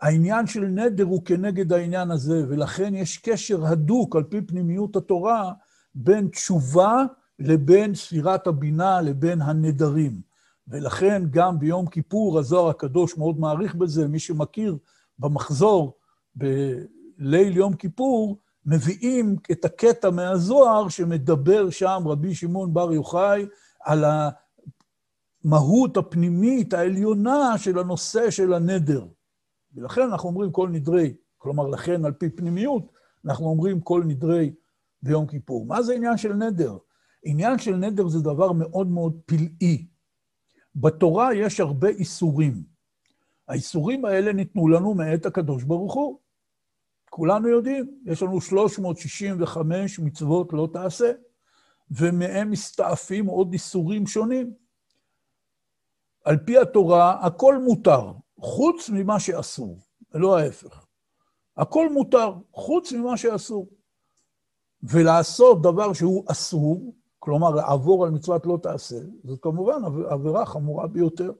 העניין 0.05 0.47
של 0.47 0.61
נדר 0.61 1.05
הוא 1.05 1.25
כנגד 1.25 1.73
העניין 1.73 2.11
הזה, 2.11 2.45
ולכן 2.49 2.95
יש 2.95 3.19
קשר 3.19 3.67
הדוק 3.67 4.17
על 4.17 4.23
פי 4.23 4.43
פנימיות 4.43 4.97
התורה 4.97 5.53
בין 5.95 6.29
תשובה 6.29 7.05
לבין 7.39 7.95
ספירת 7.95 8.47
הבינה 8.47 9.01
לבין 9.01 9.43
הנדרים. 9.43 10.21
ולכן 10.69 11.23
גם 11.31 11.59
ביום 11.59 11.87
כיפור 11.87 12.39
הזוהר 12.39 12.69
הקדוש 12.69 13.19
מאוד 13.19 13.41
מעריך 13.41 13.75
בזה, 13.75 14.09
מי 14.09 14.19
שמכיר 14.19 14.77
במחזור 15.19 15.99
בליל 16.35 17.57
יום 17.57 17.75
כיפור, 17.75 18.39
מביאים 18.67 19.37
את 19.53 19.65
הקטע 19.65 20.11
מהזוהר 20.11 20.89
שמדבר 20.89 21.71
שם 21.71 22.03
רבי 22.07 22.35
שמעון 22.35 22.75
בר 22.75 22.93
יוחאי 22.93 23.47
על 23.85 24.05
המהות 25.45 25.97
הפנימית 25.97 26.75
העליונה 26.75 27.59
של 27.59 27.79
הנושא 27.79 28.31
של 28.31 28.55
הנדר. 28.55 29.07
ולכן 29.75 30.03
אנחנו 30.03 30.29
אומרים 30.29 30.53
כל 30.53 30.69
נדרי, 30.69 31.15
כלומר, 31.39 31.67
לכן 31.67 32.05
על 32.05 32.13
פי 32.13 32.31
פנימיות, 32.31 32.93
אנחנו 33.25 33.47
אומרים 33.47 33.81
כל 33.81 34.03
נדרי 34.07 34.55
ביום 35.03 35.27
כיפור. 35.27 35.67
מה 35.67 35.83
זה 35.83 35.95
עניין 35.95 36.17
של 36.17 36.33
נדר? 36.33 36.77
עניין 37.25 37.59
של 37.59 37.77
נדר 37.77 38.09
זה 38.09 38.21
דבר 38.21 38.53
מאוד 38.53 38.87
מאוד 38.87 39.21
פלאי. 39.27 39.87
בתורה 40.77 41.35
יש 41.35 41.61
הרבה 41.61 41.89
איסורים. 41.89 42.63
האיסורים 43.49 44.05
האלה 44.05 44.33
ניתנו 44.33 44.69
לנו 44.69 44.95
מאת 44.95 45.27
הקדוש 45.27 45.65
ברוך 45.65 45.95
הוא. 45.95 46.19
כולנו 47.11 47.49
יודעים, 47.49 48.01
יש 48.05 48.23
לנו 48.23 48.41
365 48.41 49.99
מצוות 49.99 50.53
לא 50.53 50.69
תעשה, 50.73 51.13
ומהם 51.91 52.51
מסתעפים 52.51 53.27
עוד 53.27 53.53
איסורים 53.53 54.07
שונים. 54.07 54.55
על 56.25 56.39
פי 56.39 56.59
התורה, 56.59 57.27
הכל 57.27 57.59
מותר, 57.59 58.13
חוץ 58.45 58.91
ממה 58.91 59.21
שאסור, 59.21 59.79
ולא 60.15 60.39
ההפך. 60.39 60.87
הכל 61.57 61.93
מותר, 61.93 62.33
חוץ 62.53 62.93
ממה 62.93 63.17
שאסור. 63.17 63.69
ולעשות 64.83 65.63
דבר 65.63 65.93
שהוא 65.93 66.25
אסור, 66.29 66.95
כלומר 67.19 67.51
לעבור 67.51 68.05
על 68.05 68.11
מצוות 68.11 68.47
לא 68.47 68.59
תעשה, 68.63 68.97
זאת 69.25 69.39
כמובן 69.43 69.83
עבירה 70.11 70.47
חמורה 70.47 70.87
ביותר. 70.87 71.33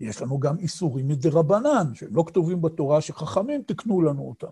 יש 0.00 0.22
לנו 0.22 0.38
גם 0.38 0.58
איסורים 0.58 1.08
מדרבנן, 1.08 1.94
שהם 1.94 2.16
לא 2.16 2.24
כתובים 2.26 2.62
בתורה, 2.62 3.00
שחכמים 3.00 3.62
תקנו 3.62 4.02
לנו 4.02 4.28
אותם. 4.28 4.50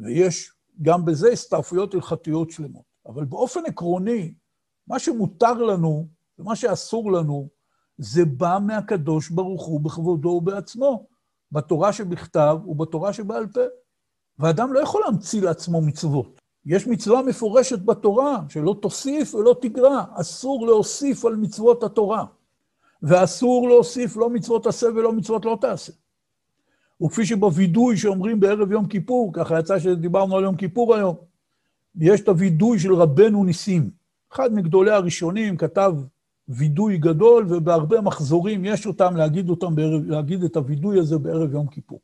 ויש 0.00 0.52
גם 0.82 1.04
בזה 1.04 1.28
הסתעפויות 1.28 1.94
הלכתיות 1.94 2.50
שלמות. 2.50 2.84
אבל 3.06 3.24
באופן 3.24 3.60
עקרוני, 3.66 4.34
מה 4.86 4.98
שמותר 4.98 5.52
לנו 5.52 6.08
ומה 6.38 6.56
שאסור 6.56 7.12
לנו, 7.12 7.48
זה 7.98 8.24
בא 8.24 8.58
מהקדוש 8.66 9.30
ברוך 9.30 9.66
הוא 9.66 9.80
בכבודו 9.80 10.28
ובעצמו, 10.28 11.06
בתורה 11.52 11.92
שבכתב 11.92 12.58
ובתורה 12.66 13.12
שבעל 13.12 13.46
פה. 13.46 13.60
ואדם 14.38 14.72
לא 14.72 14.80
יכול 14.80 15.02
להמציא 15.04 15.42
לעצמו 15.42 15.80
מצוות. 15.80 16.40
יש 16.66 16.86
מצווה 16.86 17.22
מפורשת 17.22 17.78
בתורה, 17.78 18.42
שלא 18.48 18.76
תוסיף 18.82 19.34
ולא 19.34 19.56
תגרע. 19.60 20.04
אסור 20.14 20.66
להוסיף 20.66 21.24
על 21.24 21.36
מצוות 21.36 21.82
התורה. 21.82 22.24
ואסור 23.02 23.68
להוסיף 23.68 24.16
לא 24.16 24.30
מצוות 24.30 24.66
עשה 24.66 24.86
ולא 24.86 25.12
מצוות 25.12 25.44
לא 25.44 25.58
תעשה. 25.60 25.92
וכפי 27.02 27.26
שבווידוי 27.26 27.96
שאומרים 27.96 28.40
בערב 28.40 28.72
יום 28.72 28.86
כיפור, 28.86 29.32
ככה 29.34 29.58
יצא 29.58 29.78
שדיברנו 29.78 30.36
על 30.36 30.42
יום 30.42 30.56
כיפור 30.56 30.94
היום, 30.94 31.16
יש 32.00 32.20
את 32.20 32.28
הווידוי 32.28 32.78
של 32.78 32.94
רבנו 32.94 33.44
ניסים. 33.44 33.90
אחד 34.32 34.54
מגדולי 34.54 34.90
הראשונים 34.90 35.56
כתב 35.56 35.92
וידוי 36.48 36.98
גדול, 36.98 37.46
ובהרבה 37.48 38.00
מחזורים 38.00 38.64
יש 38.64 38.86
אותם 38.86 39.16
להגיד 39.16 39.48
אותם, 39.48 39.74
בערב, 39.74 40.02
להגיד 40.06 40.44
את 40.44 40.56
הווידוי 40.56 40.98
הזה 41.00 41.18
בערב 41.18 41.52
יום 41.52 41.66
כיפור. 41.66 42.00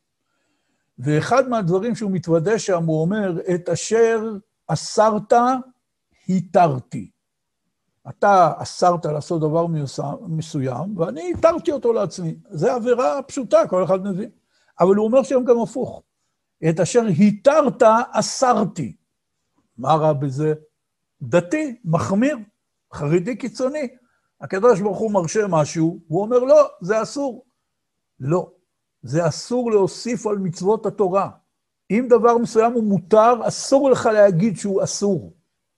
ואחד 0.99 1.49
מהדברים 1.49 1.95
שהוא 1.95 2.11
מתוודה 2.11 2.59
שם, 2.59 2.85
הוא 2.85 3.01
אומר, 3.01 3.41
את 3.55 3.69
אשר 3.69 4.21
אסרת, 4.67 5.33
התרתי. 6.29 7.11
אתה 8.09 8.53
אסרת 8.57 9.07
לעשות 9.07 9.41
דבר 9.41 9.67
מסוים, 10.21 10.99
ואני 10.99 11.33
התרתי 11.39 11.73
אותו 11.73 11.93
לעצמי. 11.93 12.35
זו 12.51 12.71
עבירה 12.71 13.23
פשוטה, 13.23 13.67
כל 13.69 13.85
אחד 13.85 14.05
מבין. 14.05 14.31
אבל 14.81 14.95
הוא 14.95 15.07
אומר 15.07 15.23
שם 15.23 15.45
גם 15.45 15.61
הפוך. 15.61 16.03
את 16.69 16.81
אשר 16.81 17.03
התרת, 17.21 17.83
אסרתי. 18.11 18.97
מה 19.79 19.95
רע 19.95 20.13
בזה? 20.13 20.55
דתי, 21.23 21.77
מחמיר, 21.85 22.37
חרדי 22.93 23.37
קיצוני. 23.37 23.89
הקדוש 24.41 24.81
ברוך 24.81 24.99
הוא 24.99 25.11
מרשה 25.11 25.47
משהו, 25.49 25.99
הוא 26.09 26.23
אומר, 26.23 26.39
לא, 26.39 26.69
זה 26.81 27.03
אסור. 27.03 27.45
לא, 28.21 28.51
זה 29.03 29.29
אסור 29.29 29.71
להוסיף 29.71 30.27
על 30.27 30.39
מצוות 30.39 30.87
התורה. 30.87 31.31
אם 31.91 32.07
דבר 32.09 32.39
מסוים 32.39 32.73
הוא 32.73 32.85
מותר, 32.85 33.49
אסור 33.49 33.91
לך 33.91 34.07
להגיד 34.07 34.57
שהוא 34.57 34.85
אסור. 34.85 35.33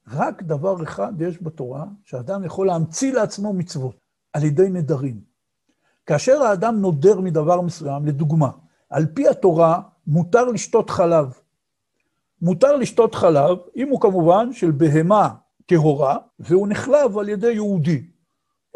רק 0.08 0.42
דבר 0.42 0.82
אחד 0.82 1.20
יש 1.20 1.42
בתורה, 1.42 1.84
שאדם 2.04 2.44
יכול 2.44 2.66
להמציא 2.66 3.12
לעצמו 3.12 3.52
מצוות, 3.52 3.96
על 4.32 4.44
ידי 4.44 4.68
נדרים. 4.70 5.20
כאשר 6.06 6.42
האדם 6.42 6.80
נודר 6.80 7.20
מדבר 7.20 7.60
מסוים, 7.60 8.06
לדוגמה, 8.06 8.50
על 8.90 9.06
פי 9.14 9.28
התורה 9.28 9.80
מותר 10.06 10.44
לשתות 10.44 10.90
חלב. 10.90 11.38
מותר 12.42 12.76
לשתות 12.76 13.14
חלב, 13.14 13.58
אם 13.76 13.88
הוא 13.88 14.00
כמובן 14.00 14.52
של 14.52 14.70
בהמה 14.70 15.34
טהורה, 15.66 16.18
והוא 16.38 16.68
נחלב 16.68 17.18
על 17.18 17.28
ידי 17.28 17.52
יהודי. 17.52 18.06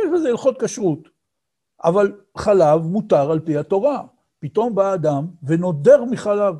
יש 0.04 0.10
בזה 0.14 0.28
הלכות 0.28 0.62
כשרות. 0.62 1.08
אבל 1.84 2.20
חלב 2.38 2.82
מותר 2.82 3.30
על 3.30 3.40
פי 3.40 3.56
התורה. 3.56 4.02
פתאום 4.38 4.74
בא 4.74 4.94
אדם 4.94 5.26
ונודר 5.42 6.04
מחלב, 6.04 6.54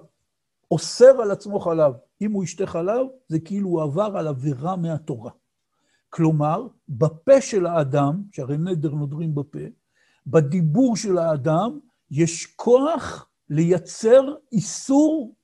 אוסר 0.71 1.23
על 1.23 1.31
עצמו 1.31 1.61
חלב. 1.61 1.93
אם 2.21 2.33
הוא 2.33 2.45
ישתה 2.45 2.67
חלב, 2.67 3.07
זה 3.29 3.39
כאילו 3.41 3.69
הוא 3.69 3.83
עבר 3.83 4.17
על 4.17 4.27
עבירה 4.27 4.77
מהתורה. 4.77 5.31
כלומר, 6.11 6.67
בפה 6.89 7.41
של 7.41 7.67
האדם, 7.67 8.23
שהרי 8.33 8.57
נדר 8.57 8.91
נודרים 8.91 9.35
בפה, 9.35 9.59
בדיבור 10.27 10.97
של 10.97 11.19
האדם 11.19 11.79
יש 12.11 12.47
כוח 12.47 13.29
לייצר 13.51 14.35
איסור 14.53 15.35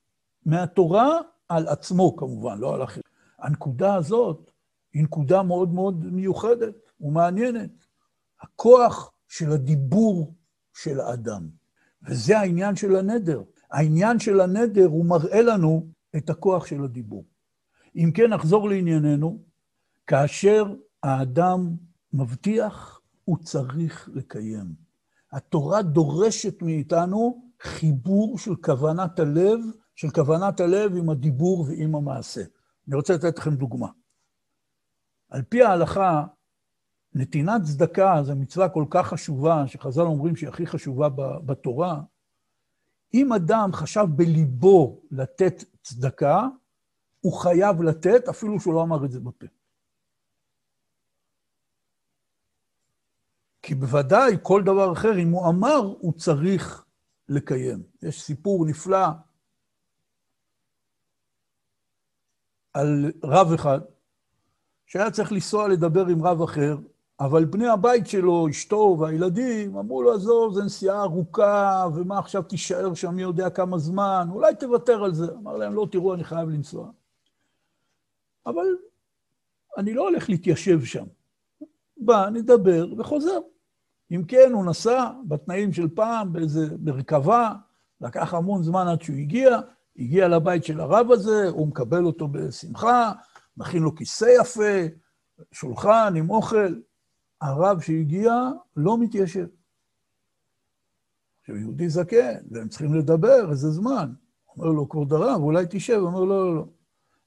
מהתורה 0.45 1.19
על 1.49 1.67
עצמו 1.67 2.15
כמובן, 2.15 2.57
לא 2.57 2.75
על 2.75 2.83
אחרים. 2.83 3.03
הנקודה 3.39 3.95
הזאת 3.95 4.51
היא 4.93 5.03
נקודה 5.03 5.43
מאוד 5.43 5.73
מאוד 5.73 6.05
מיוחדת 6.05 6.75
ומעניינת. 7.01 7.86
הכוח 8.41 9.11
של 9.27 9.51
הדיבור 9.51 10.33
של 10.73 10.99
האדם. 10.99 11.49
וזה 12.03 12.39
העניין 12.39 12.75
של 12.75 12.95
הנדר. 12.95 13.43
העניין 13.71 14.19
של 14.19 14.41
הנדר 14.41 14.85
הוא 14.85 15.05
מראה 15.05 15.41
לנו 15.41 15.87
את 16.15 16.29
הכוח 16.29 16.65
של 16.65 16.83
הדיבור. 16.83 17.25
אם 17.95 18.11
כן, 18.13 18.33
נחזור 18.33 18.69
לענייננו, 18.69 19.43
כאשר 20.07 20.73
האדם 21.03 21.75
מבטיח, 22.13 23.01
הוא 23.25 23.37
צריך 23.43 24.09
לקיים. 24.13 24.75
התורה 25.31 25.81
דורשת 25.81 26.61
מאיתנו 26.61 27.51
חיבור 27.61 28.37
של 28.37 28.55
כוונת 28.55 29.19
הלב, 29.19 29.59
של 29.95 30.09
כוונת 30.09 30.59
הלב 30.59 30.95
עם 30.95 31.09
הדיבור 31.09 31.61
ועם 31.61 31.95
המעשה. 31.95 32.41
אני 32.87 32.95
רוצה 32.95 33.13
לתת 33.13 33.37
לכם 33.37 33.55
דוגמה. 33.55 33.87
על 35.29 35.41
פי 35.41 35.63
ההלכה, 35.63 36.25
נתינת 37.17 37.61
צדקה 37.63 38.23
זו 38.23 38.35
מצווה 38.35 38.69
כל 38.69 38.85
כך 38.89 39.07
חשובה, 39.07 39.67
שחז"ל 39.67 40.01
אומרים 40.01 40.35
שהיא 40.35 40.49
הכי 40.49 40.67
חשובה 40.67 41.09
בתורה. 41.45 42.01
אם 43.13 43.33
אדם 43.33 43.69
חשב 43.73 44.05
בליבו 44.15 45.01
לתת 45.11 45.63
צדקה, 45.81 46.47
הוא 47.21 47.33
חייב 47.33 47.81
לתת, 47.81 48.27
אפילו 48.29 48.59
שהוא 48.59 48.73
לא 48.73 48.81
אמר 48.83 49.05
את 49.05 49.11
זה 49.11 49.19
בפה. 49.19 49.45
כי 53.61 53.75
בוודאי 53.75 54.37
כל 54.41 54.63
דבר 54.63 54.93
אחר, 54.93 55.19
אם 55.19 55.29
הוא 55.29 55.49
אמר, 55.49 55.95
הוא 55.99 56.13
צריך 56.13 56.85
לקיים. 57.29 57.83
יש 58.01 58.21
סיפור 58.21 58.65
נפלא 58.65 59.07
על 62.73 63.11
רב 63.23 63.51
אחד, 63.55 63.79
שהיה 64.85 65.11
צריך 65.11 65.31
לנסוע 65.31 65.67
לדבר 65.67 66.07
עם 66.07 66.23
רב 66.23 66.41
אחר, 66.41 66.77
אבל 67.19 67.45
בני 67.45 67.67
הבית 67.67 68.07
שלו, 68.07 68.49
אשתו 68.49 68.97
והילדים, 68.99 69.77
אמרו 69.77 70.03
לו, 70.03 70.13
עזוב, 70.13 70.53
זו 70.53 70.63
נסיעה 70.63 71.01
ארוכה, 71.01 71.85
ומה 71.95 72.19
עכשיו 72.19 72.43
תישאר 72.43 72.93
שם 72.93 73.15
מי 73.15 73.21
יודע 73.21 73.49
כמה 73.49 73.77
זמן, 73.77 74.27
אולי 74.31 74.55
תוותר 74.55 75.03
על 75.03 75.13
זה. 75.13 75.33
אמר 75.33 75.57
להם, 75.57 75.73
לא, 75.73 75.87
תראו, 75.91 76.13
אני 76.13 76.23
חייב 76.23 76.49
לנסוע. 76.49 76.89
אבל 78.45 78.65
אני 79.77 79.93
לא 79.93 80.09
הולך 80.09 80.29
להתיישב 80.29 80.83
שם. 80.83 81.05
בא, 81.97 82.29
נדבר 82.29 82.87
וחוזר. 82.97 83.39
אם 84.11 84.23
כן, 84.27 84.51
הוא 84.53 84.65
נסע 84.65 85.11
בתנאים 85.27 85.73
של 85.73 85.87
פעם, 85.95 86.33
באיזה 86.33 86.67
מרכבה, 86.83 87.53
לקח 88.01 88.33
המון 88.33 88.63
זמן 88.63 88.87
עד 88.87 89.01
שהוא 89.01 89.15
הגיע, 89.15 89.59
הגיע 89.97 90.27
לבית 90.27 90.63
של 90.63 90.79
הרב 90.79 91.11
הזה, 91.11 91.49
הוא 91.49 91.67
מקבל 91.67 92.05
אותו 92.05 92.27
בשמחה, 92.27 93.11
מכין 93.57 93.83
לו 93.83 93.95
כיסא 93.95 94.25
יפה, 94.41 94.85
שולחן 95.51 96.13
עם 96.15 96.29
אוכל. 96.29 96.73
הרב 97.41 97.81
שהגיע 97.81 98.33
לא 98.75 98.97
מתיישב. 98.97 99.47
עכשיו, 101.39 101.55
יהודי 101.55 101.89
זקן, 101.89 102.35
והם 102.51 102.67
צריכים 102.69 102.93
לדבר 102.93 103.51
איזה 103.51 103.71
זמן. 103.71 104.13
אומר 104.57 104.67
לו, 104.67 104.89
כבוד 104.89 105.13
הרב, 105.13 105.41
אולי 105.41 105.65
תשב. 105.69 105.99
אומר, 106.01 106.23
לא, 106.23 106.45
לא, 106.45 106.55
לא. 106.55 106.65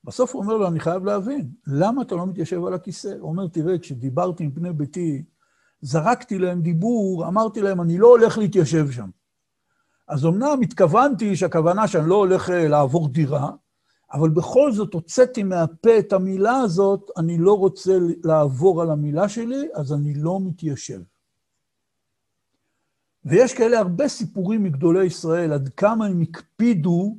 בסוף 0.05 0.35
הוא 0.35 0.43
אומר 0.43 0.57
לו, 0.57 0.69
אני 0.69 0.81
חייב 0.81 1.05
להבין, 1.05 1.51
למה 1.67 2.03
אתה 2.03 2.15
לא 2.15 2.27
מתיישב 2.27 2.65
על 2.65 2.75
הכיסא? 2.75 3.15
הוא 3.21 3.31
אומר, 3.31 3.49
תראה, 3.49 3.79
כשדיברתי 3.79 4.45
עם 4.45 4.55
בני 4.55 4.73
ביתי, 4.73 5.25
זרקתי 5.81 6.39
להם 6.39 6.63
דיבור, 6.63 7.29
אמרתי 7.29 7.61
להם, 7.61 7.81
אני 7.81 7.99
לא 7.99 8.07
הולך 8.07 8.39
להתיישב 8.39 8.91
שם. 8.91 9.11
אז 10.09 10.27
אמנם 10.27 10.61
התכוונתי 10.63 11.37
שהכוונה 11.37 11.89
שאני 11.89 12.09
לא 12.09 12.15
הולך 12.15 12.51
אה, 12.51 12.69
לעבור 12.69 13.09
דירה, 13.09 13.51
אבל 14.13 14.31
בכל 14.31 14.73
זאת 14.73 14.95
הוצאתי 14.95 15.43
מהפה 15.43 15.99
את 15.99 16.13
המילה 16.13 16.57
הזאת, 16.57 17.11
אני 17.17 17.39
לא 17.39 17.59
רוצה 17.59 17.99
לעבור 18.25 18.83
על 18.83 18.91
המילה 18.91 19.29
שלי, 19.29 19.69
אז 19.75 19.93
אני 19.93 20.15
לא 20.15 20.41
מתיישב. 20.43 21.01
ויש 23.25 23.55
כאלה 23.55 23.79
הרבה 23.79 24.09
סיפורים 24.09 24.63
מגדולי 24.63 25.05
ישראל, 25.05 25.53
עד 25.53 25.69
כמה 25.69 26.07
הם 26.07 26.21
הקפידו 26.21 27.17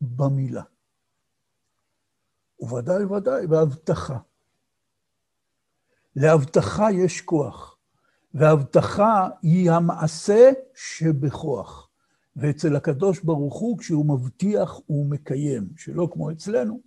במילה. 0.00 0.62
וודאי 2.60 3.04
וודאי, 3.04 3.46
בהבטחה. 3.46 4.18
להבטחה 6.16 6.92
יש 6.92 7.20
כוח, 7.20 7.76
והבטחה 8.34 9.28
היא 9.42 9.70
המעשה 9.70 10.50
שבכוח. 10.74 11.81
ואצל 12.36 12.76
הקדוש 12.76 13.20
ברוך 13.20 13.58
הוא, 13.58 13.78
כשהוא 13.78 14.06
מבטיח, 14.06 14.80
הוא 14.86 15.06
מקיים, 15.10 15.68
שלא 15.76 16.08
כמו 16.12 16.30
אצלנו, 16.30 16.80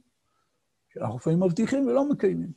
שאנחנו 0.94 1.16
לפעמים 1.16 1.44
מבטיחים 1.44 1.88
ולא 1.88 2.10
מקיימים. 2.10 2.52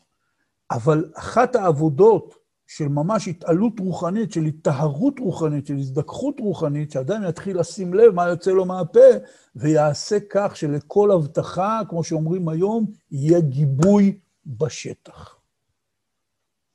אבל 0.70 1.12
אחת 1.14 1.56
העבודות 1.56 2.34
של 2.66 2.88
ממש 2.88 3.28
התעלות 3.28 3.80
רוחנית, 3.80 4.32
של 4.32 4.44
היטהרות 4.44 5.18
רוחנית, 5.18 5.66
של 5.66 5.76
הזדככות 5.76 6.40
רוחנית, 6.40 6.90
שאדם 6.90 7.22
יתחיל 7.28 7.60
לשים 7.60 7.94
לב 7.94 8.14
מה 8.14 8.28
יוצא 8.28 8.50
לו 8.50 8.64
מהפה, 8.64 9.08
ויעשה 9.56 10.18
כך 10.30 10.56
שלכל 10.56 11.10
הבטחה, 11.10 11.80
כמו 11.88 12.04
שאומרים 12.04 12.48
היום, 12.48 12.86
יהיה 13.10 13.40
גיבוי 13.40 14.18
בשטח. 14.46 15.38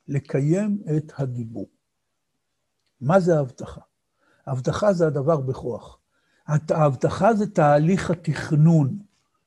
לקיים 0.08 0.82
את 0.96 1.12
הדיבור. 1.16 1.68
מה 3.00 3.20
זה 3.20 3.36
ההבטחה? 3.36 3.80
ההבטחה 4.46 4.92
זה 4.92 5.06
הדבר 5.06 5.36
בכוח. 5.36 5.98
ההבטחה 6.46 7.34
זה 7.34 7.46
תהליך 7.46 8.10
התכנון. 8.10 8.98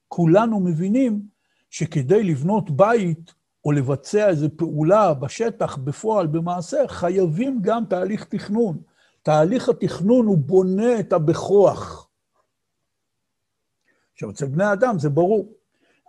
כולנו 0.07 0.59
מבינים 0.59 1.21
שכדי 1.69 2.23
לבנות 2.23 2.69
בית 2.69 3.33
או 3.65 3.71
לבצע 3.71 4.29
איזו 4.29 4.47
פעולה 4.55 5.13
בשטח, 5.13 5.77
בפועל, 5.77 6.27
במעשה, 6.27 6.77
חייבים 6.87 7.59
גם 7.61 7.85
תהליך 7.89 8.23
תכנון. 8.23 8.77
תהליך 9.23 9.69
התכנון 9.69 10.25
הוא 10.25 10.37
בונה 10.37 10.99
את 10.99 11.13
הבכוח. 11.13 12.09
עכשיו, 14.13 14.29
אצל 14.29 14.45
בני 14.45 14.73
אדם 14.73 14.99
זה 14.99 15.09
ברור, 15.09 15.53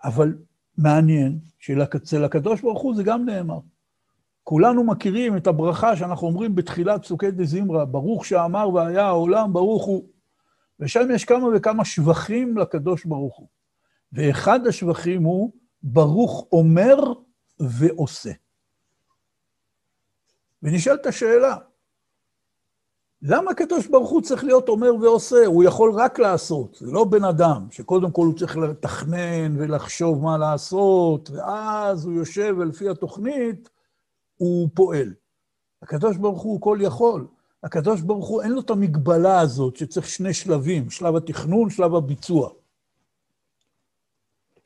אבל 0.05 0.39
מעניין 0.78 1.39
שאצל 1.59 2.24
הקדוש 2.24 2.61
ברוך 2.61 2.82
הוא 2.82 2.97
זה 2.97 3.03
גם 3.03 3.24
נאמר. 3.24 3.59
כולנו 4.45 4.84
מכירים 4.84 5.36
את 5.36 5.47
הברכה 5.47 5.97
שאנחנו 5.97 6.26
אומרים 6.26 6.55
בתחילת 6.55 7.03
פסוקי 7.03 7.30
דזמרה, 7.30 7.84
ברוך 7.84 8.26
שאמר 8.26 8.70
והיה 8.74 9.07
העולם, 9.07 9.53
ברוך 9.53 9.84
הוא. 9.84 10.17
ושם 10.80 11.10
יש 11.14 11.24
כמה 11.24 11.48
וכמה 11.56 11.84
שבחים 11.84 12.58
לקדוש 12.58 13.04
ברוך 13.04 13.36
הוא. 13.36 13.48
ואחד 14.12 14.66
השבחים 14.66 15.22
הוא, 15.22 15.52
ברוך 15.82 16.46
אומר 16.52 16.96
ועושה. 17.60 18.32
ונשאלת 20.62 21.06
השאלה, 21.06 21.56
למה 23.22 23.50
הקדוש 23.50 23.86
ברוך 23.86 24.10
הוא 24.10 24.22
צריך 24.22 24.44
להיות 24.44 24.68
אומר 24.68 24.94
ועושה? 24.94 25.46
הוא 25.46 25.64
יכול 25.64 25.92
רק 25.94 26.18
לעשות, 26.18 26.74
זה 26.74 26.92
לא 26.92 27.04
בן 27.04 27.24
אדם, 27.24 27.66
שקודם 27.70 28.10
כל 28.10 28.26
הוא 28.26 28.38
צריך 28.38 28.56
לתכנן 28.56 29.56
ולחשוב 29.58 30.22
מה 30.22 30.38
לעשות, 30.38 31.30
ואז 31.30 32.04
הוא 32.04 32.14
יושב 32.14 32.54
ולפי 32.58 32.88
התוכנית 32.88 33.70
הוא 34.36 34.68
פועל. 34.74 35.14
הקדוש 35.82 36.16
ברוך 36.16 36.42
הוא 36.42 36.60
כל 36.60 36.78
יכול. 36.80 37.26
הקדוש 37.62 38.00
ברוך 38.00 38.28
הוא 38.28 38.42
אין 38.42 38.52
לו 38.52 38.61
את 38.61 38.70
המגבלה 38.70 39.40
הזאת 39.40 39.76
שצריך 39.76 40.06
שני 40.06 40.34
שלבים, 40.34 40.90
שלב 40.90 41.16
התכנון, 41.16 41.70
שלב 41.70 41.94
הביצוע. 41.94 42.50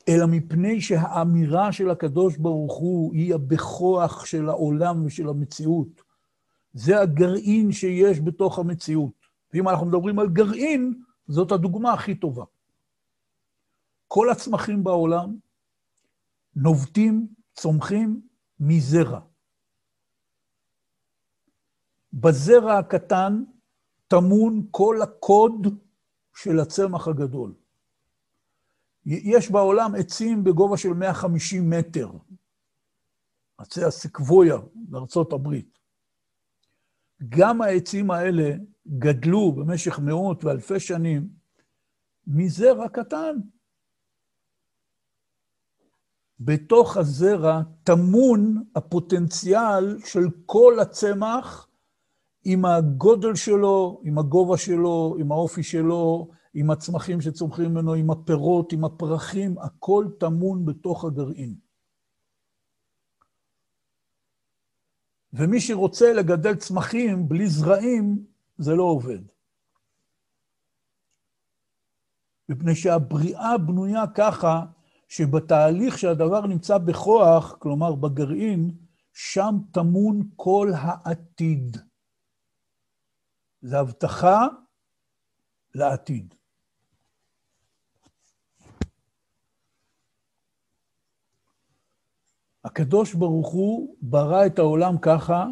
אלא 0.09 0.25
מפני 0.27 0.81
שהאמירה 0.81 1.71
של 1.71 1.89
הקדוש 1.89 2.37
ברוך 2.37 2.73
הוא 2.73 3.13
היא 3.13 3.35
הבכוח 3.35 4.25
של 4.25 4.49
העולם 4.49 5.05
ושל 5.05 5.29
המציאות. 5.29 6.01
זה 6.73 6.99
הגרעין 6.99 7.71
שיש 7.71 8.21
בתוך 8.21 8.59
המציאות. 8.59 9.13
ואם 9.53 9.69
אנחנו 9.69 9.85
מדברים 9.85 10.19
על 10.19 10.29
גרעין, 10.29 11.03
זאת 11.27 11.51
הדוגמה 11.51 11.93
הכי 11.93 12.15
טובה. 12.15 12.43
כל 14.07 14.29
הצמחים 14.29 14.83
בעולם 14.83 15.35
נובטים, 16.55 17.27
צומחים 17.53 18.21
מזרע. 18.59 19.19
בזרע 22.13 22.77
הקטן 22.77 23.43
טמון 24.07 24.67
כל 24.71 25.01
הקוד 25.01 25.67
של 26.35 26.59
הצמח 26.59 27.07
הגדול. 27.07 27.53
יש 29.05 29.51
בעולם 29.51 29.95
עצים 29.95 30.43
בגובה 30.43 30.77
של 30.77 30.93
150 30.93 31.69
מטר, 31.69 32.11
עצי 33.57 33.83
הסקבויה 33.83 34.57
בארצות 34.75 35.33
הברית. 35.33 35.79
גם 37.29 37.61
העצים 37.61 38.11
האלה 38.11 38.55
גדלו 38.87 39.51
במשך 39.51 39.99
מאות 39.99 40.43
ואלפי 40.43 40.79
שנים 40.79 41.29
מזרע 42.27 42.89
קטן. 42.89 43.35
בתוך 46.39 46.97
הזרע 46.97 47.61
טמון 47.83 48.63
הפוטנציאל 48.75 49.99
של 50.05 50.27
כל 50.45 50.79
הצמח 50.81 51.67
עם 52.45 52.65
הגודל 52.65 53.35
שלו, 53.35 54.01
עם 54.03 54.17
הגובה 54.17 54.57
שלו, 54.57 55.15
עם 55.19 55.31
האופי 55.31 55.63
שלו, 55.63 56.29
עם 56.53 56.71
הצמחים 56.71 57.21
שצומחים 57.21 57.71
ממנו, 57.71 57.93
עם 57.93 58.09
הפירות, 58.11 58.73
עם 58.73 58.85
הפרחים, 58.85 59.57
הכל 59.57 60.07
טמון 60.19 60.65
בתוך 60.65 61.05
הגרעין. 61.05 61.55
ומי 65.33 65.61
שרוצה 65.61 66.13
לגדל 66.13 66.55
צמחים 66.55 67.27
בלי 67.27 67.47
זרעים, 67.47 68.25
זה 68.57 68.75
לא 68.75 68.83
עובד. 68.83 69.19
מפני 72.49 72.75
שהבריאה 72.75 73.57
בנויה 73.57 74.03
ככה 74.15 74.65
שבתהליך 75.07 75.97
שהדבר 75.97 76.47
נמצא 76.47 76.77
בכוח, 76.77 77.55
כלומר 77.59 77.95
בגרעין, 77.95 78.71
שם 79.13 79.55
טמון 79.71 80.29
כל 80.35 80.71
העתיד. 80.75 81.77
זה 83.63 83.79
הבטחה 83.79 84.47
לעתיד. 85.75 86.35
הקדוש 92.63 93.13
ברוך 93.13 93.49
הוא 93.49 93.95
ברא 94.01 94.45
את 94.45 94.59
העולם 94.59 94.97
ככה, 95.01 95.47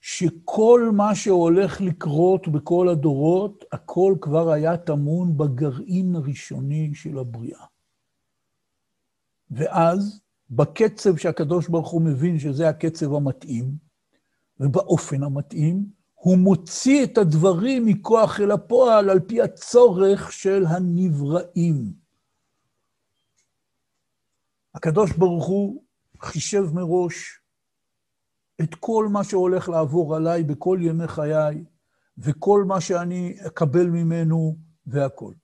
שכל 0.00 0.90
מה 0.96 1.14
שהולך 1.14 1.80
לקרות 1.80 2.48
בכל 2.48 2.88
הדורות, 2.88 3.64
הכל 3.72 4.14
כבר 4.20 4.50
היה 4.50 4.76
טמון 4.76 5.36
בגרעין 5.36 6.16
הראשוני 6.16 6.94
של 6.94 7.18
הבריאה. 7.18 7.64
ואז, 9.50 10.20
בקצב 10.50 11.16
שהקדוש 11.16 11.68
ברוך 11.68 11.90
הוא 11.90 12.02
מבין 12.02 12.38
שזה 12.38 12.68
הקצב 12.68 13.14
המתאים, 13.14 13.76
ובאופן 14.60 15.22
המתאים, 15.22 16.01
הוא 16.22 16.38
מוציא 16.38 17.04
את 17.04 17.18
הדברים 17.18 17.86
מכוח 17.86 18.40
אל 18.40 18.50
הפועל 18.50 19.10
על 19.10 19.20
פי 19.20 19.42
הצורך 19.42 20.32
של 20.32 20.64
הנבראים. 20.66 21.92
הקדוש 24.74 25.12
ברוך 25.12 25.46
הוא 25.46 25.82
חישב 26.20 26.64
מראש 26.74 27.40
את 28.62 28.74
כל 28.74 29.08
מה 29.12 29.24
שהולך 29.24 29.68
לעבור 29.68 30.16
עליי 30.16 30.42
בכל 30.42 30.78
ימי 30.82 31.08
חיי, 31.08 31.64
וכל 32.18 32.64
מה 32.66 32.80
שאני 32.80 33.36
אקבל 33.46 33.86
ממנו 33.86 34.56
והכול. 34.86 35.34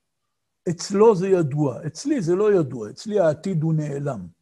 אצלו 0.68 1.16
זה 1.16 1.28
ידוע, 1.28 1.86
אצלי 1.86 2.22
זה 2.22 2.34
לא 2.34 2.52
ידוע, 2.52 2.90
אצלי 2.90 3.20
העתיד 3.20 3.62
הוא 3.62 3.74
נעלם. 3.74 4.37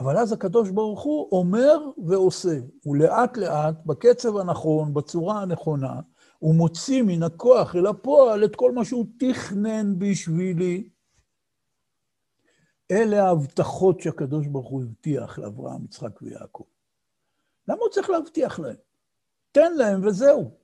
אבל 0.00 0.18
אז 0.18 0.32
הקדוש 0.32 0.70
ברוך 0.70 1.02
הוא 1.02 1.28
אומר 1.32 1.78
ועושה, 2.06 2.58
ולאט 2.86 3.36
לאט, 3.36 3.74
בקצב 3.86 4.36
הנכון, 4.36 4.94
בצורה 4.94 5.42
הנכונה, 5.42 6.00
הוא 6.38 6.54
מוציא 6.54 7.02
מן 7.02 7.22
הכוח 7.22 7.76
אל 7.76 7.86
הפועל 7.86 8.44
את 8.44 8.56
כל 8.56 8.72
מה 8.72 8.84
שהוא 8.84 9.06
תכנן 9.18 9.98
בשבילי. 9.98 10.88
אלה 12.90 13.24
ההבטחות 13.24 14.00
שהקדוש 14.00 14.46
ברוך 14.46 14.68
הוא 14.68 14.82
הבטיח 14.82 15.38
לאברהם, 15.38 15.84
יצחק 15.84 16.22
ויעקב. 16.22 16.64
למה 17.68 17.78
הוא 17.80 17.88
צריך 17.90 18.10
להבטיח 18.10 18.60
להם? 18.60 18.76
תן 19.52 19.76
להם 19.76 20.06
וזהו. 20.06 20.59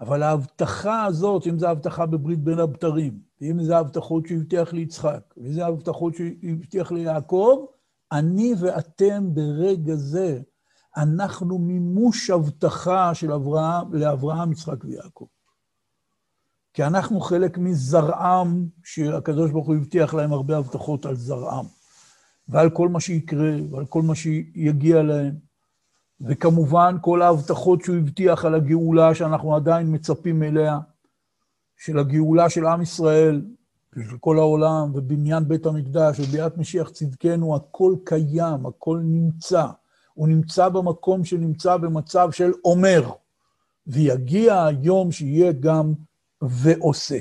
אבל 0.00 0.22
ההבטחה 0.22 1.04
הזאת, 1.04 1.46
אם 1.46 1.58
זו 1.58 1.68
הבטחה 1.68 2.06
בברית 2.06 2.38
בין 2.38 2.58
הבתרים, 2.58 3.18
ואם 3.40 3.64
זה 3.64 3.76
ההבטחות 3.76 4.26
שהוא 4.26 4.38
הבטיח 4.38 4.72
ליצחק, 4.72 5.34
ואם 5.36 5.52
זה 5.52 5.64
ההבטחות 5.64 6.14
שהוא 6.14 6.28
הבטיח 6.42 6.92
ליעקב, 6.92 7.66
אני 8.12 8.54
ואתם 8.60 9.34
ברגע 9.34 9.94
זה, 9.94 10.40
אנחנו 10.96 11.58
מימוש 11.58 12.30
הבטחה 12.30 13.14
של 13.14 13.32
אברהם, 13.32 13.94
לאברהם, 13.94 14.52
יצחק 14.52 14.84
ויעקב. 14.84 15.26
כי 16.74 16.84
אנחנו 16.84 17.20
חלק 17.20 17.58
מזרעם, 17.58 18.68
שהקדוש 18.84 19.50
ברוך 19.50 19.66
הוא 19.66 19.74
הבטיח 19.74 20.14
להם 20.14 20.32
הרבה 20.32 20.58
הבטחות 20.58 21.06
על 21.06 21.16
זרעם, 21.16 21.64
ועל 22.48 22.70
כל 22.70 22.88
מה 22.88 23.00
שיקרה, 23.00 23.56
ועל 23.70 23.86
כל 23.86 24.02
מה 24.02 24.14
שיגיע 24.14 25.02
להם. 25.02 25.45
וכמובן, 26.20 26.96
כל 27.00 27.22
ההבטחות 27.22 27.82
שהוא 27.82 27.96
הבטיח 27.96 28.44
על 28.44 28.54
הגאולה, 28.54 29.14
שאנחנו 29.14 29.56
עדיין 29.56 29.94
מצפים 29.94 30.42
אליה, 30.42 30.78
של 31.76 31.98
הגאולה 31.98 32.50
של 32.50 32.66
עם 32.66 32.82
ישראל, 32.82 33.42
של 33.94 34.18
כל 34.20 34.38
העולם, 34.38 34.90
ובניין 34.94 35.48
בית 35.48 35.66
המקדש, 35.66 36.20
וביאת 36.20 36.58
משיח 36.58 36.90
צדקנו, 36.90 37.56
הכל 37.56 37.94
קיים, 38.04 38.66
הכל 38.66 39.00
נמצא. 39.04 39.66
הוא 40.14 40.28
נמצא 40.28 40.68
במקום 40.68 41.24
שנמצא 41.24 41.76
במצב 41.76 42.30
של 42.30 42.52
אומר, 42.64 43.10
ויגיע 43.86 44.64
היום 44.64 45.12
שיהיה 45.12 45.52
גם 45.52 45.92
ועושה. 46.42 47.18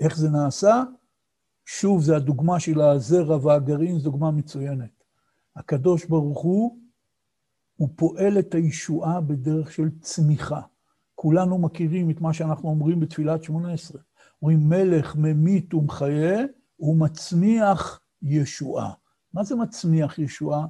איך 0.00 0.16
זה 0.16 0.30
נעשה? 0.30 0.82
שוב, 1.64 2.02
זה 2.02 2.16
הדוגמה 2.16 2.60
של 2.60 2.80
הזרע 2.80 3.46
והגרעין, 3.46 3.98
זו 3.98 4.04
דוגמה 4.04 4.30
מצוינת. 4.30 4.99
הקדוש 5.56 6.04
ברוך 6.04 6.42
הוא, 6.42 6.78
הוא 7.76 7.88
פועל 7.96 8.38
את 8.38 8.54
הישועה 8.54 9.20
בדרך 9.20 9.72
של 9.72 9.88
צמיחה. 10.00 10.60
כולנו 11.14 11.58
מכירים 11.58 12.10
את 12.10 12.20
מה 12.20 12.32
שאנחנו 12.32 12.68
אומרים 12.68 13.00
בתפילת 13.00 13.44
שמונה 13.44 13.72
עשרה. 13.72 14.00
אומרים, 14.42 14.68
מלך 14.68 15.16
ממית 15.16 15.74
ומחיה 15.74 16.40
ומצמיח 16.80 18.00
ישועה. 18.22 18.92
מה 19.32 19.44
זה 19.44 19.56
מצמיח 19.56 20.18
ישועה? 20.18 20.66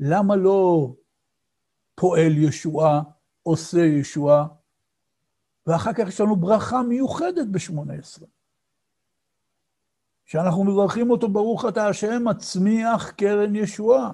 למה 0.00 0.36
לא 0.36 0.92
פועל 1.94 2.36
ישועה, 2.36 3.02
עושה 3.42 3.80
ישועה? 3.80 4.46
ואחר 5.66 5.92
כך 5.92 6.08
יש 6.08 6.20
לנו 6.20 6.36
ברכה 6.36 6.82
מיוחדת 6.82 7.46
בשמונה 7.50 7.94
עשרה. 7.94 8.26
שאנחנו 10.28 10.64
מברכים 10.64 11.10
אותו, 11.10 11.28
ברוך 11.28 11.64
אתה 11.64 11.88
השם, 11.88 12.24
מצמיח 12.24 13.10
קרן 13.10 13.56
ישועה. 13.56 14.10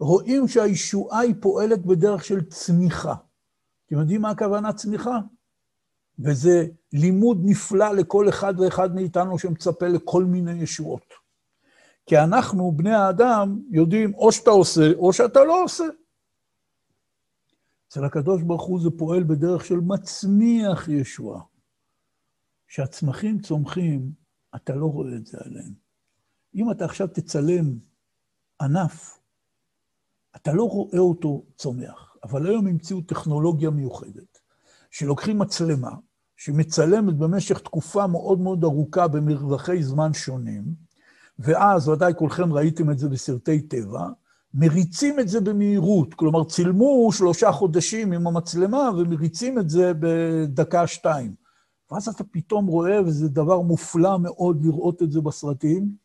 רואים 0.00 0.48
שהישועה 0.48 1.18
היא 1.18 1.34
פועלת 1.40 1.86
בדרך 1.86 2.24
של 2.24 2.44
צמיחה. 2.44 3.14
אתם 3.86 3.98
יודעים 3.98 4.22
מה 4.22 4.30
הכוונה 4.30 4.72
צמיחה? 4.72 5.18
וזה 6.18 6.66
לימוד 6.92 7.40
נפלא 7.44 7.92
לכל 7.92 8.28
אחד 8.28 8.54
ואחד 8.60 8.94
מאיתנו 8.94 9.38
שמצפה 9.38 9.88
לכל 9.88 10.24
מיני 10.24 10.62
ישועות. 10.62 11.14
כי 12.06 12.18
אנחנו, 12.18 12.72
בני 12.72 12.94
האדם, 12.94 13.60
יודעים 13.70 14.14
או 14.14 14.32
שאתה 14.32 14.50
עושה 14.50 14.92
או 14.96 15.12
שאתה 15.12 15.44
לא 15.44 15.64
עושה. 15.64 15.84
אצל 17.88 18.04
הקדוש 18.04 18.42
ברוך 18.42 18.62
הוא 18.62 18.80
זה 18.80 18.90
פועל 18.98 19.22
בדרך 19.22 19.64
של 19.64 19.80
מצמיח 19.80 20.88
ישועה. 20.88 21.40
כשהצמחים 22.68 23.40
צומחים, 23.40 24.23
אתה 24.56 24.74
לא 24.74 24.86
רואה 24.86 25.16
את 25.16 25.26
זה 25.26 25.38
עליהם. 25.44 25.72
אם 26.54 26.70
אתה 26.70 26.84
עכשיו 26.84 27.08
תצלם 27.08 27.78
ענף, 28.60 29.18
אתה 30.36 30.52
לא 30.52 30.64
רואה 30.64 30.98
אותו 30.98 31.44
צומח. 31.56 32.16
אבל 32.24 32.46
היום 32.46 32.66
המציאו 32.66 33.00
טכנולוגיה 33.00 33.70
מיוחדת, 33.70 34.38
שלוקחים 34.90 35.38
מצלמה, 35.38 35.90
שמצלמת 36.36 37.14
במשך 37.14 37.58
תקופה 37.58 38.06
מאוד 38.06 38.40
מאוד 38.40 38.64
ארוכה 38.64 39.08
במרווחי 39.08 39.82
זמן 39.82 40.12
שונים, 40.12 40.64
ואז, 41.38 41.88
ודאי 41.88 42.12
כולכם 42.16 42.52
ראיתם 42.52 42.90
את 42.90 42.98
זה 42.98 43.08
בסרטי 43.08 43.60
טבע, 43.60 44.08
מריצים 44.54 45.20
את 45.20 45.28
זה 45.28 45.40
במהירות, 45.40 46.14
כלומר 46.14 46.44
צילמו 46.44 47.12
שלושה 47.12 47.52
חודשים 47.52 48.12
עם 48.12 48.26
המצלמה 48.26 48.90
ומריצים 48.98 49.58
את 49.58 49.70
זה 49.70 49.92
בדקה-שתיים. 50.00 51.43
ואז 51.90 52.08
אתה 52.08 52.24
פתאום 52.24 52.66
רואה, 52.66 53.02
וזה 53.02 53.28
דבר 53.28 53.60
מופלא 53.60 54.18
מאוד 54.18 54.64
לראות 54.64 55.02
את 55.02 55.12
זה 55.12 55.20
בסרטים, 55.20 55.96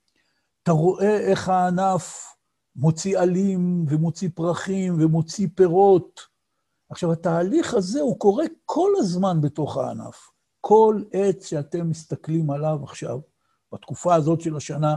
אתה 0.64 0.72
רואה 0.72 1.18
איך 1.18 1.50
הענף 1.50 2.36
מוציא 2.76 3.20
עלים 3.20 3.86
ומוציא 3.90 4.30
פרחים 4.36 5.02
ומוציא 5.02 5.48
פירות. 5.56 6.22
עכשיו, 6.90 7.12
התהליך 7.12 7.74
הזה 7.74 8.02
הוא 8.02 8.20
קורה 8.20 8.46
כל 8.66 8.92
הזמן 8.98 9.42
בתוך 9.42 9.78
הענף. 9.78 10.30
כל 10.62 11.04
עץ 11.12 11.46
שאתם 11.46 11.90
מסתכלים 11.90 12.52
עליו 12.52 12.80
עכשיו, 12.84 13.20
בתקופה 13.74 14.16
הזאת 14.16 14.42
של 14.42 14.56
השנה, 14.56 14.96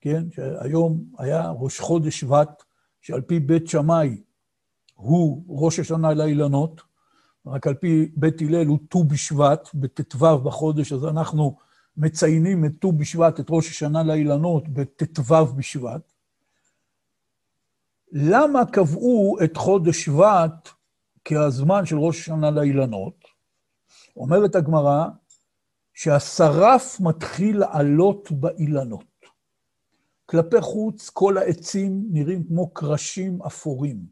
כן, 0.00 0.30
שהיום 0.30 1.04
היה 1.18 1.50
ראש 1.50 1.80
חודש 1.80 2.20
שבט, 2.20 2.62
שעל 3.00 3.20
פי 3.20 3.40
בית 3.40 3.68
שמאי 3.68 4.22
הוא 4.94 5.44
ראש 5.48 5.78
השנה 5.78 6.14
לאילנות, 6.14 6.80
רק 7.46 7.66
על 7.66 7.74
פי 7.74 8.08
בית 8.16 8.40
הלל 8.40 8.66
הוא 8.66 8.78
ט"ו 8.88 9.04
בשבט, 9.04 9.68
בט"ו 9.74 10.38
בחודש, 10.38 10.92
אז 10.92 11.04
אנחנו 11.04 11.56
מציינים 11.96 12.64
את 12.64 12.72
ט"ו 12.80 12.92
בשבט, 12.92 13.40
את 13.40 13.46
ראש 13.50 13.68
השנה 13.68 14.02
לאילנות, 14.02 14.68
בט"ו 14.68 15.46
בשבט. 15.46 16.12
למה 18.12 18.66
קבעו 18.72 19.36
את 19.44 19.56
חודש 19.56 20.04
שבט 20.04 20.68
כהזמן 21.24 21.86
של 21.86 21.98
ראש 21.98 22.20
השנה 22.20 22.50
לאילנות? 22.50 23.14
אומרת 24.16 24.54
הגמרא 24.54 25.06
שהשרף 25.94 27.00
מתחיל 27.00 27.58
לעלות 27.58 28.32
באילנות. 28.32 29.14
כלפי 30.26 30.60
חוץ 30.60 31.10
כל 31.10 31.38
העצים 31.38 32.04
נראים 32.10 32.44
כמו 32.44 32.70
קרשים 32.70 33.42
אפורים. 33.42 34.06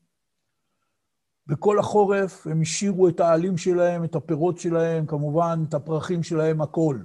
בכל 1.46 1.78
החורף 1.78 2.46
הם 2.46 2.62
השאירו 2.62 3.08
את 3.08 3.20
העלים 3.20 3.58
שלהם, 3.58 4.04
את 4.04 4.14
הפירות 4.14 4.58
שלהם, 4.58 5.06
כמובן 5.06 5.64
את 5.68 5.74
הפרחים 5.74 6.22
שלהם, 6.22 6.62
הכל. 6.62 6.98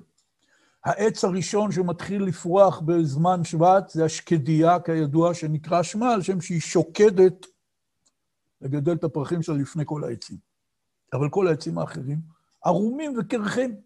העץ 0.86 1.24
הראשון 1.24 1.72
שמתחיל 1.72 2.24
לפרוח 2.24 2.80
בזמן 2.80 3.44
שבט 3.44 3.90
זה 3.90 4.06
השקדיה, 4.06 4.80
כידוע, 4.80 5.34
שנקרא 5.34 5.84
שמה, 5.84 6.14
על 6.14 6.22
שם 6.22 6.42
שהיא 6.42 6.62
שוקדת 6.62 7.46
לגדל 8.62 8.94
את 8.94 9.04
הפרחים 9.04 9.42
שלה 9.42 9.56
לפני 9.56 9.84
כל 9.86 10.04
העצים. 10.04 10.38
אבל 11.14 11.30
כל 11.30 11.48
העצים 11.48 11.78
האחרים 11.78 12.20
ערומים 12.66 13.16
וקרחים. 13.20 13.82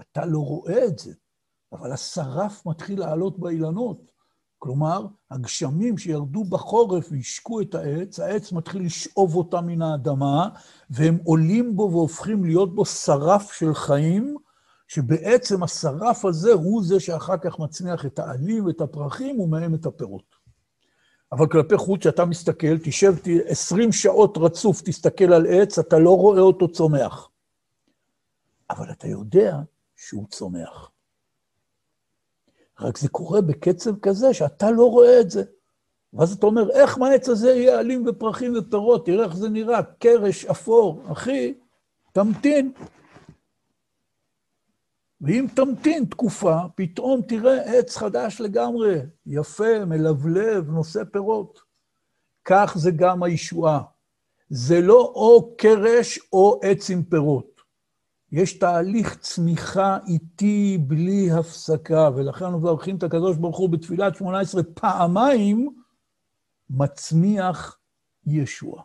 אתה 0.00 0.26
לא 0.26 0.38
רואה 0.38 0.84
את 0.84 0.98
זה, 0.98 1.12
אבל 1.72 1.92
השרף 1.92 2.66
מתחיל 2.66 3.00
לעלות 3.00 3.38
באילנות. 3.38 4.12
כלומר, 4.62 5.06
הגשמים 5.30 5.98
שירדו 5.98 6.44
בחורף 6.44 7.08
והשקו 7.10 7.60
את 7.60 7.74
העץ, 7.74 8.20
העץ 8.20 8.52
מתחיל 8.52 8.84
לשאוב 8.84 9.36
אותם 9.36 9.66
מן 9.66 9.82
האדמה, 9.82 10.48
והם 10.90 11.18
עולים 11.24 11.76
בו 11.76 11.90
והופכים 11.92 12.44
להיות 12.44 12.74
בו 12.74 12.84
שרף 12.84 13.52
של 13.52 13.74
חיים, 13.74 14.36
שבעצם 14.88 15.62
השרף 15.62 16.24
הזה 16.24 16.52
הוא 16.52 16.84
זה 16.84 17.00
שאחר 17.00 17.36
כך 17.36 17.58
מצמיח 17.58 18.06
את 18.06 18.18
העלים 18.18 18.66
ואת 18.66 18.80
הפרחים 18.80 19.40
ומהם 19.40 19.74
את 19.74 19.86
הפירות. 19.86 20.34
אבל 21.32 21.46
כלפי 21.48 21.76
חוץ, 21.76 22.00
כשאתה 22.00 22.24
מסתכל, 22.24 22.78
תשב 22.78 23.14
20 23.46 23.92
שעות 23.92 24.38
רצוף, 24.38 24.82
תסתכל 24.82 25.32
על 25.32 25.46
עץ, 25.50 25.78
אתה 25.78 25.98
לא 25.98 26.16
רואה 26.16 26.40
אותו 26.40 26.72
צומח. 26.72 27.28
אבל 28.70 28.90
אתה 28.90 29.08
יודע 29.08 29.56
שהוא 29.96 30.26
צומח. 30.28 30.91
רק 32.82 32.98
זה 32.98 33.08
קורה 33.08 33.40
בקצב 33.40 33.98
כזה 33.98 34.34
שאתה 34.34 34.70
לא 34.70 34.90
רואה 34.90 35.20
את 35.20 35.30
זה. 35.30 35.42
ואז 36.12 36.32
אתה 36.32 36.46
אומר, 36.46 36.70
איך 36.70 36.98
מהעץ 36.98 37.28
הזה 37.28 37.50
יהיה 37.50 37.78
עלים 37.78 38.04
ופרחים 38.06 38.54
ופירות? 38.58 39.06
תראה 39.06 39.24
איך 39.24 39.36
זה 39.36 39.48
נראה, 39.48 39.82
קרש, 39.82 40.44
אפור. 40.44 41.02
אחי, 41.12 41.54
תמתין. 42.12 42.72
ואם 45.20 45.46
תמתין 45.54 46.04
תקופה, 46.04 46.56
פתאום 46.74 47.22
תראה 47.22 47.62
עץ 47.62 47.96
חדש 47.96 48.40
לגמרי, 48.40 49.00
יפה, 49.26 49.84
מלבלב, 49.84 50.70
נושא 50.70 51.04
פירות. 51.12 51.60
כך 52.44 52.74
זה 52.78 52.90
גם 52.90 53.22
הישועה. 53.22 53.82
זה 54.50 54.80
לא 54.80 55.12
או 55.14 55.54
קרש 55.58 56.18
או 56.32 56.60
עץ 56.62 56.90
עם 56.90 57.02
פירות. 57.02 57.51
יש 58.32 58.58
תהליך 58.58 59.16
צמיחה 59.16 59.98
איטי 60.06 60.78
בלי 60.86 61.30
הפסקה, 61.30 62.10
ולכן 62.16 62.44
אנחנו 62.44 62.58
מברכים 62.58 62.96
את 62.96 63.02
הקדוש 63.02 63.36
ברוך 63.36 63.58
הוא 63.58 63.70
בתפילת 63.70 64.14
שמונה 64.14 64.40
עשרה 64.40 64.62
פעמיים, 64.62 65.74
מצמיח 66.70 67.78
ישוע. 68.26 68.82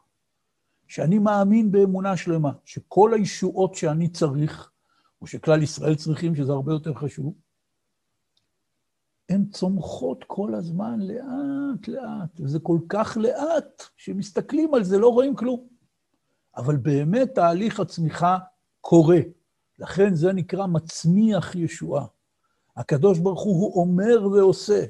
שאני 0.87 1.19
מאמין 1.19 1.71
באמונה 1.71 2.17
שלמה, 2.17 2.51
שכל 2.65 3.13
הישועות 3.13 3.75
שאני 3.75 4.09
צריך, 4.09 4.71
או 5.21 5.27
שכלל 5.27 5.63
ישראל 5.63 5.95
צריכים, 5.95 6.35
שזה 6.35 6.51
הרבה 6.51 6.73
יותר 6.73 6.93
חשוב, 6.93 7.33
הן 9.29 9.45
צומחות 9.45 10.23
כל 10.27 10.55
הזמן 10.55 10.99
לאט-לאט, 10.99 12.39
וזה 12.39 12.59
כל 12.59 12.79
כך 12.89 13.17
לאט, 13.17 13.83
שמסתכלים 13.97 14.73
על 14.73 14.83
זה, 14.83 14.97
לא 14.97 15.07
רואים 15.07 15.35
כלום. 15.35 15.67
אבל 16.57 16.77
באמת 16.77 17.35
תהליך 17.35 17.79
הצמיחה 17.79 18.37
קורה. 18.81 19.19
לכן 19.80 20.15
זה 20.15 20.34
נקרא 20.34 20.67
מצמיח 20.67 21.55
ישועה. 21.55 22.05
הקדוש 22.78 23.19
ברוך 23.19 23.43
הוא, 23.43 23.73
הוא 23.73 23.82
אומר 23.82 24.28
ועושה. 24.28 24.86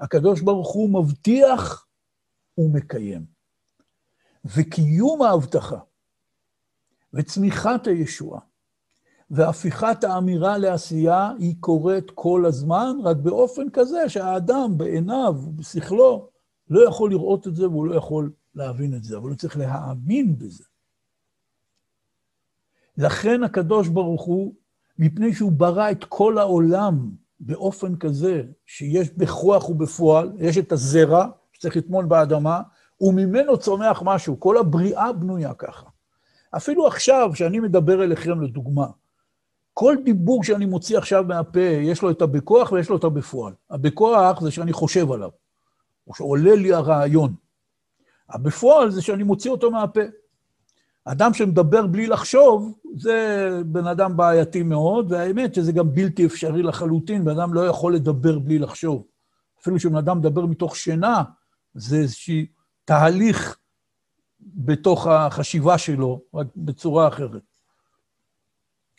הקדוש 0.00 0.40
ברוך 0.40 0.72
הוא 0.72 0.90
מבטיח 0.90 1.86
ומקיים. 2.58 3.24
וקיום 4.44 5.22
ההבטחה 5.22 5.78
וצמיחת 7.14 7.86
הישועה 7.86 8.40
והפיכת 9.30 10.04
האמירה 10.04 10.58
לעשייה 10.58 11.30
היא 11.38 11.54
קורית 11.60 12.10
כל 12.10 12.44
הזמן, 12.46 12.96
רק 13.04 13.16
באופן 13.16 13.70
כזה 13.70 14.08
שהאדם 14.08 14.72
בעיניו, 14.76 15.34
בשכלו, 15.56 16.30
לא 16.70 16.88
יכול 16.88 17.10
לראות 17.10 17.46
את 17.46 17.56
זה 17.56 17.68
והוא 17.68 17.86
לא 17.86 17.94
יכול 17.94 18.32
להבין 18.54 18.94
את 18.94 19.04
זה, 19.04 19.16
אבל 19.16 19.28
הוא 19.28 19.36
צריך 19.36 19.56
להאמין 19.56 20.38
בזה. 20.38 20.64
לכן 22.98 23.44
הקדוש 23.44 23.88
ברוך 23.88 24.22
הוא, 24.22 24.54
מפני 24.98 25.34
שהוא 25.34 25.52
ברא 25.52 25.90
את 25.90 26.04
כל 26.04 26.38
העולם 26.38 27.10
באופן 27.40 27.96
כזה 27.96 28.42
שיש 28.66 29.10
בכוח 29.10 29.68
ובפועל, 29.68 30.32
יש 30.38 30.58
את 30.58 30.72
הזרע 30.72 31.26
שצריך 31.52 31.76
לטמון 31.76 32.08
באדמה, 32.08 32.60
וממנו 33.00 33.58
צומח 33.58 34.02
משהו, 34.04 34.40
כל 34.40 34.58
הבריאה 34.58 35.12
בנויה 35.12 35.54
ככה. 35.54 35.86
אפילו 36.56 36.86
עכשיו, 36.86 37.30
כשאני 37.32 37.60
מדבר 37.60 38.04
אליכם 38.04 38.40
לדוגמה, 38.40 38.86
כל 39.72 39.96
דיבור 40.04 40.44
שאני 40.44 40.66
מוציא 40.66 40.98
עכשיו 40.98 41.24
מהפה, 41.24 41.60
יש 41.60 42.02
לו 42.02 42.10
את 42.10 42.22
הבכוח 42.22 42.72
ויש 42.72 42.88
לו 42.88 42.96
את 42.96 43.04
הבפועל. 43.04 43.52
הבכוח 43.70 44.40
זה 44.40 44.50
שאני 44.50 44.72
חושב 44.72 45.12
עליו, 45.12 45.30
או 46.06 46.14
שעולה 46.14 46.54
לי 46.54 46.72
הרעיון. 46.72 47.34
הבפועל 48.30 48.90
זה 48.90 49.02
שאני 49.02 49.22
מוציא 49.22 49.50
אותו 49.50 49.70
מהפה. 49.70 50.00
אדם 51.04 51.34
שמדבר 51.34 51.86
בלי 51.86 52.06
לחשוב, 52.06 52.78
זה 52.96 53.48
בן 53.66 53.86
אדם 53.86 54.16
בעייתי 54.16 54.62
מאוד, 54.62 55.12
והאמת 55.12 55.54
שזה 55.54 55.72
גם 55.72 55.94
בלתי 55.94 56.26
אפשרי 56.26 56.62
לחלוטין, 56.62 57.24
בן 57.24 57.38
אדם 57.38 57.54
לא 57.54 57.66
יכול 57.66 57.94
לדבר 57.94 58.38
בלי 58.38 58.58
לחשוב. 58.58 59.06
אפילו 59.60 59.76
כשבן 59.76 59.96
אדם 59.96 60.18
מדבר 60.18 60.46
מתוך 60.46 60.76
שינה, 60.76 61.22
זה 61.74 61.96
איזשהו 61.96 62.34
תהליך 62.84 63.58
בתוך 64.40 65.06
החשיבה 65.06 65.78
שלו, 65.78 66.20
רק 66.34 66.46
בצורה 66.56 67.08
אחרת. 67.08 67.42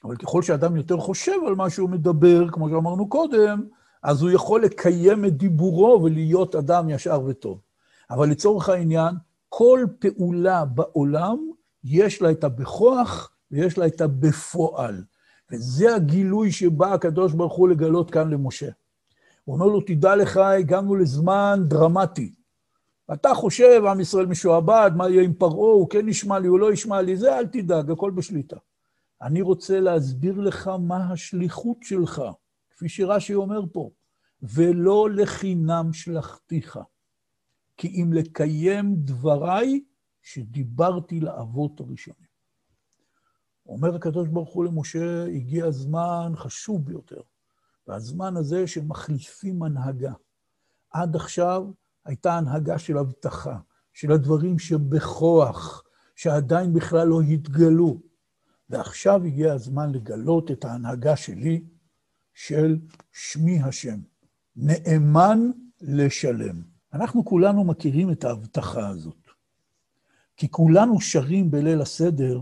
אבל 0.04 0.16
ככל 0.16 0.42
שאדם 0.42 0.76
יותר 0.76 0.98
חושב 0.98 1.36
על 1.48 1.56
מה 1.56 1.70
שהוא 1.70 1.90
מדבר, 1.90 2.50
כמו 2.52 2.70
שאמרנו 2.70 3.10
קודם, 3.10 3.64
אז 4.04 4.22
הוא 4.22 4.32
יכול 4.32 4.64
לקיים 4.64 5.26
את 5.26 5.38
דיבורו 5.38 6.04
ולהיות 6.04 6.56
אדם 6.56 6.90
ישר 6.90 7.22
וטוב. 7.26 7.62
אבל 8.10 8.30
לצורך 8.30 8.70
העניין, 8.70 9.16
כל 9.50 9.86
פעולה 10.00 10.66
בעולם 10.66 11.38
יש 11.86 12.22
לה 12.22 12.32
את 12.32 12.44
הבכוח 12.44 13.32
ויש 13.52 13.78
לה 13.78 13.88
את 13.88 14.02
הבפועל. 14.02 15.04
וזה 15.52 15.96
הגילוי 15.96 16.52
שבא 16.52 16.94
הקדוש 16.94 17.34
ברוך 17.34 17.54
הוא 17.54 17.70
לגלות 17.70 18.12
כאן 18.12 18.30
למשה. 18.30 18.70
הוא 19.44 19.56
אומר 19.56 19.66
לו, 19.66 19.82
תדע 19.82 20.16
לך, 20.16 20.38
הגענו 20.38 20.96
לזמן 20.96 21.60
דרמטי. 21.68 22.34
אתה 23.14 23.34
חושב, 23.34 23.86
עם 23.86 24.00
ישראל 24.00 24.26
משועבד, 24.26 24.92
מה 24.96 25.10
יהיה 25.10 25.24
עם 25.24 25.34
פרעה, 25.34 25.74
הוא 25.74 25.90
כן 25.90 26.10
ישמע 26.10 26.40
לי, 26.40 26.48
הוא 26.48 26.60
לא 26.60 26.74
ישמע 26.74 27.02
לי, 27.02 27.18
זה 27.18 27.38
אל 27.38 27.48
תדאג, 27.48 27.92
הכל 27.92 28.12
בשליטה. 28.12 28.56
אני 29.22 29.42
רוצה 29.42 29.80
להסביר 29.80 30.40
לך 30.40 30.68
מה 30.68 31.12
השליחות 31.12 31.78
שלך, 31.82 32.22
כפי 32.70 32.90
שרש"י 32.90 33.34
אומר 33.34 33.62
פה, 33.72 33.90
ולא 34.42 35.10
לחינם 35.10 35.94
שלחתיך. 35.94 36.80
כי 37.78 37.88
אם 37.88 38.14
לקיים 38.14 38.96
דבריי, 38.98 39.82
שדיברתי 40.26 41.20
לאבות 41.20 41.80
הראשונים. 41.80 42.28
אומר 43.66 43.96
הקדוש 43.96 44.28
ברוך 44.28 44.54
הוא 44.54 44.66
למשה, 44.66 45.26
הגיע 45.26 45.72
זמן 45.72 46.34
חשוב 46.36 46.86
ביותר, 46.86 47.22
והזמן 47.88 48.38
הזה 48.38 48.68
שמחליפים 48.68 49.64
הנהגה. 49.64 50.14
עד 50.92 51.16
עכשיו 51.16 51.68
הייתה 52.06 52.38
הנהגה 52.38 52.80
של 52.80 52.98
הבטחה, 52.98 53.60
של 53.94 54.12
הדברים 54.12 54.60
שבכוח, 54.60 55.84
שעדיין 56.16 56.74
בכלל 56.74 57.08
לא 57.08 57.22
התגלו. 57.22 58.02
ועכשיו 58.70 59.24
הגיע 59.24 59.54
הזמן 59.54 59.92
לגלות 59.92 60.52
את 60.52 60.66
ההנהגה 60.66 61.16
שלי, 61.16 61.64
של 62.34 62.80
שמי 63.12 63.62
השם, 63.62 64.00
נאמן 64.56 65.52
לשלם. 65.82 66.62
אנחנו 66.94 67.26
כולנו 67.26 67.64
מכירים 67.64 68.12
את 68.12 68.24
ההבטחה 68.24 68.88
הזאת. 68.88 69.25
כי 70.38 70.52
כולנו 70.52 71.02
שרים 71.02 71.52
בליל 71.52 71.82
הסדר, 71.82 72.40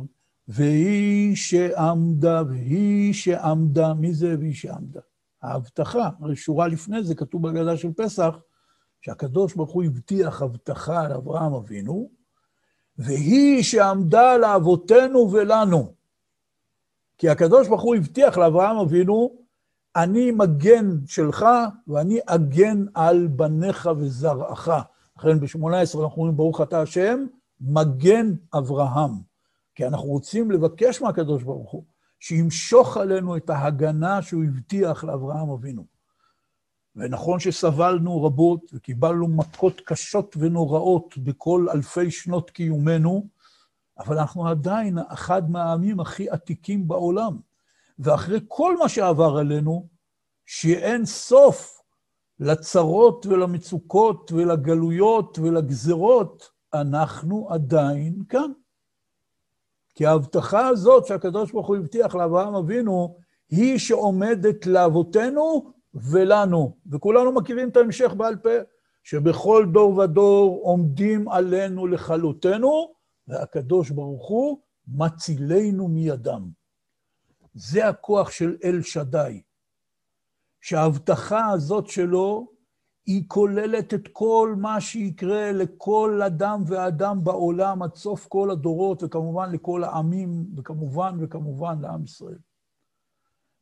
והיא 0.47 1.35
שעמדה, 1.35 2.41
והיא 2.47 3.13
שעמדה, 3.13 3.93
מי 3.93 4.13
זה 4.13 4.35
והיא 4.39 4.53
שעמדה? 4.53 4.99
ההבטחה, 5.41 6.09
הרי 6.19 6.35
שורה 6.35 6.67
לפני 6.67 7.03
זה 7.03 7.15
כתוב 7.15 7.41
בהגדה 7.41 7.77
של 7.77 7.93
פסח, 7.97 8.35
שהקדוש 9.01 9.53
ברוך 9.55 9.71
הוא 9.71 9.83
הבטיח 9.83 10.41
הבטחה 10.41 11.07
לאברהם 11.07 11.53
אבינו, 11.53 12.09
והיא 12.97 13.63
שעמדה 13.63 14.37
לאבותינו 14.37 15.31
ולנו. 15.31 15.93
כי 17.17 17.29
הקדוש 17.29 17.67
ברוך 17.67 17.81
הוא 17.81 17.95
הבטיח 17.95 18.37
לאברהם 18.37 18.77
אבינו, 18.77 19.35
אני 19.95 20.31
מגן 20.31 20.97
שלך 21.05 21.45
ואני 21.87 22.19
אגן 22.25 22.85
על 22.93 23.27
בניך 23.27 23.89
וזרעך. 23.97 24.69
לכן 25.17 25.39
ב-18 25.39 25.59
אנחנו 25.63 26.01
אומרים, 26.01 26.37
ברוך 26.37 26.61
אתה 26.61 26.81
השם, 26.81 27.25
מגן 27.63 28.33
אברהם. 28.53 29.11
כי 29.75 29.87
אנחנו 29.87 30.07
רוצים 30.07 30.51
לבקש 30.51 31.01
מהקדוש 31.01 31.43
ברוך 31.43 31.71
הוא 31.71 31.83
שימשוך 32.19 32.97
עלינו 32.97 33.37
את 33.37 33.49
ההגנה 33.49 34.21
שהוא 34.21 34.43
הבטיח 34.43 35.03
לאברהם 35.03 35.49
אבינו. 35.49 35.85
ונכון 36.95 37.39
שסבלנו 37.39 38.23
רבות 38.23 38.71
וקיבלנו 38.73 39.27
מכות 39.27 39.81
קשות 39.85 40.35
ונוראות 40.39 41.17
בכל 41.17 41.67
אלפי 41.73 42.11
שנות 42.11 42.49
קיומנו, 42.49 43.27
אבל 43.99 44.19
אנחנו 44.19 44.47
עדיין 44.47 44.97
אחד 45.07 45.51
מהעמים 45.51 45.99
הכי 45.99 46.29
עתיקים 46.29 46.87
בעולם. 46.87 47.37
ואחרי 47.99 48.39
כל 48.47 48.77
מה 48.77 48.89
שעבר 48.89 49.37
עלינו, 49.37 49.87
שאין 50.45 51.05
סוף 51.05 51.81
לצרות 52.39 53.25
ולמצוקות 53.25 54.31
ולגלויות 54.31 55.39
ולגזרות, 55.39 56.52
אנחנו 56.73 57.47
עדיין 57.49 58.23
כאן. 58.29 58.51
כי 59.95 60.05
ההבטחה 60.05 60.67
הזאת 60.67 61.05
שהקדוש 61.05 61.51
ברוך 61.51 61.67
הוא 61.67 61.75
הבטיח 61.75 62.15
לאברהם 62.15 62.55
אבינו, 62.55 63.17
היא 63.49 63.77
שעומדת 63.77 64.65
לאבותינו 64.65 65.73
ולנו. 65.93 66.77
וכולנו 66.91 67.31
מכירים 67.31 67.69
את 67.69 67.77
ההמשך 67.77 68.13
בעל 68.17 68.35
פה, 68.35 68.49
שבכל 69.03 69.65
דור 69.73 69.97
ודור 69.97 70.59
עומדים 70.63 71.29
עלינו 71.29 71.87
לכלותנו, 71.87 72.93
והקדוש 73.27 73.89
ברוך 73.89 74.27
הוא 74.29 74.59
מצילנו 74.87 75.87
מידם. 75.87 76.49
זה 77.53 77.87
הכוח 77.87 78.31
של 78.31 78.57
אל 78.63 78.81
שדי, 78.81 79.41
שההבטחה 80.61 81.49
הזאת 81.49 81.87
שלו 81.87 82.52
היא 83.05 83.23
כוללת 83.27 83.93
את 83.93 84.07
כל 84.11 84.55
מה 84.57 84.81
שיקרה 84.81 85.51
לכל 85.51 86.21
אדם 86.25 86.63
ואדם 86.67 87.23
בעולם 87.23 87.83
עד 87.83 87.95
סוף 87.95 88.27
כל 88.27 88.51
הדורות, 88.51 89.03
וכמובן 89.03 89.51
לכל 89.51 89.83
העמים, 89.83 90.45
וכמובן 90.55 91.17
וכמובן 91.19 91.81
לעם 91.81 92.03
ישראל. 92.03 92.37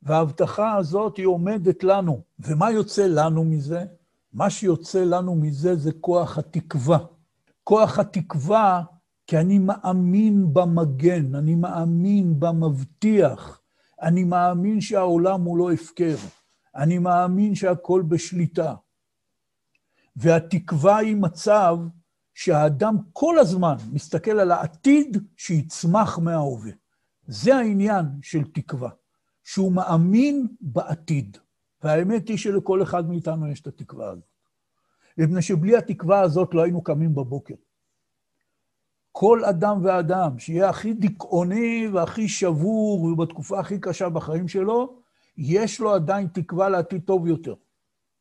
וההבטחה 0.04 0.76
הזאת 0.76 1.18
היא 1.18 1.26
עומדת 1.26 1.84
לנו. 1.84 2.22
ומה 2.40 2.72
יוצא 2.72 3.08
לנו 3.08 3.44
מזה? 3.44 3.86
מה 4.34 4.50
שיוצא 4.50 5.04
לנו 5.04 5.36
מזה 5.36 5.76
זה 5.76 5.92
כוח 5.92 6.38
התקווה. 6.38 6.98
כוח 7.64 8.00
התקווה, 8.00 8.84
כי 9.28 9.38
אני 9.38 9.60
מאמין 9.60 10.54
במגן, 10.54 11.36
אני 11.36 11.56
מאמין 11.56 12.40
במבטיח, 12.40 13.62
אני 14.02 14.24
מאמין 14.24 14.82
שהעולם 14.82 15.42
הוא 15.42 15.58
לא 15.58 15.72
הפקר, 15.72 16.16
אני 16.76 16.98
מאמין 16.98 17.56
שהכל 17.56 18.04
בשליטה. 18.08 18.76
והתקווה 20.16 20.98
היא 20.98 21.16
מצב 21.16 21.78
שהאדם 22.34 22.98
כל 23.14 23.40
הזמן 23.40 23.76
מסתכל 23.92 24.40
על 24.40 24.52
העתיד 24.52 25.18
שיצמח 25.38 26.20
מההווה. 26.20 26.72
זה 27.28 27.56
העניין 27.56 28.06
של 28.22 28.44
תקווה, 28.44 28.90
שהוא 29.44 29.72
מאמין 29.72 30.48
בעתיד. 30.62 31.38
והאמת 31.84 32.28
היא 32.28 32.38
שלכל 32.38 32.84
אחד 32.84 33.10
מאיתנו 33.10 33.48
יש 33.48 33.62
את 33.62 33.68
התקווה 33.68 34.10
הזאת. 34.10 34.24
מפני 35.18 35.42
שבלי 35.42 35.78
התקווה 35.78 36.22
הזאת 36.22 36.54
לא 36.54 36.62
היינו 36.64 36.84
קמים 36.84 37.16
בבוקר. 37.16 37.56
כל 39.12 39.46
אדם 39.46 39.86
ואדם 39.86 40.40
שיהיה 40.40 40.70
הכי 40.70 40.94
דיכאוני 40.94 41.88
והכי 41.94 42.28
שבור 42.28 43.04
ובתקופה 43.04 43.60
הכי 43.60 43.80
קשה 43.80 44.10
בחיים 44.10 44.48
שלו, 44.48 45.02
יש 45.38 45.80
לו 45.80 45.94
עדיין 45.94 46.28
תקווה 46.28 46.70
לעתיד 46.70 47.02
טוב 47.02 47.28
יותר. 47.28 47.54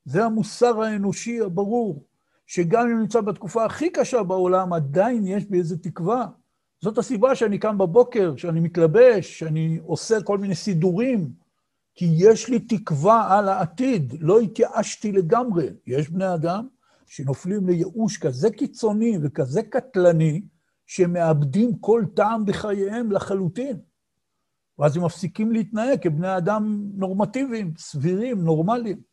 זה 0.05 0.25
המוסר 0.25 0.83
האנושי 0.83 1.41
הברור, 1.41 2.05
שגם 2.47 2.89
אם 2.89 3.01
נמצא 3.01 3.21
בתקופה 3.21 3.65
הכי 3.65 3.91
קשה 3.91 4.23
בעולם, 4.23 4.73
עדיין 4.73 5.27
יש 5.27 5.45
בי 5.45 5.59
איזו 5.59 5.77
תקווה. 5.83 6.27
זאת 6.81 6.99
הסיבה 6.99 7.35
שאני 7.35 7.59
קם 7.59 7.79
בבוקר, 7.79 8.37
שאני 8.37 8.61
מתלבש, 8.61 9.39
שאני 9.39 9.81
עושה 9.83 10.23
כל 10.23 10.39
מיני 10.39 10.55
סידורים, 10.55 11.31
כי 11.95 12.09
יש 12.19 12.49
לי 12.49 12.59
תקווה 12.59 13.39
על 13.39 13.49
העתיד, 13.49 14.15
לא 14.21 14.41
התייאשתי 14.41 15.13
לגמרי. 15.13 15.69
יש 15.87 16.11
בני 16.11 16.35
אדם 16.35 16.67
שנופלים 17.07 17.67
לייאוש 17.67 18.19
כזה 18.19 18.51
קיצוני 18.51 19.19
וכזה 19.23 19.63
קטלני, 19.63 20.43
שמאבדים 20.87 21.79
כל 21.79 22.05
טעם 22.15 22.45
בחייהם 22.45 23.13
לחלוטין. 23.13 23.77
ואז 24.79 24.97
הם 24.97 25.05
מפסיקים 25.05 25.53
להתנהג 25.53 26.03
כבני 26.03 26.37
אדם 26.37 26.91
נורמטיביים, 26.95 27.73
סבירים, 27.79 28.45
נורמליים. 28.45 29.10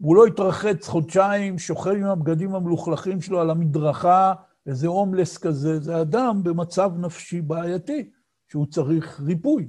והוא 0.00 0.16
לא 0.16 0.26
התרחץ 0.26 0.88
חודשיים, 0.88 1.58
שוכב 1.58 1.90
עם 1.90 2.04
הבגדים 2.04 2.54
המלוכלכים 2.54 3.20
שלו 3.20 3.40
על 3.40 3.50
המדרכה, 3.50 4.34
איזה 4.66 4.86
הומלס 4.86 5.38
כזה, 5.38 5.80
זה 5.80 6.00
אדם 6.00 6.40
במצב 6.42 6.92
נפשי 6.98 7.40
בעייתי, 7.40 8.10
שהוא 8.48 8.66
צריך 8.66 9.20
ריפוי. 9.20 9.68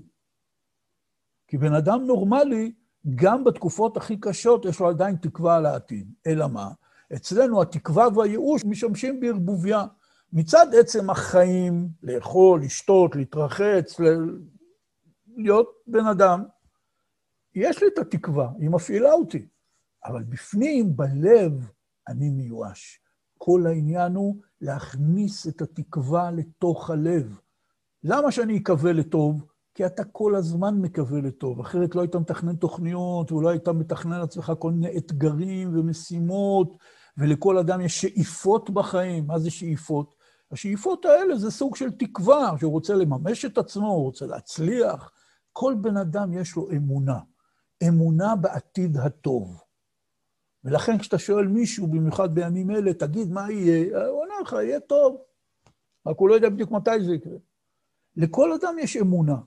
כי 1.48 1.58
בן 1.58 1.74
אדם 1.74 2.04
נורמלי, 2.06 2.72
גם 3.16 3.44
בתקופות 3.44 3.98
הכי 3.98 4.18
קשות, 4.18 4.66
יש 4.66 4.80
לו 4.80 4.90
עדיין 4.90 5.16
תקווה 5.16 5.56
על 5.56 5.66
העתיד. 5.66 6.14
אלא 6.28 6.48
מה? 6.48 6.70
אצלנו 7.16 7.62
התקווה 7.62 8.08
והייאוש 8.16 8.66
משמשים 8.66 9.20
בערבוביה. 9.20 9.86
מצד 10.34 10.68
עצם 10.80 11.10
החיים, 11.10 11.90
לאכול, 12.04 12.62
לשתות, 12.62 13.16
להתרחץ, 13.16 14.00
להיות 15.38 15.70
בן 15.88 16.06
אדם, 16.06 16.44
יש 17.56 17.84
לי 17.84 17.88
את 17.94 17.98
התקווה, 17.98 18.50
היא 18.60 18.70
מפעילה 18.70 19.12
אותי. 19.12 19.48
אבל 20.06 20.24
בפנים, 20.24 20.98
בלב, 20.98 21.70
אני 22.08 22.30
מיואש. 22.30 23.00
כל 23.38 23.68
העניין 23.68 24.16
הוא 24.16 24.36
להכניס 24.62 25.48
את 25.48 25.62
התקווה 25.62 26.32
לתוך 26.32 26.90
הלב. 26.90 27.40
למה 28.04 28.32
שאני 28.32 28.58
אקווה 28.58 28.94
לטוב? 28.94 29.46
כי 29.74 29.86
אתה 29.86 30.04
כל 30.04 30.36
הזמן 30.36 30.82
מקווה 30.82 31.22
לטוב, 31.22 31.60
אחרת 31.60 31.96
לא 31.96 32.02
היית 32.02 32.16
מתכנן 32.16 32.56
תוכניות, 32.56 33.32
ואולי 33.32 33.50
היית 33.50 33.68
מתכנן 33.68 34.20
לעצמך 34.20 34.54
כל 34.60 34.72
מיני 34.72 34.98
אתגרים 34.98 35.80
ומשימות, 35.80 36.78
ולכל 37.18 37.58
אדם 37.58 37.82
יש 37.82 38.02
שאיפות 38.02 38.70
בחיים. 38.70 39.28
מה 39.28 39.40
זה 39.40 39.52
שאיפות? 39.52 40.16
השאיפות 40.52 41.06
האלה 41.06 41.36
זה 41.36 41.52
סוג 41.52 41.76
של 41.76 41.92
תקווה, 41.92 42.52
שהוא 42.60 42.72
רוצה 42.72 42.96
לממש 42.96 43.46
את 43.46 43.58
עצמו, 43.58 43.88
הוא 43.88 44.04
רוצה 44.04 44.26
להצליח. 44.26 45.12
כל 45.54 45.76
בן 45.82 45.98
אדם 45.98 46.34
יש 46.34 46.56
לו 46.56 46.72
אמונה, 46.72 47.20
אמונה 47.88 48.36
בעתיד 48.36 48.98
הטוב. 48.98 49.62
ולכן 50.64 50.98
כשאתה 50.98 51.18
שואל 51.18 51.48
מישהו, 51.48 51.88
במיוחד 51.88 52.36
בימים 52.36 52.72
אלה, 52.72 52.94
תגיד, 52.94 53.32
מה 53.32 53.52
יהיה? 53.52 54.08
הוא 54.08 54.22
עונה 54.22 54.34
לך, 54.42 54.54
יהיה 54.54 54.80
טוב. 54.80 55.18
רק 56.06 56.18
הוא 56.18 56.30
לא 56.30 56.36
יודע 56.36 56.50
בדיוק 56.50 56.72
מתי 56.72 57.04
זה 57.06 57.14
יקרה. 57.14 57.38
לכל 58.16 58.54
אדם 58.54 58.76
יש 58.80 58.98
אמונה. 58.98 59.38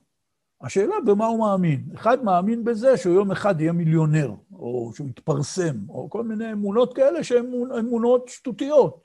השאלה 0.61 0.95
במה 1.05 1.25
הוא 1.25 1.39
מאמין. 1.39 1.89
אחד 1.95 2.23
מאמין 2.23 2.63
בזה 2.63 2.97
שהוא 2.97 3.15
יום 3.15 3.31
אחד 3.31 3.61
יהיה 3.61 3.71
מיליונר, 3.71 4.33
או 4.53 4.91
שהוא 4.95 5.09
יתפרסם, 5.09 5.89
או 5.89 6.09
כל 6.09 6.23
מיני 6.23 6.51
אמונות 6.51 6.95
כאלה 6.95 7.23
שהן 7.23 7.51
אמונות 7.79 8.27
שטותיות. 8.27 9.03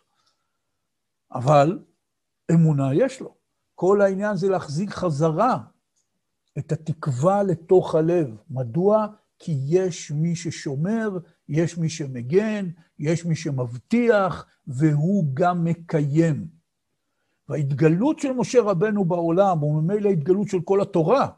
אבל 1.33 1.79
אמונה 2.51 2.95
יש 2.95 3.21
לו. 3.21 3.35
כל 3.75 4.01
העניין 4.01 4.37
זה 4.37 4.49
להחזיק 4.49 4.91
חזרה 4.91 5.59
את 6.59 6.73
התקווה 6.73 7.43
לתוך 7.43 7.95
הלב. 7.95 8.37
מדוע? 8.51 9.07
כי 9.39 9.57
יש 9.67 10.11
מי 10.11 10.37
ששומר, 10.37 11.19
יש 11.49 11.79
מי 11.79 11.89
שמגן, 11.89 12.69
יש 12.99 13.25
מי 13.25 13.37
שמבטיח, 13.37 14.47
והוא 14.67 15.25
גם 15.35 15.65
מקיים. 15.65 16.47
וההתגלות 17.49 18.19
של 18.19 18.33
משה 18.33 18.63
רבנו 18.63 19.05
בעולם, 19.05 19.63
וממילא 19.63 20.09
ההתגלות 20.09 20.49
של 20.49 20.61
כל 20.61 20.81
התורה, 20.81 21.29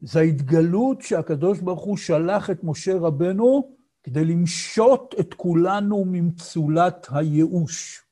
זה 0.00 0.20
ההתגלות 0.20 1.02
שהקדוש 1.02 1.60
ברוך 1.60 1.84
הוא 1.84 1.96
שלח 1.96 2.50
את 2.50 2.64
משה 2.64 2.98
רבנו 2.98 3.76
כדי 4.02 4.24
למשות 4.24 5.14
את 5.20 5.34
כולנו 5.34 6.04
ממצולת 6.06 7.06
הייאוש. 7.10 8.04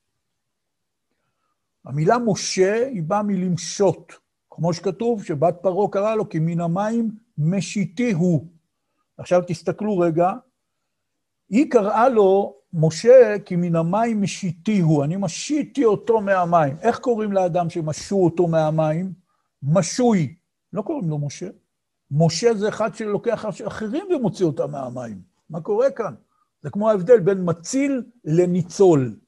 המילה 1.85 2.17
משה 2.17 2.85
היא 2.85 3.03
באה 3.03 3.23
מלמשות, 3.23 4.13
כמו 4.49 4.73
שכתוב 4.73 5.23
שבת 5.23 5.55
פרעה 5.61 5.91
קרא 5.91 6.15
לו 6.15 6.29
כי 6.29 6.39
מן 6.39 6.61
המים 6.61 7.11
משיתי 7.37 8.11
הוא. 8.11 8.47
עכשיו 9.21 9.41
תסתכלו 9.47 9.97
רגע, 9.97 10.31
היא 11.49 11.71
קראה 11.71 12.09
לו, 12.09 12.55
משה, 12.73 13.35
כי 13.45 13.55
מן 13.55 13.75
המים 13.75 14.21
משיתי 14.21 14.79
הוא, 14.79 15.03
אני 15.03 15.15
משיתי 15.15 15.85
אותו 15.85 16.21
מהמים. 16.21 16.77
איך 16.81 16.99
קוראים 16.99 17.31
לאדם 17.31 17.69
שמשו 17.69 18.15
אותו 18.15 18.47
מהמים? 18.47 19.13
משוי. 19.63 20.35
לא 20.73 20.81
קוראים 20.81 21.09
לו 21.09 21.17
משה. 21.17 21.49
משה 22.11 22.53
זה 22.53 22.69
אחד 22.69 22.95
שלוקח 22.95 23.45
אחרים 23.67 24.05
ומוציא 24.15 24.45
אותם 24.45 24.71
מהמים. 24.71 25.21
מה 25.49 25.61
קורה 25.61 25.91
כאן? 25.91 26.13
זה 26.61 26.69
כמו 26.69 26.89
ההבדל 26.89 27.19
בין 27.19 27.37
מציל 27.45 28.03
לניצול. 28.25 29.19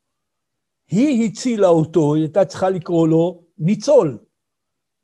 היא 0.87 1.29
הצילה 1.29 1.67
אותו, 1.67 2.13
היא 2.15 2.23
הייתה 2.23 2.45
צריכה 2.45 2.69
לקרוא 2.69 3.07
לו 3.07 3.43
ניצול, 3.57 4.17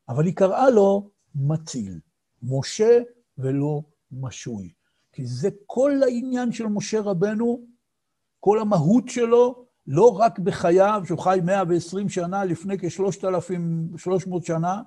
אבל 0.09 0.25
היא 0.25 0.35
קראה 0.35 0.69
לו 0.69 1.09
מציל. 1.35 1.99
משה 2.43 2.99
ולא 3.37 3.81
משוי. 4.11 4.78
כי 5.19 5.25
זה 5.25 5.49
כל 5.65 5.91
העניין 6.03 6.51
של 6.51 6.67
משה 6.67 7.01
רבנו, 7.01 7.61
כל 8.39 8.59
המהות 8.59 9.09
שלו, 9.09 9.65
לא 9.87 10.17
רק 10.17 10.39
בחייו, 10.39 11.01
שהוא 11.05 11.19
חי 11.19 11.39
120 11.43 12.09
שנה 12.09 12.45
לפני 12.45 12.79
כ-3,300 12.79 14.45
שנה, 14.45 14.81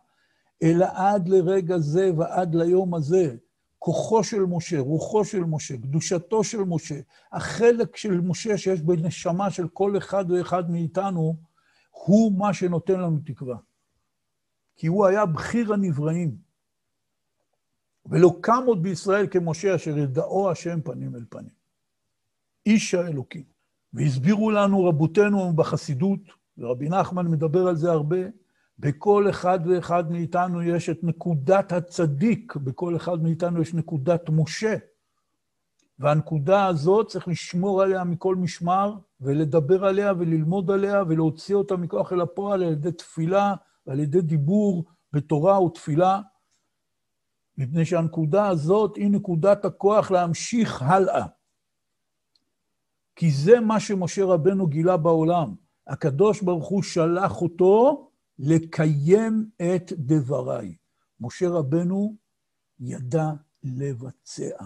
אלא 0.63 0.87
עד 0.95 1.29
לרגע 1.29 1.79
זה 1.79 2.11
ועד 2.17 2.55
ליום 2.55 2.95
הזה. 2.95 3.37
כוחו 3.79 4.25
של 4.25 4.41
משה, 4.43 4.81
רוחו 4.81 5.25
של 5.25 5.45
משה, 5.45 5.77
קדושתו 5.77 6.45
של 6.45 6.61
משה, 6.61 7.01
החלק 7.33 7.97
של 7.97 8.21
משה 8.21 8.59
שיש 8.59 8.81
בנשמה 8.81 9.51
של 9.51 9.69
כל 9.69 9.97
אחד 9.97 10.25
ואחד 10.31 10.71
מאיתנו, 10.71 11.37
הוא 11.91 12.39
מה 12.39 12.55
שנותן 12.55 13.01
לנו 13.01 13.19
תקווה. 13.27 13.57
כי 14.77 14.87
הוא 14.87 15.07
היה 15.07 15.27
בכיר 15.27 15.73
הנבראים. 15.73 16.52
ולא 18.07 18.37
קם 18.41 18.63
עוד 18.67 18.83
בישראל 18.83 19.27
כמשה 19.31 19.75
אשר 19.75 19.99
ידעו 19.99 20.51
השם 20.51 20.81
פנים 20.81 21.17
אל 21.17 21.25
פנים. 21.29 21.63
איש 22.67 22.95
האלוקים. 22.95 23.45
והסבירו 23.93 24.51
לנו 24.51 24.85
רבותינו 24.85 25.53
בחסידות, 25.53 26.21
ורבי 26.59 26.89
נחמן 26.89 27.27
מדבר 27.27 27.69
על 27.69 27.77
זה 27.77 27.91
הרבה, 27.91 28.17
בכל 28.79 29.31
אחד 29.31 29.59
ואחד 29.67 30.13
מאיתנו 30.13 30.63
יש 30.63 30.91
את 30.91 30.99
נקודת 31.05 31.73
הצדיק, 31.73 32.57
בכל 32.57 32.97
אחד 32.97 33.23
מאיתנו 33.23 33.63
יש 33.63 33.75
נקודת 33.75 34.29
משה. 34.29 34.77
והנקודה 35.99 36.67
הזאת, 36.67 37.09
צריך 37.09 37.29
לשמור 37.29 37.83
עליה 37.83 38.05
מכל 38.05 38.37
משמר, 38.37 38.95
ולדבר 39.21 39.85
עליה 39.85 40.13
וללמוד 40.19 40.71
עליה 40.71 41.03
ולהוציא 41.09 41.55
אותה 41.55 41.77
מכוח 41.77 42.13
אל 42.13 42.21
הפועל 42.21 42.63
על 42.63 42.73
ידי 42.73 42.93
תפילה 42.93 43.55
ועל 43.87 44.01
ידי 44.01 44.21
דיבור 44.21 44.85
בתורה 45.13 45.63
ותפילה, 45.63 46.21
מפני 47.59 47.85
שהנקודה 47.85 48.49
הזאת 48.49 48.97
היא 48.97 49.11
נקודת 49.11 49.65
הכוח 49.65 50.11
להמשיך 50.11 50.83
הלאה. 50.83 51.27
כי 53.17 53.31
זה 53.31 53.61
מה 53.61 53.81
שמשה 53.81 54.25
רבנו 54.25 54.67
גילה 54.67 54.97
בעולם. 54.97 55.55
הקדוש 55.87 56.43
ברוך 56.43 56.69
הוא 56.69 56.83
שלח 56.83 57.43
אותו 57.43 58.09
לקיים 58.39 59.51
את 59.57 59.93
דבריי. 59.93 60.77
משה 61.21 61.49
רבנו 61.49 62.17
ידע 62.81 63.31
לבצע. 63.63 64.65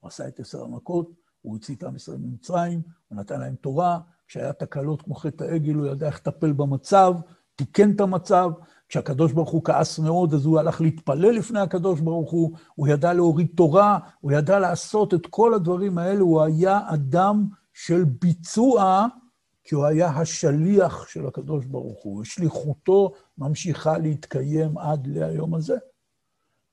הוא 0.00 0.08
עשה 0.08 0.28
את 0.28 0.40
עשר 0.40 0.64
המכות, 0.64 1.10
הוא 1.42 1.52
הוציא 1.52 1.74
את 1.74 1.82
עם 1.82 1.96
ישראל 1.96 2.18
ממצרים, 2.18 2.82
הוא 3.08 3.18
נתן 3.18 3.40
להם 3.40 3.54
תורה, 3.54 4.00
כשהיה 4.26 4.52
תקלות 4.52 5.02
כמו 5.02 5.14
חטא 5.14 5.44
העגל, 5.44 5.74
הוא 5.74 5.86
ידע 5.86 6.06
איך 6.06 6.16
לטפל 6.16 6.52
במצב, 6.52 7.14
תיקן 7.56 7.90
את 7.90 8.00
המצב. 8.00 8.50
כשהקדוש 8.88 9.32
ברוך 9.32 9.50
הוא 9.50 9.64
כעס 9.64 9.98
מאוד, 9.98 10.34
אז 10.34 10.44
הוא 10.44 10.58
הלך 10.58 10.80
להתפלל 10.80 11.30
לפני 11.30 11.60
הקדוש 11.60 12.00
ברוך 12.00 12.30
הוא, 12.30 12.56
הוא 12.74 12.88
ידע 12.88 13.12
להוריד 13.12 13.48
תורה, 13.54 13.98
הוא 14.20 14.32
ידע 14.32 14.58
לעשות 14.58 15.14
את 15.14 15.26
כל 15.30 15.54
הדברים 15.54 15.98
האלה, 15.98 16.20
הוא 16.20 16.42
היה 16.42 16.80
אדם 16.94 17.46
של 17.72 18.04
ביצוע, 18.04 19.06
כי 19.64 19.74
הוא 19.74 19.84
היה 19.84 20.08
השליח 20.08 21.08
של 21.08 21.26
הקדוש 21.26 21.66
ברוך 21.66 22.02
הוא, 22.02 22.20
ושליחותו 22.20 23.12
ממשיכה 23.38 23.98
להתקיים 23.98 24.78
עד 24.78 25.06
להיום 25.06 25.54
הזה. 25.54 25.76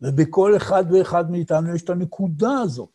ובכל 0.01 0.55
אחד 0.55 0.83
ואחד 0.91 1.31
מאיתנו 1.31 1.75
יש 1.75 1.81
את 1.81 1.89
הנקודה 1.89 2.51
הזאת. 2.51 2.89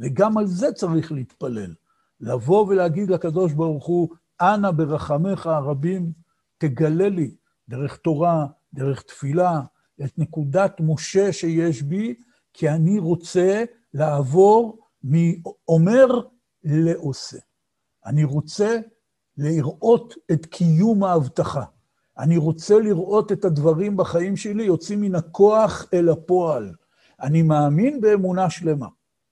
וגם 0.00 0.38
על 0.38 0.46
זה 0.46 0.72
צריך 0.72 1.12
להתפלל. 1.12 1.74
לבוא 2.20 2.66
ולהגיד 2.66 3.10
לקדוש 3.10 3.52
ברוך 3.52 3.86
הוא, 3.86 4.08
אנא 4.40 4.70
ברחמיך 4.70 5.46
הרבים, 5.46 6.12
תגלה 6.58 7.08
לי 7.08 7.34
דרך 7.68 7.96
תורה, 7.96 8.46
דרך 8.74 9.02
תפילה, 9.02 9.60
את 10.04 10.18
נקודת 10.18 10.76
משה 10.80 11.32
שיש 11.32 11.82
בי, 11.82 12.14
כי 12.52 12.68
אני 12.68 12.98
רוצה 12.98 13.64
לעבור 13.94 14.78
מאומר 15.04 16.20
לעושה. 16.64 17.38
אני 18.06 18.24
רוצה 18.24 18.78
לראות 19.36 20.14
את 20.32 20.46
קיום 20.46 21.04
ההבטחה. 21.04 21.64
אני 22.18 22.36
רוצה 22.36 22.78
לראות 22.78 23.32
את 23.32 23.44
הדברים 23.44 23.96
בחיים 23.96 24.36
שלי 24.36 24.64
יוצאים 24.64 25.00
מן 25.00 25.14
הכוח 25.14 25.86
אל 25.94 26.08
הפועל. 26.08 26.72
אני 27.20 27.42
מאמין 27.42 28.00
באמונה 28.00 28.50
שלמה. 28.50 28.86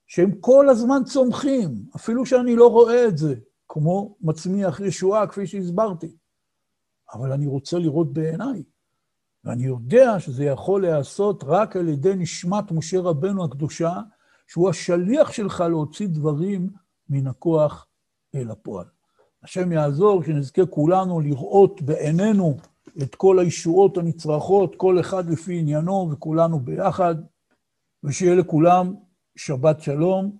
שהם 0.07 0.31
כל 0.39 0.69
הזמן 0.69 1.01
צומחים, 1.05 1.85
אפילו 1.95 2.25
שאני 2.25 2.55
לא 2.55 2.67
רואה 2.67 3.07
את 3.07 3.17
זה, 3.17 3.35
כמו 3.67 4.15
מצמיח 4.21 4.79
ישועה, 4.79 5.27
כפי 5.27 5.47
שהסברתי. 5.47 6.15
אבל 7.13 7.31
אני 7.31 7.47
רוצה 7.47 7.79
לראות 7.79 8.13
בעיניי, 8.13 8.63
ואני 9.43 9.63
יודע 9.65 10.19
שזה 10.19 10.43
יכול 10.43 10.81
להיעשות 10.81 11.43
רק 11.47 11.75
על 11.75 11.89
ידי 11.89 12.15
נשמת 12.15 12.71
משה 12.71 12.99
רבנו 12.99 13.45
הקדושה, 13.45 14.01
שהוא 14.47 14.69
השליח 14.69 15.31
שלך 15.31 15.63
להוציא 15.69 16.07
דברים 16.07 16.69
מן 17.09 17.27
הכוח 17.27 17.87
אל 18.35 18.51
הפועל. 18.51 18.85
השם 19.43 19.71
יעזור 19.71 20.23
שנזכה 20.23 20.65
כולנו 20.65 21.19
לראות 21.19 21.81
בעינינו 21.81 22.57
את 23.01 23.15
כל 23.15 23.39
הישועות 23.39 23.97
הנצרכות, 23.97 24.75
כל 24.75 24.99
אחד 24.99 25.29
לפי 25.29 25.59
עניינו 25.59 26.09
וכולנו 26.11 26.59
ביחד, 26.59 27.15
ושיהיה 28.03 28.35
לכולם 28.35 28.93
שבת 29.35 29.81
שלום 29.81 30.37